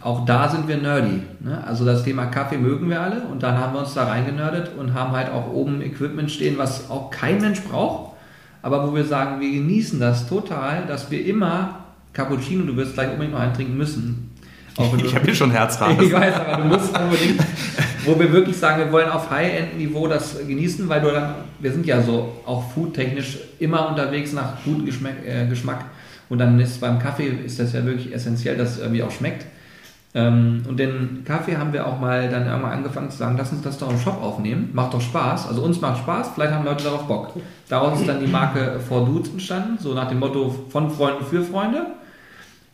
Auch 0.00 0.24
da 0.24 0.48
sind 0.48 0.68
wir 0.68 0.76
nerdy. 0.76 1.22
Ne? 1.40 1.62
Also 1.66 1.84
das 1.84 2.04
Thema 2.04 2.26
Kaffee 2.26 2.56
mögen 2.56 2.88
wir 2.88 3.00
alle 3.00 3.22
und 3.22 3.42
dann 3.42 3.58
haben 3.58 3.74
wir 3.74 3.80
uns 3.80 3.94
da 3.94 4.04
reingenördet 4.04 4.70
und 4.78 4.94
haben 4.94 5.12
halt 5.12 5.30
auch 5.30 5.52
oben 5.52 5.82
Equipment 5.82 6.30
stehen, 6.30 6.56
was 6.56 6.88
auch 6.88 7.10
kein 7.10 7.40
Mensch 7.40 7.60
braucht, 7.62 8.12
aber 8.62 8.86
wo 8.86 8.94
wir 8.94 9.04
sagen, 9.04 9.40
wir 9.40 9.50
genießen 9.50 9.98
das 9.98 10.28
total, 10.28 10.86
dass 10.86 11.10
wir 11.10 11.26
immer 11.26 11.80
Cappuccino, 12.12 12.64
du 12.64 12.76
wirst 12.76 12.94
gleich 12.94 13.10
unbedingt 13.10 13.34
noch 13.34 13.40
einen 13.40 13.54
trinken 13.54 13.76
müssen. 13.76 14.30
Ich 15.04 15.14
habe 15.14 15.24
hier 15.24 15.34
schon 15.34 15.50
Herzrasen. 15.50 16.00
ich 16.06 16.12
weiß, 16.12 16.34
aber 16.34 16.62
du 16.62 16.68
musst 16.68 16.96
unbedingt. 16.96 17.40
wo 18.04 18.18
wir 18.18 18.32
wirklich 18.32 18.56
sagen, 18.56 18.84
wir 18.84 18.92
wollen 18.92 19.08
auf 19.10 19.30
High-End-Niveau 19.30 20.08
das 20.08 20.38
genießen, 20.46 20.88
weil 20.88 21.00
du 21.00 21.10
dann, 21.10 21.34
wir 21.58 21.72
sind 21.72 21.86
ja 21.86 22.02
so 22.02 22.36
auch 22.46 22.72
foodtechnisch 22.72 23.38
immer 23.58 23.88
unterwegs 23.88 24.32
nach 24.32 24.62
gutem 24.64 24.86
Geschmack, 24.86 25.24
äh, 25.26 25.46
Geschmack. 25.46 25.84
Und 26.28 26.38
dann 26.38 26.58
ist 26.60 26.80
beim 26.80 26.98
Kaffee 26.98 27.26
ist 27.26 27.58
das 27.58 27.72
ja 27.72 27.84
wirklich 27.84 28.14
essentiell, 28.14 28.56
dass 28.56 28.72
es 28.72 28.78
irgendwie 28.78 29.02
auch 29.02 29.10
schmeckt. 29.10 29.46
Ähm, 30.14 30.62
und 30.68 30.78
den 30.78 31.22
Kaffee 31.24 31.56
haben 31.56 31.72
wir 31.72 31.86
auch 31.86 31.98
mal 31.98 32.28
dann 32.28 32.46
irgendwann 32.46 32.72
angefangen 32.72 33.10
zu 33.10 33.16
sagen, 33.16 33.36
lass 33.38 33.52
uns 33.52 33.62
das 33.62 33.78
doch 33.78 33.90
im 33.90 33.98
Shop 33.98 34.22
aufnehmen. 34.22 34.70
Macht 34.72 34.92
doch 34.92 35.00
Spaß. 35.00 35.48
Also 35.48 35.62
uns 35.62 35.80
macht 35.80 35.98
Spaß, 35.98 36.30
vielleicht 36.34 36.52
haben 36.52 36.64
Leute 36.64 36.84
darauf 36.84 37.06
Bock. 37.06 37.34
Daraus 37.68 38.00
ist 38.00 38.08
dann 38.08 38.20
die 38.20 38.26
Marke 38.26 38.78
For 38.86 39.06
Dudes 39.06 39.30
entstanden, 39.30 39.78
so 39.78 39.94
nach 39.94 40.08
dem 40.08 40.18
Motto 40.18 40.54
von 40.68 40.90
Freunden 40.90 41.24
für 41.24 41.42
Freunde. 41.42 41.86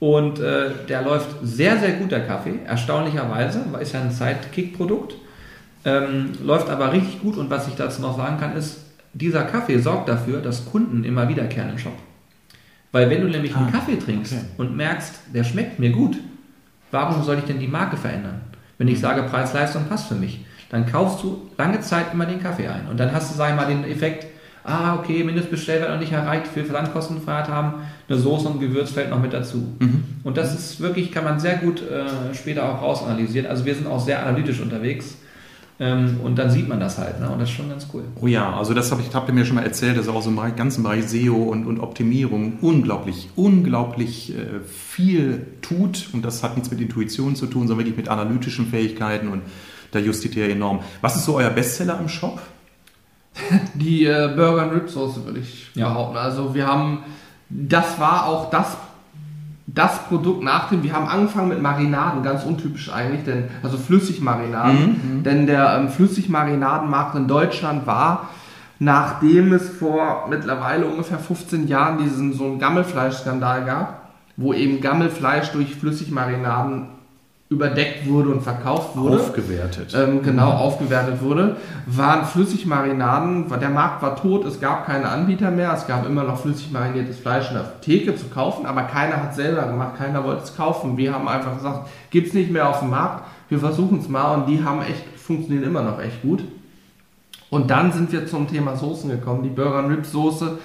Und 0.01 0.39
äh, 0.39 0.71
der 0.89 1.03
läuft 1.03 1.29
sehr, 1.43 1.77
sehr 1.79 1.93
gut, 1.93 2.13
der 2.13 2.25
Kaffee, 2.27 2.61
erstaunlicherweise, 2.65 3.65
ist 3.81 3.93
ja 3.93 4.01
ein 4.01 4.11
Sidekick-Produkt. 4.11 5.15
Ähm, 5.85 6.33
läuft 6.45 6.71
aber 6.71 6.93
richtig 6.93 7.21
gut 7.21 7.37
und 7.37 7.51
was 7.51 7.69
ich 7.69 7.75
dazu 7.75 8.03
noch 8.03 8.17
sagen 8.17 8.39
kann, 8.39 8.57
ist, 8.57 8.85
dieser 9.13 9.43
Kaffee 9.43 9.79
sorgt 9.79 10.09
dafür, 10.09 10.41
dass 10.41 10.67
Kunden 10.67 11.05
immer 11.05 11.29
wiederkehren 11.29 11.71
im 11.71 11.79
Shop. 11.79 11.95
Weil 12.93 13.11
wenn 13.11 13.21
du 13.21 13.29
nämlich 13.29 13.55
ah, 13.55 13.59
einen 13.61 13.73
Kaffee 13.73 13.97
trinkst 13.97 14.33
okay. 14.33 14.45
und 14.57 14.77
merkst, 14.77 15.21
der 15.35 15.45
schmeckt 15.45 15.79
mir 15.79 15.91
gut, 15.91 16.17
warum 16.91 17.23
soll 17.23 17.39
ich 17.39 17.45
denn 17.45 17.61
die 17.61 17.69
Marke 17.69 17.97
verändern? 17.97 18.41
Wenn 18.79 18.89
ich 18.89 19.01
sage, 19.01 19.23
Preis-Leistung 19.25 19.85
passt 19.89 20.09
für 20.09 20.15
mich, 20.15 20.45
dann 20.71 20.87
kaufst 20.87 21.23
du 21.23 21.51
lange 21.59 21.81
Zeit 21.81 22.13
immer 22.13 22.27
den 22.27 22.43
Kaffee 22.43 22.69
ein. 22.69 22.87
Und 22.89 22.99
dann 22.99 23.13
hast 23.13 23.31
du, 23.31 23.37
sag 23.37 23.51
ich 23.51 23.57
mal, 23.57 23.67
den 23.67 23.85
Effekt, 23.85 24.27
ah, 24.65 24.97
okay, 24.97 25.25
Mindestbestellwert 25.25 25.91
noch 25.91 25.99
nicht 25.99 26.13
erreicht, 26.13 26.47
für 26.47 26.65
Versandkostenfreiheit 26.65 27.49
haben, 27.49 27.75
eine 28.09 28.19
Soße 28.19 28.49
und 28.49 28.61
Gewürz 28.61 28.91
fällt 28.91 29.11
noch 29.11 29.21
mit 29.21 29.33
dazu. 29.33 29.75
Mhm. 29.79 30.05
Und 30.25 30.37
das 30.37 30.55
ist 30.55 30.81
wirklich, 30.81 31.11
kann 31.11 31.25
man 31.25 31.41
sehr 31.41 31.57
gut 31.57 31.83
äh, 31.83 32.35
später 32.35 32.69
auch 32.69 32.83
rausanalysieren. 32.83 33.49
Also 33.49 33.65
wir 33.65 33.75
sind 33.75 33.87
auch 33.87 34.01
sehr 34.01 34.25
analytisch 34.25 34.61
unterwegs. 34.61 35.17
Ähm, 35.81 36.19
und 36.25 36.37
dann 36.37 36.51
sieht 36.51 36.69
man 36.69 36.81
das 36.81 36.99
halt, 36.99 37.21
ne? 37.21 37.31
und 37.31 37.39
das 37.39 37.51
ist 37.51 37.55
schon 37.55 37.69
ganz 37.69 37.87
cool. 37.93 38.03
Oh 38.21 38.27
ja, 38.27 38.57
also 38.57 38.75
das 38.75 38.91
habe 38.91 39.01
ich, 39.01 39.15
habt 39.15 39.29
ihr 39.29 39.35
mir 39.35 39.45
schon 39.45 39.55
mal 39.55 39.65
erzählt, 39.65 39.97
dass 39.97 40.09
auch 40.09 40.21
so 40.23 40.31
im 40.31 40.57
ganzen 40.57 40.83
Bereich 40.83 41.09
SEO 41.09 41.37
und, 41.37 41.67
und 41.67 41.79
Optimierung 41.79 42.59
unglaublich, 42.61 43.31
unglaublich 43.37 44.37
äh, 44.37 44.61
viel 44.67 45.47
tut. 45.63 46.09
Und 46.13 46.25
das 46.25 46.43
hat 46.43 46.57
nichts 46.57 46.73
mit 46.73 46.81
Intuition 46.81 47.37
zu 47.37 47.47
tun, 47.47 47.69
sondern 47.69 47.87
wirklich 47.87 47.97
mit 47.97 48.09
analytischen 48.09 48.67
Fähigkeiten 48.67 49.29
und 49.29 49.43
da 49.93 50.01
justiert 50.01 50.35
ihr 50.35 50.51
enorm. 50.51 50.81
Was 51.01 51.17
ist 51.17 51.25
so 51.25 51.37
euer 51.37 51.51
Bestseller 51.51 51.99
im 52.01 52.09
Shop? 52.09 52.41
Die 53.75 54.05
äh, 54.05 54.33
Burger 54.35 54.63
and 54.63 54.73
Rib 54.73 54.91
Soße 54.91 55.25
würde 55.25 55.39
ich 55.39 55.71
ja. 55.75 55.89
behaupten. 55.89 56.17
Also 56.17 56.55
wir 56.55 56.67
haben, 56.67 57.05
das 57.49 58.01
war 58.01 58.27
auch 58.27 58.51
das 58.51 58.77
das 59.75 60.07
Produkt 60.09 60.43
nach 60.43 60.71
dem, 60.71 60.83
wir 60.83 60.95
haben 60.95 61.07
angefangen 61.07 61.49
mit 61.49 61.61
Marinaden, 61.61 62.23
ganz 62.23 62.45
untypisch 62.45 62.91
eigentlich, 62.91 63.25
denn, 63.25 63.45
also 63.63 63.77
Flüssigmarinaden, 63.77 64.81
mhm, 64.81 65.17
mhm. 65.19 65.23
denn 65.23 65.47
der 65.47 65.79
ähm, 65.79 65.91
Flüssigmarinadenmarkt 65.91 67.15
in 67.17 67.29
Deutschland 67.29 67.87
war, 67.87 68.31
nachdem 68.79 69.53
es 69.53 69.69
vor 69.69 70.27
mittlerweile 70.31 70.87
ungefähr 70.87 71.19
15 71.19 71.69
Jahren 71.69 71.99
diesen 71.99 72.33
so 72.33 72.45
einen 72.45 72.59
Gammelfleischskandal 72.59 73.65
gab, 73.67 74.09
wo 74.37 74.55
eben 74.55 74.81
Gammelfleisch 74.81 75.51
durch 75.51 75.75
Flüssigmarinaden 75.75 76.87
überdeckt 77.51 78.07
wurde 78.07 78.29
und 78.29 78.43
verkauft 78.43 78.95
wurde. 78.95 79.21
Aufgewertet. 79.21 79.95
Ähm, 79.95 80.23
genau, 80.23 80.51
mhm. 80.51 80.57
aufgewertet 80.59 81.23
wurde. 81.23 81.57
Waren 81.87 82.27
Flüssigmarinaden, 82.27 83.47
der 83.59 83.71
Markt 83.71 84.03
war 84.03 84.17
tot, 84.17 84.45
es 84.45 84.61
gab 84.61 84.85
keine 84.85 85.09
Anbieter 85.09 85.51
mehr, 85.51 85.73
es 85.73 85.87
gab 85.87 86.07
immer 86.07 86.25
noch 86.25 86.39
flüssig 86.41 86.71
mariniertes 86.71 87.19
Fleisch 87.19 87.49
in 87.49 87.55
der 87.55 87.81
Theke 87.81 88.15
zu 88.17 88.27
kaufen, 88.27 88.67
aber 88.67 88.83
keiner 88.83 89.23
hat 89.23 89.35
selber 89.35 89.63
gemacht, 89.63 89.97
keiner 89.97 90.25
wollte 90.25 90.45
es 90.45 90.57
kaufen. 90.57 90.99
Wir 90.99 91.15
haben 91.15 91.27
einfach 91.27 91.57
gesagt, 91.57 91.89
gibt 92.11 92.29
es 92.29 92.35
nicht 92.35 92.51
mehr 92.51 92.69
auf 92.69 92.81
dem 92.81 92.91
Markt, 92.91 93.25
wir 93.49 93.59
versuchen 93.59 93.99
es 94.01 94.09
mal 94.09 94.35
und 94.35 94.47
die 94.47 94.63
haben 94.63 94.83
echt, 94.83 95.05
funktionieren 95.17 95.65
immer 95.65 95.83
noch 95.83 96.01
echt 96.01 96.21
gut. 96.21 96.45
Und 97.49 97.71
dann 97.71 97.93
sind 97.93 98.13
wir 98.13 98.27
zum 98.27 98.47
Thema 98.47 98.77
Soßen 98.77 99.09
gekommen. 99.09 99.43
Die 99.43 99.49
Burger 99.49 99.89
Rib 99.89 100.05
Soße 100.05 100.59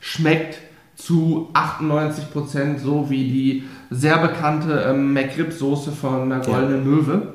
schmeckt 0.00 0.58
zu 0.96 1.50
98% 1.54 2.78
so 2.78 3.10
wie 3.10 3.24
die 3.24 3.64
sehr 3.90 4.18
bekannte 4.18 4.84
ähm, 4.88 5.12
McRib-Soße 5.12 5.90
von 5.90 6.28
der 6.30 6.40
Goldenen 6.40 6.84
ja. 6.84 6.90
Möwe. 6.90 7.34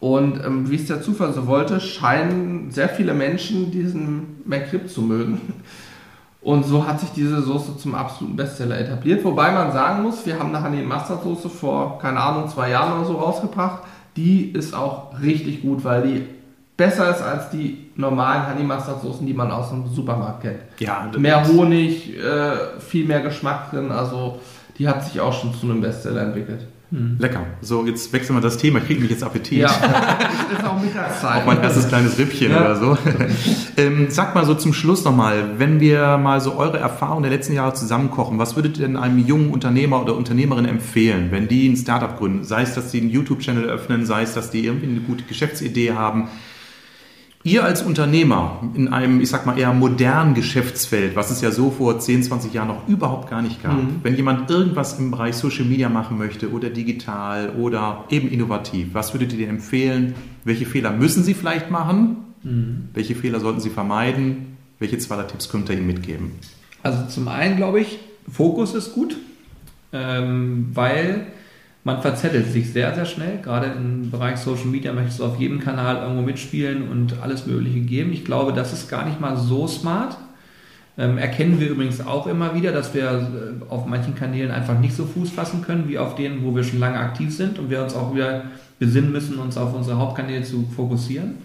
Und 0.00 0.44
ähm, 0.44 0.70
wie 0.70 0.76
es 0.76 0.86
der 0.86 1.02
Zufall 1.02 1.32
so 1.32 1.46
wollte, 1.46 1.80
scheinen 1.80 2.70
sehr 2.70 2.88
viele 2.88 3.14
Menschen 3.14 3.70
diesen 3.70 4.42
McRib 4.44 4.88
zu 4.88 5.02
mögen. 5.02 5.40
Und 6.40 6.64
so 6.64 6.86
hat 6.86 7.00
sich 7.00 7.10
diese 7.10 7.42
Soße 7.42 7.78
zum 7.78 7.96
absoluten 7.96 8.36
Bestseller 8.36 8.78
etabliert. 8.78 9.24
Wobei 9.24 9.50
man 9.50 9.72
sagen 9.72 10.04
muss, 10.04 10.24
wir 10.24 10.38
haben 10.38 10.54
eine 10.54 10.64
Honey 10.64 10.82
Mustard 10.82 11.24
Soße 11.24 11.48
vor, 11.48 11.98
keine 11.98 12.20
Ahnung, 12.20 12.48
zwei 12.48 12.70
Jahren 12.70 13.00
oder 13.00 13.08
so 13.08 13.14
rausgebracht. 13.16 13.82
Die 14.16 14.52
ist 14.52 14.72
auch 14.72 15.20
richtig 15.20 15.62
gut, 15.62 15.84
weil 15.84 16.02
die 16.02 16.37
besser 16.78 17.10
ist 17.10 17.20
als 17.20 17.50
die 17.50 17.90
normalen 17.96 18.48
Honey 18.48 18.64
Mustard 18.64 19.02
Soßen, 19.02 19.26
die 19.26 19.34
man 19.34 19.50
aus 19.50 19.68
dem 19.68 19.86
Supermarkt 19.88 20.42
kennt. 20.42 20.60
Ja, 20.78 21.10
mehr 21.18 21.46
Honig, 21.46 22.16
äh, 22.16 22.80
viel 22.80 23.04
mehr 23.04 23.20
Geschmack 23.20 23.70
drin, 23.70 23.90
also 23.90 24.40
die 24.78 24.88
hat 24.88 25.04
sich 25.04 25.20
auch 25.20 25.38
schon 25.38 25.52
zu 25.52 25.66
einem 25.66 25.82
Bestseller 25.82 26.22
entwickelt. 26.22 26.66
Hm. 26.90 27.16
Lecker. 27.18 27.44
So, 27.60 27.84
jetzt 27.84 28.10
wechseln 28.14 28.36
wir 28.36 28.40
das 28.40 28.56
Thema. 28.56 28.78
Ich 28.78 28.86
kriege 28.86 29.00
mich 29.00 29.10
jetzt 29.10 29.22
Appetit. 29.22 29.58
Ja, 29.58 29.68
ist 30.56 30.64
auch 30.64 30.80
Mittagszeit. 30.80 31.42
Auch 31.42 31.46
mein 31.46 31.60
erstes 31.60 31.88
kleines 31.88 32.16
Rippchen 32.16 32.50
ja. 32.50 32.60
oder 32.60 32.76
so. 32.76 32.96
ähm, 33.76 34.06
sag 34.08 34.34
mal 34.34 34.46
so 34.46 34.54
zum 34.54 34.72
Schluss 34.72 35.04
nochmal, 35.04 35.58
wenn 35.58 35.80
wir 35.80 36.16
mal 36.16 36.40
so 36.40 36.56
eure 36.56 36.78
Erfahrungen 36.78 37.24
der 37.24 37.32
letzten 37.32 37.52
Jahre 37.52 37.74
zusammenkochen, 37.74 38.38
was 38.38 38.56
würdet 38.56 38.78
ihr 38.78 38.86
denn 38.86 38.96
einem 38.96 39.18
jungen 39.18 39.50
Unternehmer 39.50 40.00
oder 40.00 40.16
Unternehmerin 40.16 40.64
empfehlen, 40.64 41.28
wenn 41.30 41.46
die 41.46 41.68
ein 41.68 41.76
Startup 41.76 42.16
gründen? 42.16 42.44
Sei 42.44 42.62
es, 42.62 42.74
dass 42.74 42.90
sie 42.90 43.02
einen 43.02 43.10
YouTube-Channel 43.10 43.64
öffnen, 43.64 44.06
sei 44.06 44.22
es, 44.22 44.32
dass 44.32 44.50
die 44.50 44.64
irgendwie 44.64 44.88
eine 44.88 45.00
gute 45.00 45.24
Geschäftsidee 45.24 45.92
haben. 45.92 46.28
Ihr 47.48 47.64
als 47.64 47.80
Unternehmer 47.80 48.60
in 48.74 48.88
einem, 48.88 49.22
ich 49.22 49.30
sag 49.30 49.46
mal, 49.46 49.58
eher 49.58 49.72
modernen 49.72 50.34
Geschäftsfeld, 50.34 51.16
was 51.16 51.30
es 51.30 51.40
ja 51.40 51.50
so 51.50 51.70
vor 51.70 51.98
10, 51.98 52.24
20 52.24 52.52
Jahren 52.52 52.68
noch 52.68 52.86
überhaupt 52.86 53.30
gar 53.30 53.40
nicht 53.40 53.62
gab, 53.62 53.72
mhm. 53.72 54.00
wenn 54.02 54.16
jemand 54.16 54.50
irgendwas 54.50 54.98
im 54.98 55.10
Bereich 55.10 55.34
Social 55.34 55.64
Media 55.64 55.88
machen 55.88 56.18
möchte 56.18 56.50
oder 56.52 56.68
digital 56.68 57.54
oder 57.58 58.04
eben 58.10 58.28
innovativ, 58.28 58.88
was 58.92 59.14
würdet 59.14 59.32
ihr 59.32 59.38
dir 59.38 59.48
empfehlen? 59.48 60.14
Welche 60.44 60.66
Fehler 60.66 60.92
müssen 60.92 61.24
Sie 61.24 61.32
vielleicht 61.32 61.70
machen? 61.70 62.18
Mhm. 62.42 62.90
Welche 62.92 63.14
Fehler 63.14 63.40
sollten 63.40 63.60
Sie 63.60 63.70
vermeiden? 63.70 64.58
Welche 64.78 64.98
zwei 64.98 65.22
Tipps 65.22 65.48
könnt 65.48 65.70
ihr 65.70 65.78
ihm 65.78 65.86
mitgeben? 65.86 66.32
Also 66.82 67.06
zum 67.06 67.28
einen 67.28 67.56
glaube 67.56 67.80
ich, 67.80 67.98
Fokus 68.30 68.74
ist 68.74 68.92
gut, 68.92 69.16
ähm, 69.94 70.68
weil 70.74 71.28
man 71.84 72.02
verzettelt 72.02 72.52
sich 72.52 72.72
sehr, 72.72 72.94
sehr 72.94 73.06
schnell. 73.06 73.38
Gerade 73.42 73.66
im 73.66 74.10
Bereich 74.10 74.38
Social 74.38 74.66
Media 74.66 74.92
möchtest 74.92 75.20
du 75.20 75.24
auf 75.24 75.38
jedem 75.38 75.60
Kanal 75.60 76.02
irgendwo 76.02 76.22
mitspielen 76.22 76.88
und 76.88 77.20
alles 77.22 77.46
Mögliche 77.46 77.80
geben. 77.80 78.12
Ich 78.12 78.24
glaube, 78.24 78.52
das 78.52 78.72
ist 78.72 78.88
gar 78.88 79.04
nicht 79.06 79.20
mal 79.20 79.36
so 79.36 79.66
smart. 79.66 80.16
Ähm, 80.98 81.16
erkennen 81.16 81.60
wir 81.60 81.70
übrigens 81.70 82.04
auch 82.04 82.26
immer 82.26 82.56
wieder, 82.56 82.72
dass 82.72 82.92
wir 82.92 83.04
äh, 83.04 83.70
auf 83.70 83.86
manchen 83.86 84.16
Kanälen 84.16 84.50
einfach 84.50 84.78
nicht 84.80 84.96
so 84.96 85.06
Fuß 85.06 85.30
fassen 85.30 85.62
können, 85.62 85.88
wie 85.88 85.96
auf 85.96 86.16
denen, 86.16 86.44
wo 86.44 86.56
wir 86.56 86.64
schon 86.64 86.80
lange 86.80 86.98
aktiv 86.98 87.34
sind 87.34 87.60
und 87.60 87.70
wir 87.70 87.82
uns 87.82 87.94
auch 87.94 88.12
wieder 88.12 88.42
besinnen 88.80 89.12
müssen, 89.12 89.38
uns 89.38 89.56
auf 89.56 89.72
unsere 89.74 89.98
Hauptkanäle 89.98 90.42
zu 90.42 90.68
fokussieren. 90.74 91.36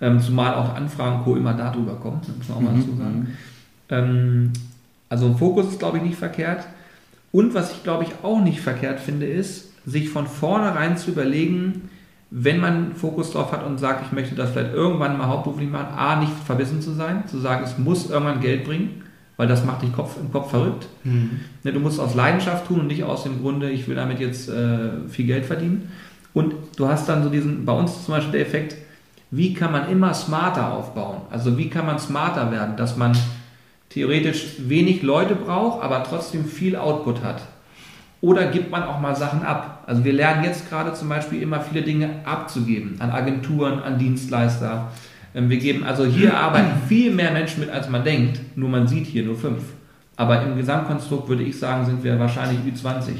Ähm, 0.00 0.20
zumal 0.20 0.54
auch 0.54 0.74
Anfragen 0.74 1.22
Co. 1.22 1.36
immer 1.36 1.54
darüber 1.54 1.94
kommen, 1.94 2.20
muss 2.36 2.48
man 2.48 2.58
auch 2.58 2.62
mal 2.62 2.72
mhm. 2.72 2.80
dazu 2.80 2.96
sagen. 2.96 3.18
Mhm. 3.18 3.26
Ähm, 3.90 4.52
also 5.08 5.34
Fokus 5.34 5.68
ist, 5.68 5.78
glaube 5.78 5.98
ich, 5.98 6.02
nicht 6.02 6.18
verkehrt. 6.18 6.64
Und 7.32 7.54
was 7.54 7.72
ich, 7.72 7.82
glaube 7.82 8.04
ich, 8.04 8.10
auch 8.22 8.40
nicht 8.40 8.60
verkehrt 8.60 9.00
finde, 9.00 9.26
ist, 9.26 9.72
sich 9.86 10.08
von 10.10 10.26
vornherein 10.26 10.96
zu 10.96 11.10
überlegen, 11.10 11.88
wenn 12.30 12.60
man 12.60 12.94
Fokus 12.94 13.32
drauf 13.32 13.52
hat 13.52 13.66
und 13.66 13.78
sagt, 13.78 14.06
ich 14.06 14.12
möchte 14.12 14.34
das 14.34 14.50
vielleicht 14.50 14.74
irgendwann 14.74 15.18
mal 15.18 15.26
hauptberuflich 15.26 15.68
machen, 15.68 15.94
A, 15.96 16.16
nicht 16.16 16.32
verbissen 16.44 16.80
zu 16.80 16.92
sein, 16.92 17.26
zu 17.26 17.38
sagen, 17.38 17.64
es 17.64 17.78
muss 17.78 18.08
irgendwann 18.08 18.40
Geld 18.40 18.64
bringen, 18.64 19.02
weil 19.36 19.48
das 19.48 19.64
macht 19.64 19.82
dich 19.82 19.92
Kopf, 19.92 20.16
im 20.20 20.30
Kopf 20.30 20.50
verrückt. 20.50 20.86
Mhm. 21.02 21.40
Ne, 21.64 21.72
du 21.72 21.80
musst 21.80 21.94
es 21.94 22.00
aus 22.00 22.14
Leidenschaft 22.14 22.66
tun 22.66 22.80
und 22.80 22.86
nicht 22.86 23.02
aus 23.02 23.24
dem 23.24 23.40
Grunde, 23.40 23.70
ich 23.70 23.88
will 23.88 23.96
damit 23.96 24.20
jetzt 24.20 24.48
äh, 24.48 25.08
viel 25.08 25.26
Geld 25.26 25.44
verdienen. 25.44 25.90
Und 26.32 26.54
du 26.76 26.86
hast 26.86 27.08
dann 27.08 27.24
so 27.24 27.30
diesen, 27.30 27.64
bei 27.64 27.72
uns 27.72 28.04
zum 28.04 28.14
Beispiel 28.14 28.32
der 28.32 28.42
Effekt, 28.42 28.76
wie 29.32 29.54
kann 29.54 29.72
man 29.72 29.88
immer 29.88 30.14
smarter 30.14 30.72
aufbauen? 30.72 31.22
Also 31.30 31.56
wie 31.56 31.68
kann 31.68 31.86
man 31.86 31.98
smarter 31.98 32.52
werden, 32.52 32.76
dass 32.76 32.96
man 32.96 33.16
theoretisch 33.90 34.56
wenig 34.58 35.02
Leute 35.02 35.34
braucht, 35.34 35.82
aber 35.82 36.02
trotzdem 36.04 36.44
viel 36.46 36.76
Output 36.76 37.22
hat. 37.22 37.42
Oder 38.22 38.46
gibt 38.46 38.70
man 38.70 38.82
auch 38.82 39.00
mal 39.00 39.16
Sachen 39.16 39.42
ab? 39.42 39.84
Also 39.86 40.04
wir 40.04 40.12
lernen 40.12 40.44
jetzt 40.44 40.68
gerade 40.68 40.92
zum 40.92 41.08
Beispiel 41.08 41.40
immer 41.42 41.60
viele 41.60 41.82
Dinge 41.82 42.20
abzugeben 42.24 42.96
an 43.00 43.10
Agenturen, 43.10 43.82
an 43.82 43.98
Dienstleister. 43.98 44.88
Ähm, 45.34 45.48
wir 45.48 45.58
geben 45.58 45.84
also 45.84 46.04
hier 46.04 46.36
arbeiten 46.36 46.82
viel 46.88 47.12
mehr 47.12 47.32
Menschen 47.32 47.60
mit, 47.60 47.70
als 47.70 47.88
man 47.88 48.04
denkt. 48.04 48.40
Nur 48.56 48.68
man 48.68 48.86
sieht 48.86 49.06
hier 49.06 49.24
nur 49.24 49.36
fünf. 49.36 49.62
Aber 50.16 50.42
im 50.42 50.56
Gesamtkonstrukt 50.56 51.28
würde 51.28 51.42
ich 51.42 51.58
sagen, 51.58 51.86
sind 51.86 52.04
wir 52.04 52.18
wahrscheinlich 52.18 52.58
Ü20. 52.60 53.12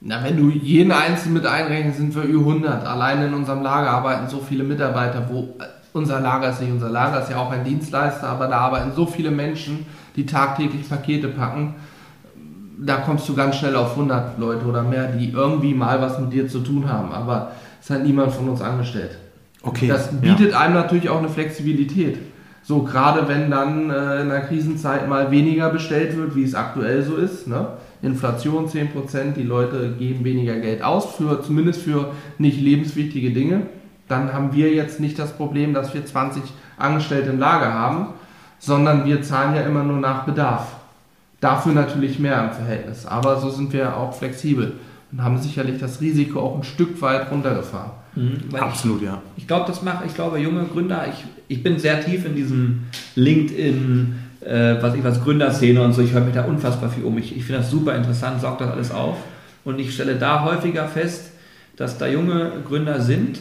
Na, 0.00 0.22
wenn 0.24 0.36
du 0.36 0.50
jeden 0.50 0.90
Einzelnen 0.90 1.34
mit 1.34 1.46
einrechnest, 1.46 1.98
sind 1.98 2.14
wir 2.14 2.24
Ü100. 2.24 2.84
Allein 2.84 3.22
in 3.22 3.34
unserem 3.34 3.62
Lager 3.62 3.90
arbeiten 3.90 4.28
so 4.28 4.40
viele 4.40 4.64
Mitarbeiter, 4.64 5.28
wo 5.30 5.56
äh, 5.60 5.64
unser 5.92 6.20
Lager 6.20 6.50
ist 6.50 6.60
nicht 6.60 6.72
unser 6.72 6.90
Lager, 6.90 7.22
ist 7.22 7.30
ja 7.30 7.38
auch 7.38 7.50
ein 7.50 7.64
Dienstleister, 7.64 8.28
aber 8.28 8.46
da 8.46 8.58
arbeiten 8.58 8.92
so 8.94 9.06
viele 9.06 9.30
Menschen, 9.30 9.86
die 10.16 10.26
tagtäglich 10.26 10.88
Pakete 10.88 11.28
packen 11.28 11.74
da 12.78 12.96
kommst 12.98 13.28
du 13.28 13.34
ganz 13.34 13.56
schnell 13.56 13.76
auf 13.76 13.90
100 13.92 14.38
Leute 14.38 14.64
oder 14.64 14.82
mehr, 14.82 15.08
die 15.08 15.30
irgendwie 15.30 15.74
mal 15.74 16.00
was 16.00 16.18
mit 16.18 16.32
dir 16.32 16.48
zu 16.48 16.60
tun 16.60 16.88
haben, 16.88 17.12
aber 17.12 17.52
es 17.82 17.90
hat 17.90 18.04
niemand 18.04 18.32
von 18.32 18.48
uns 18.48 18.60
angestellt. 18.60 19.18
Okay. 19.62 19.88
Das 19.88 20.08
bietet 20.20 20.52
ja. 20.52 20.60
einem 20.60 20.74
natürlich 20.74 21.08
auch 21.08 21.18
eine 21.18 21.28
Flexibilität. 21.28 22.18
So, 22.62 22.82
gerade 22.82 23.26
wenn 23.28 23.50
dann 23.50 23.90
äh, 23.90 24.22
in 24.22 24.28
der 24.28 24.42
Krisenzeit 24.42 25.08
mal 25.08 25.30
weniger 25.30 25.70
bestellt 25.70 26.16
wird, 26.16 26.36
wie 26.36 26.44
es 26.44 26.54
aktuell 26.54 27.02
so 27.02 27.16
ist. 27.16 27.48
Ne? 27.48 27.66
Inflation 28.02 28.68
10%, 28.68 29.32
die 29.34 29.42
Leute 29.42 29.94
geben 29.98 30.24
weniger 30.24 30.56
Geld 30.60 30.82
aus, 30.82 31.14
für, 31.16 31.42
zumindest 31.42 31.80
für 31.80 32.12
nicht 32.36 32.60
lebenswichtige 32.60 33.30
Dinge. 33.30 33.62
Dann 34.08 34.32
haben 34.32 34.52
wir 34.52 34.72
jetzt 34.72 35.00
nicht 35.00 35.18
das 35.18 35.32
Problem, 35.32 35.74
dass 35.74 35.94
wir 35.94 36.04
20 36.04 36.42
Angestellte 36.76 37.30
im 37.30 37.38
Lager 37.38 37.72
haben, 37.72 38.08
sondern 38.58 39.04
wir 39.04 39.22
zahlen 39.22 39.54
ja 39.54 39.62
immer 39.62 39.84
nur 39.84 39.98
nach 39.98 40.24
Bedarf. 40.24 40.66
Dafür 41.40 41.72
natürlich 41.72 42.18
mehr 42.18 42.44
im 42.44 42.52
Verhältnis. 42.52 43.06
Aber 43.06 43.38
so 43.38 43.50
sind 43.50 43.72
wir 43.72 43.96
auch 43.96 44.14
flexibel 44.14 44.74
und 45.12 45.22
haben 45.22 45.38
sicherlich 45.38 45.78
das 45.78 46.00
Risiko 46.00 46.40
auch 46.40 46.56
ein 46.56 46.64
Stück 46.64 47.00
weit 47.00 47.30
runtergefahren. 47.30 47.92
Mhm, 48.16 48.54
Absolut, 48.56 49.02
ich, 49.02 49.06
ja. 49.06 49.22
Ich 49.36 49.46
glaube, 49.46 49.66
das 49.66 49.82
macht, 49.82 50.04
ich 50.04 50.14
glaube, 50.14 50.38
junge 50.38 50.64
Gründer, 50.64 51.06
ich, 51.08 51.24
ich 51.46 51.62
bin 51.62 51.78
sehr 51.78 52.04
tief 52.04 52.24
in 52.24 52.34
diesem 52.34 52.84
LinkedIn, 53.14 54.18
äh, 54.40 54.76
was 54.80 54.94
ich 54.94 55.04
was 55.04 55.22
Gründerszene 55.22 55.80
und 55.82 55.92
so, 55.92 56.02
ich 56.02 56.12
höre 56.12 56.22
mich 56.22 56.34
da 56.34 56.44
unfassbar 56.44 56.90
viel 56.90 57.04
um. 57.04 57.16
Ich, 57.18 57.36
ich 57.36 57.44
finde 57.44 57.60
das 57.60 57.70
super 57.70 57.94
interessant, 57.94 58.40
saugt 58.40 58.60
das 58.60 58.70
alles 58.70 58.90
auf. 58.90 59.16
Und 59.64 59.78
ich 59.78 59.94
stelle 59.94 60.16
da 60.16 60.44
häufiger 60.44 60.88
fest, 60.88 61.32
dass 61.76 61.98
da 61.98 62.06
junge 62.08 62.52
Gründer 62.66 63.00
sind, 63.00 63.38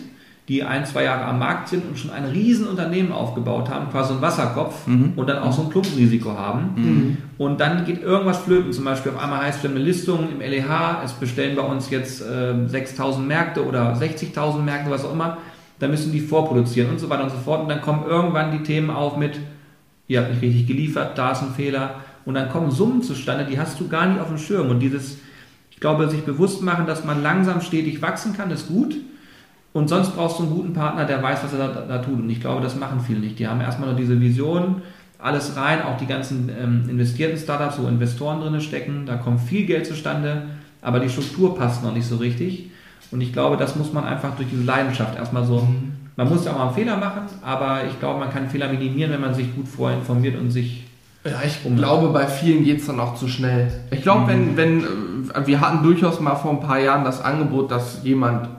die 0.47 0.63
ein, 0.63 0.85
zwei 0.85 1.03
Jahre 1.03 1.25
am 1.25 1.39
Markt 1.39 1.67
sind 1.67 1.85
und 1.85 1.99
schon 1.99 2.11
ein 2.11 2.23
Riesenunternehmen 2.23 3.11
aufgebaut 3.11 3.69
haben, 3.69 3.91
quasi 3.91 4.13
ein 4.13 4.21
Wasserkopf 4.21 4.87
mhm. 4.87 5.13
und 5.17 5.27
dann 5.27 5.39
auch 5.39 5.51
so 5.51 5.63
ein 5.63 5.69
Klumpenrisiko 5.69 6.31
haben. 6.31 6.71
Mhm. 6.75 7.17
Und 7.37 7.59
dann 7.59 7.83
geht 7.83 8.01
irgendwas 8.01 8.37
flöten. 8.39 8.71
Zum 8.71 8.85
Beispiel 8.85 9.11
auf 9.11 9.21
einmal 9.21 9.41
heißt 9.41 9.63
es 9.63 9.69
eine 9.69 9.79
Listung 9.79 10.29
im 10.31 10.39
LEH, 10.39 11.01
es 11.03 11.11
bestellen 11.11 11.57
bei 11.57 11.63
uns 11.63 11.89
jetzt 11.89 12.21
äh, 12.21 12.53
6.000 12.53 13.19
Märkte 13.19 13.65
oder 13.65 13.93
60.000 13.93 14.59
Märkte, 14.59 14.89
was 14.89 15.03
auch 15.03 15.11
immer. 15.11 15.37
Da 15.79 15.89
müssen 15.89 16.13
die 16.13 16.21
vorproduzieren 16.21 16.91
und 16.91 16.99
so 16.99 17.09
weiter 17.09 17.23
und 17.23 17.29
so 17.29 17.37
fort. 17.37 17.63
Und 17.63 17.69
dann 17.69 17.81
kommen 17.81 18.05
irgendwann 18.07 18.51
die 18.51 18.63
Themen 18.63 18.89
auf 18.89 19.17
mit, 19.17 19.37
ihr 20.07 20.21
habt 20.21 20.31
nicht 20.31 20.41
richtig 20.41 20.65
geliefert, 20.65 21.17
da 21.17 21.33
ist 21.33 21.41
ein 21.41 21.51
Fehler. 21.51 21.95
Und 22.23 22.35
dann 22.35 22.49
kommen 22.49 22.71
Summen 22.71 23.03
zustande, 23.03 23.45
die 23.45 23.59
hast 23.59 23.79
du 23.81 23.89
gar 23.89 24.05
nicht 24.05 24.21
auf 24.21 24.29
dem 24.29 24.37
Schirm. 24.37 24.69
Und 24.69 24.79
dieses, 24.79 25.17
ich 25.71 25.81
glaube, 25.81 26.09
sich 26.09 26.23
bewusst 26.23 26.61
machen, 26.61 26.87
dass 26.87 27.03
man 27.03 27.21
langsam 27.21 27.59
stetig 27.59 28.01
wachsen 28.01 28.31
kann, 28.33 28.49
ist 28.49 28.69
gut. 28.69 28.95
Und 29.73 29.89
sonst 29.89 30.15
brauchst 30.15 30.39
du 30.39 30.43
einen 30.43 30.53
guten 30.53 30.73
Partner, 30.73 31.05
der 31.05 31.21
weiß, 31.21 31.43
was 31.43 31.53
er 31.53 31.67
da, 31.67 31.81
da, 31.81 31.97
tut. 31.99 32.19
Und 32.19 32.29
ich 32.29 32.41
glaube, 32.41 32.61
das 32.61 32.75
machen 32.75 32.99
viele 33.05 33.19
nicht. 33.19 33.37
Die 33.37 33.47
haben 33.47 33.61
erstmal 33.61 33.89
nur 33.89 33.97
diese 33.97 34.19
Vision, 34.19 34.81
alles 35.19 35.55
rein, 35.55 35.83
auch 35.83 35.97
die 35.97 36.05
ganzen 36.05 36.49
ähm, 36.49 36.85
investierten 36.89 37.37
Startups, 37.37 37.79
wo 37.79 37.87
Investoren 37.87 38.39
drin 38.39 38.59
stecken. 38.61 39.05
Da 39.05 39.15
kommt 39.15 39.41
viel 39.41 39.65
Geld 39.65 39.85
zustande, 39.85 40.43
aber 40.81 40.99
die 40.99 41.09
Struktur 41.09 41.55
passt 41.55 41.83
noch 41.83 41.93
nicht 41.93 42.07
so 42.07 42.17
richtig. 42.17 42.71
Und 43.11 43.21
ich 43.21 43.33
glaube, 43.33 43.57
das 43.57 43.75
muss 43.75 43.93
man 43.93 44.03
einfach 44.03 44.35
durch 44.35 44.49
diese 44.49 44.63
Leidenschaft 44.63 45.17
erstmal 45.17 45.45
so. 45.45 45.61
Mhm. 45.61 45.93
Man 46.15 46.29
muss 46.29 46.45
ja 46.45 46.53
auch 46.53 46.57
mal 46.57 46.65
einen 46.67 46.75
Fehler 46.75 46.97
machen, 46.97 47.21
aber 47.43 47.85
ich 47.85 47.99
glaube, 47.99 48.19
man 48.19 48.31
kann 48.31 48.49
Fehler 48.49 48.69
minimieren, 48.69 49.11
wenn 49.11 49.21
man 49.21 49.35
sich 49.35 49.55
gut 49.55 49.67
vorher 49.67 49.97
informiert 49.99 50.39
und 50.39 50.49
sich. 50.49 50.85
Ja, 51.23 51.41
ich 51.45 51.59
glaube, 51.75 52.09
bei 52.09 52.25
vielen 52.25 52.63
geht 52.63 52.79
es 52.79 52.87
dann 52.87 52.99
auch 52.99 53.15
zu 53.15 53.27
schnell. 53.27 53.71
Ich 53.91 54.01
glaube, 54.01 54.21
mhm. 54.21 54.57
wenn, 54.57 54.57
wenn, 54.57 54.83
äh, 54.83 55.45
wir 55.45 55.61
hatten 55.61 55.83
durchaus 55.83 56.19
mal 56.19 56.35
vor 56.35 56.51
ein 56.51 56.59
paar 56.59 56.79
Jahren 56.79 57.03
das 57.03 57.21
Angebot, 57.21 57.69
dass 57.69 58.03
jemand 58.03 58.49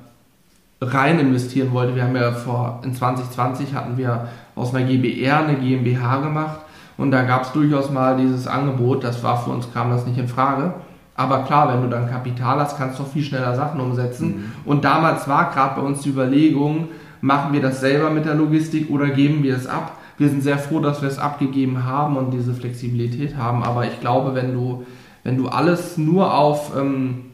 rein 0.80 1.18
investieren 1.18 1.72
wollte. 1.72 1.94
Wir 1.94 2.04
haben 2.04 2.16
ja 2.16 2.32
vor, 2.32 2.80
in 2.84 2.94
2020 2.94 3.74
hatten 3.74 3.96
wir 3.96 4.28
aus 4.54 4.74
einer 4.74 4.86
GBR 4.86 5.38
eine 5.38 5.56
GmbH 5.56 6.18
gemacht 6.18 6.60
und 6.96 7.10
da 7.10 7.22
gab 7.22 7.42
es 7.42 7.52
durchaus 7.52 7.90
mal 7.90 8.16
dieses 8.16 8.46
Angebot, 8.46 9.04
das 9.04 9.22
war 9.22 9.42
für 9.42 9.50
uns, 9.50 9.72
kam 9.72 9.90
das 9.90 10.06
nicht 10.06 10.18
in 10.18 10.28
Frage. 10.28 10.74
Aber 11.14 11.42
klar, 11.42 11.72
wenn 11.72 11.82
du 11.82 11.88
dann 11.88 12.08
Kapital 12.08 12.60
hast, 12.60 12.76
kannst 12.76 12.98
du 12.98 13.02
auch 13.02 13.08
viel 13.08 13.24
schneller 13.24 13.54
Sachen 13.56 13.80
umsetzen. 13.80 14.28
Mhm. 14.28 14.52
Und 14.64 14.84
damals 14.84 15.26
war 15.26 15.50
gerade 15.50 15.80
bei 15.80 15.86
uns 15.86 16.02
die 16.02 16.10
Überlegung, 16.10 16.88
machen 17.20 17.52
wir 17.52 17.60
das 17.60 17.80
selber 17.80 18.10
mit 18.10 18.24
der 18.24 18.36
Logistik 18.36 18.88
oder 18.90 19.08
geben 19.08 19.42
wir 19.42 19.56
es 19.56 19.66
ab? 19.66 19.98
Wir 20.16 20.28
sind 20.28 20.42
sehr 20.42 20.58
froh, 20.58 20.78
dass 20.80 21.02
wir 21.02 21.08
es 21.08 21.18
abgegeben 21.18 21.84
haben 21.84 22.16
und 22.16 22.32
diese 22.32 22.54
Flexibilität 22.54 23.36
haben. 23.36 23.64
Aber 23.64 23.84
ich 23.84 24.00
glaube, 24.00 24.34
wenn 24.34 24.52
du, 24.52 24.84
wenn 25.24 25.36
du 25.36 25.48
alles 25.48 25.98
nur 25.98 26.34
auf 26.34 26.76
ähm, 26.76 27.24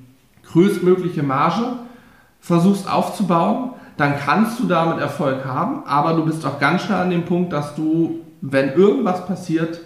größtmögliche 0.50 1.22
Marge 1.22 1.64
versuchst 2.44 2.90
aufzubauen, 2.90 3.70
dann 3.96 4.18
kannst 4.18 4.60
du 4.60 4.66
damit 4.66 4.98
Erfolg 4.98 5.46
haben, 5.46 5.82
aber 5.86 6.12
du 6.12 6.26
bist 6.26 6.44
auch 6.44 6.58
ganz 6.58 6.82
schnell 6.82 6.98
an 6.98 7.08
dem 7.08 7.24
Punkt, 7.24 7.54
dass 7.54 7.74
du, 7.74 8.20
wenn 8.42 8.74
irgendwas 8.74 9.26
passiert, 9.26 9.80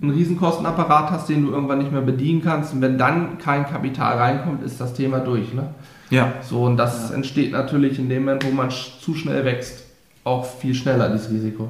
einen 0.00 0.10
riesen 0.10 0.38
Kostenapparat 0.38 1.10
hast, 1.10 1.28
den 1.28 1.44
du 1.44 1.52
irgendwann 1.52 1.78
nicht 1.78 1.92
mehr 1.92 2.00
bedienen 2.00 2.40
kannst. 2.42 2.72
Und 2.72 2.80
wenn 2.80 2.96
dann 2.96 3.36
kein 3.36 3.66
Kapital 3.66 4.16
reinkommt, 4.16 4.64
ist 4.64 4.80
das 4.80 4.94
Thema 4.94 5.18
durch. 5.18 5.52
Ne? 5.52 5.74
Ja. 6.08 6.32
So, 6.40 6.64
und 6.64 6.78
das 6.78 7.10
ja. 7.10 7.16
entsteht 7.16 7.52
natürlich 7.52 7.98
in 7.98 8.08
dem 8.08 8.24
Moment, 8.24 8.44
wo 8.46 8.50
man 8.50 8.70
zu 8.70 9.14
schnell 9.14 9.44
wächst, 9.44 9.84
auch 10.24 10.46
viel 10.46 10.74
schneller, 10.74 11.10
dieses 11.10 11.30
Risiko. 11.30 11.68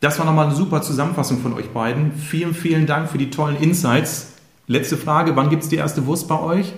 Das 0.00 0.18
war 0.18 0.24
nochmal 0.24 0.46
eine 0.46 0.54
super 0.54 0.80
Zusammenfassung 0.80 1.38
von 1.38 1.52
euch 1.52 1.68
beiden. 1.70 2.12
Vielen, 2.12 2.54
vielen 2.54 2.86
Dank 2.86 3.10
für 3.10 3.18
die 3.18 3.28
tollen 3.28 3.56
Insights. 3.56 4.32
Letzte 4.66 4.96
Frage, 4.96 5.36
wann 5.36 5.50
gibt 5.50 5.62
es 5.62 5.68
die 5.68 5.76
erste 5.76 6.06
Wurst 6.06 6.26
bei 6.26 6.40
euch? 6.40 6.72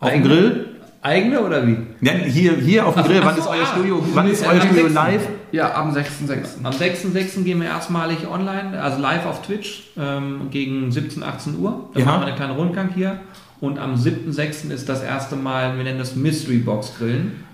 Auf 0.00 0.10
dem 0.10 0.24
Grill? 0.24 0.71
Eigene 1.02 1.40
oder 1.40 1.66
wie? 1.66 1.76
Ja, 2.00 2.12
hier, 2.12 2.54
hier 2.54 2.86
auf 2.86 2.94
dem 2.94 3.02
Grill, 3.02 3.20
wann 3.24 3.36
ist 3.36 3.48
euer 3.48 3.66
Studio, 3.66 4.04
wann 4.14 4.28
ist 4.28 4.46
euer 4.46 4.60
Studio 4.60 4.86
live? 4.86 5.28
Ja, 5.50 5.74
am 5.74 5.90
6.6. 5.92 6.62
Am 6.62 6.72
6.6. 6.72 7.42
gehen 7.42 7.60
wir 7.60 7.66
erstmalig 7.66 8.26
online, 8.28 8.80
also 8.80 9.00
live 9.00 9.26
auf 9.26 9.42
Twitch 9.42 9.90
ähm, 9.98 10.48
gegen 10.52 10.92
17, 10.92 11.24
18 11.24 11.58
Uhr. 11.58 11.90
Da 11.92 12.00
ja. 12.00 12.06
machen 12.06 12.20
wir 12.20 12.26
einen 12.28 12.36
kleinen 12.36 12.54
Rundgang 12.54 12.90
hier. 12.94 13.20
Und 13.60 13.80
am 13.80 13.96
7.6. 13.96 14.70
ist 14.70 14.88
das 14.88 15.02
erste 15.02 15.34
Mal, 15.34 15.76
wir 15.76 15.82
nennen 15.82 15.98
das 15.98 16.14
Mystery 16.14 16.58
Box 16.58 16.94
Grillen. 16.96 17.44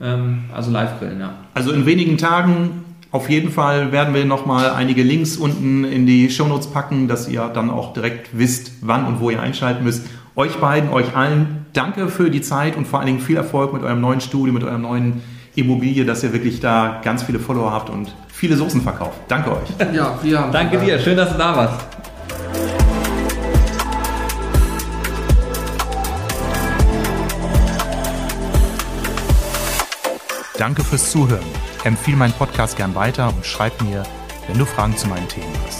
Ähm, 0.00 0.44
also 0.54 0.70
live 0.70 0.98
grillen, 0.98 1.20
ja. 1.20 1.34
Also 1.54 1.72
in 1.72 1.86
wenigen 1.86 2.18
Tagen 2.18 2.84
auf 3.10 3.30
jeden 3.30 3.50
Fall 3.50 3.90
werden 3.90 4.12
wir 4.12 4.24
nochmal 4.24 4.70
einige 4.70 5.02
Links 5.02 5.36
unten 5.36 5.84
in 5.84 6.06
die 6.06 6.30
Shownotes 6.30 6.68
packen, 6.68 7.08
dass 7.08 7.28
ihr 7.28 7.48
dann 7.48 7.70
auch 7.70 7.94
direkt 7.94 8.36
wisst, 8.36 8.72
wann 8.82 9.06
und 9.06 9.20
wo 9.20 9.30
ihr 9.30 9.40
einschalten 9.40 9.82
müsst. 9.82 10.06
Euch 10.36 10.56
beiden, 10.56 10.90
euch 10.90 11.16
allen, 11.16 11.66
danke 11.78 12.08
für 12.08 12.28
die 12.28 12.40
Zeit 12.40 12.76
und 12.76 12.86
vor 12.86 12.98
allen 12.98 13.06
Dingen 13.06 13.20
viel 13.20 13.36
Erfolg 13.36 13.72
mit 13.72 13.84
eurem 13.84 14.00
neuen 14.00 14.20
Studio, 14.20 14.52
mit 14.52 14.64
eurem 14.64 14.82
neuen 14.82 15.22
Immobilie, 15.54 16.04
dass 16.04 16.24
ihr 16.24 16.32
wirklich 16.32 16.58
da 16.58 17.00
ganz 17.04 17.22
viele 17.22 17.38
Follower 17.38 17.72
habt 17.72 17.88
und 17.88 18.12
viele 18.28 18.56
Soßen 18.56 18.82
verkauft. 18.82 19.18
Danke 19.28 19.52
euch. 19.52 19.68
Ja, 19.94 20.18
wir 20.20 20.40
haben 20.40 20.52
Danke 20.52 20.78
dir, 20.78 20.98
schön, 20.98 21.16
dass 21.16 21.32
du 21.32 21.38
da 21.38 21.56
warst. 21.56 21.86
Danke 30.58 30.82
fürs 30.82 31.12
Zuhören. 31.12 31.44
Empfehle 31.84 32.16
meinen 32.16 32.32
Podcast 32.32 32.76
gern 32.76 32.96
weiter 32.96 33.28
und 33.28 33.46
schreib 33.46 33.80
mir, 33.82 34.02
wenn 34.48 34.58
du 34.58 34.64
Fragen 34.64 34.96
zu 34.96 35.06
meinen 35.06 35.28
Themen 35.28 35.52
hast. 35.64 35.77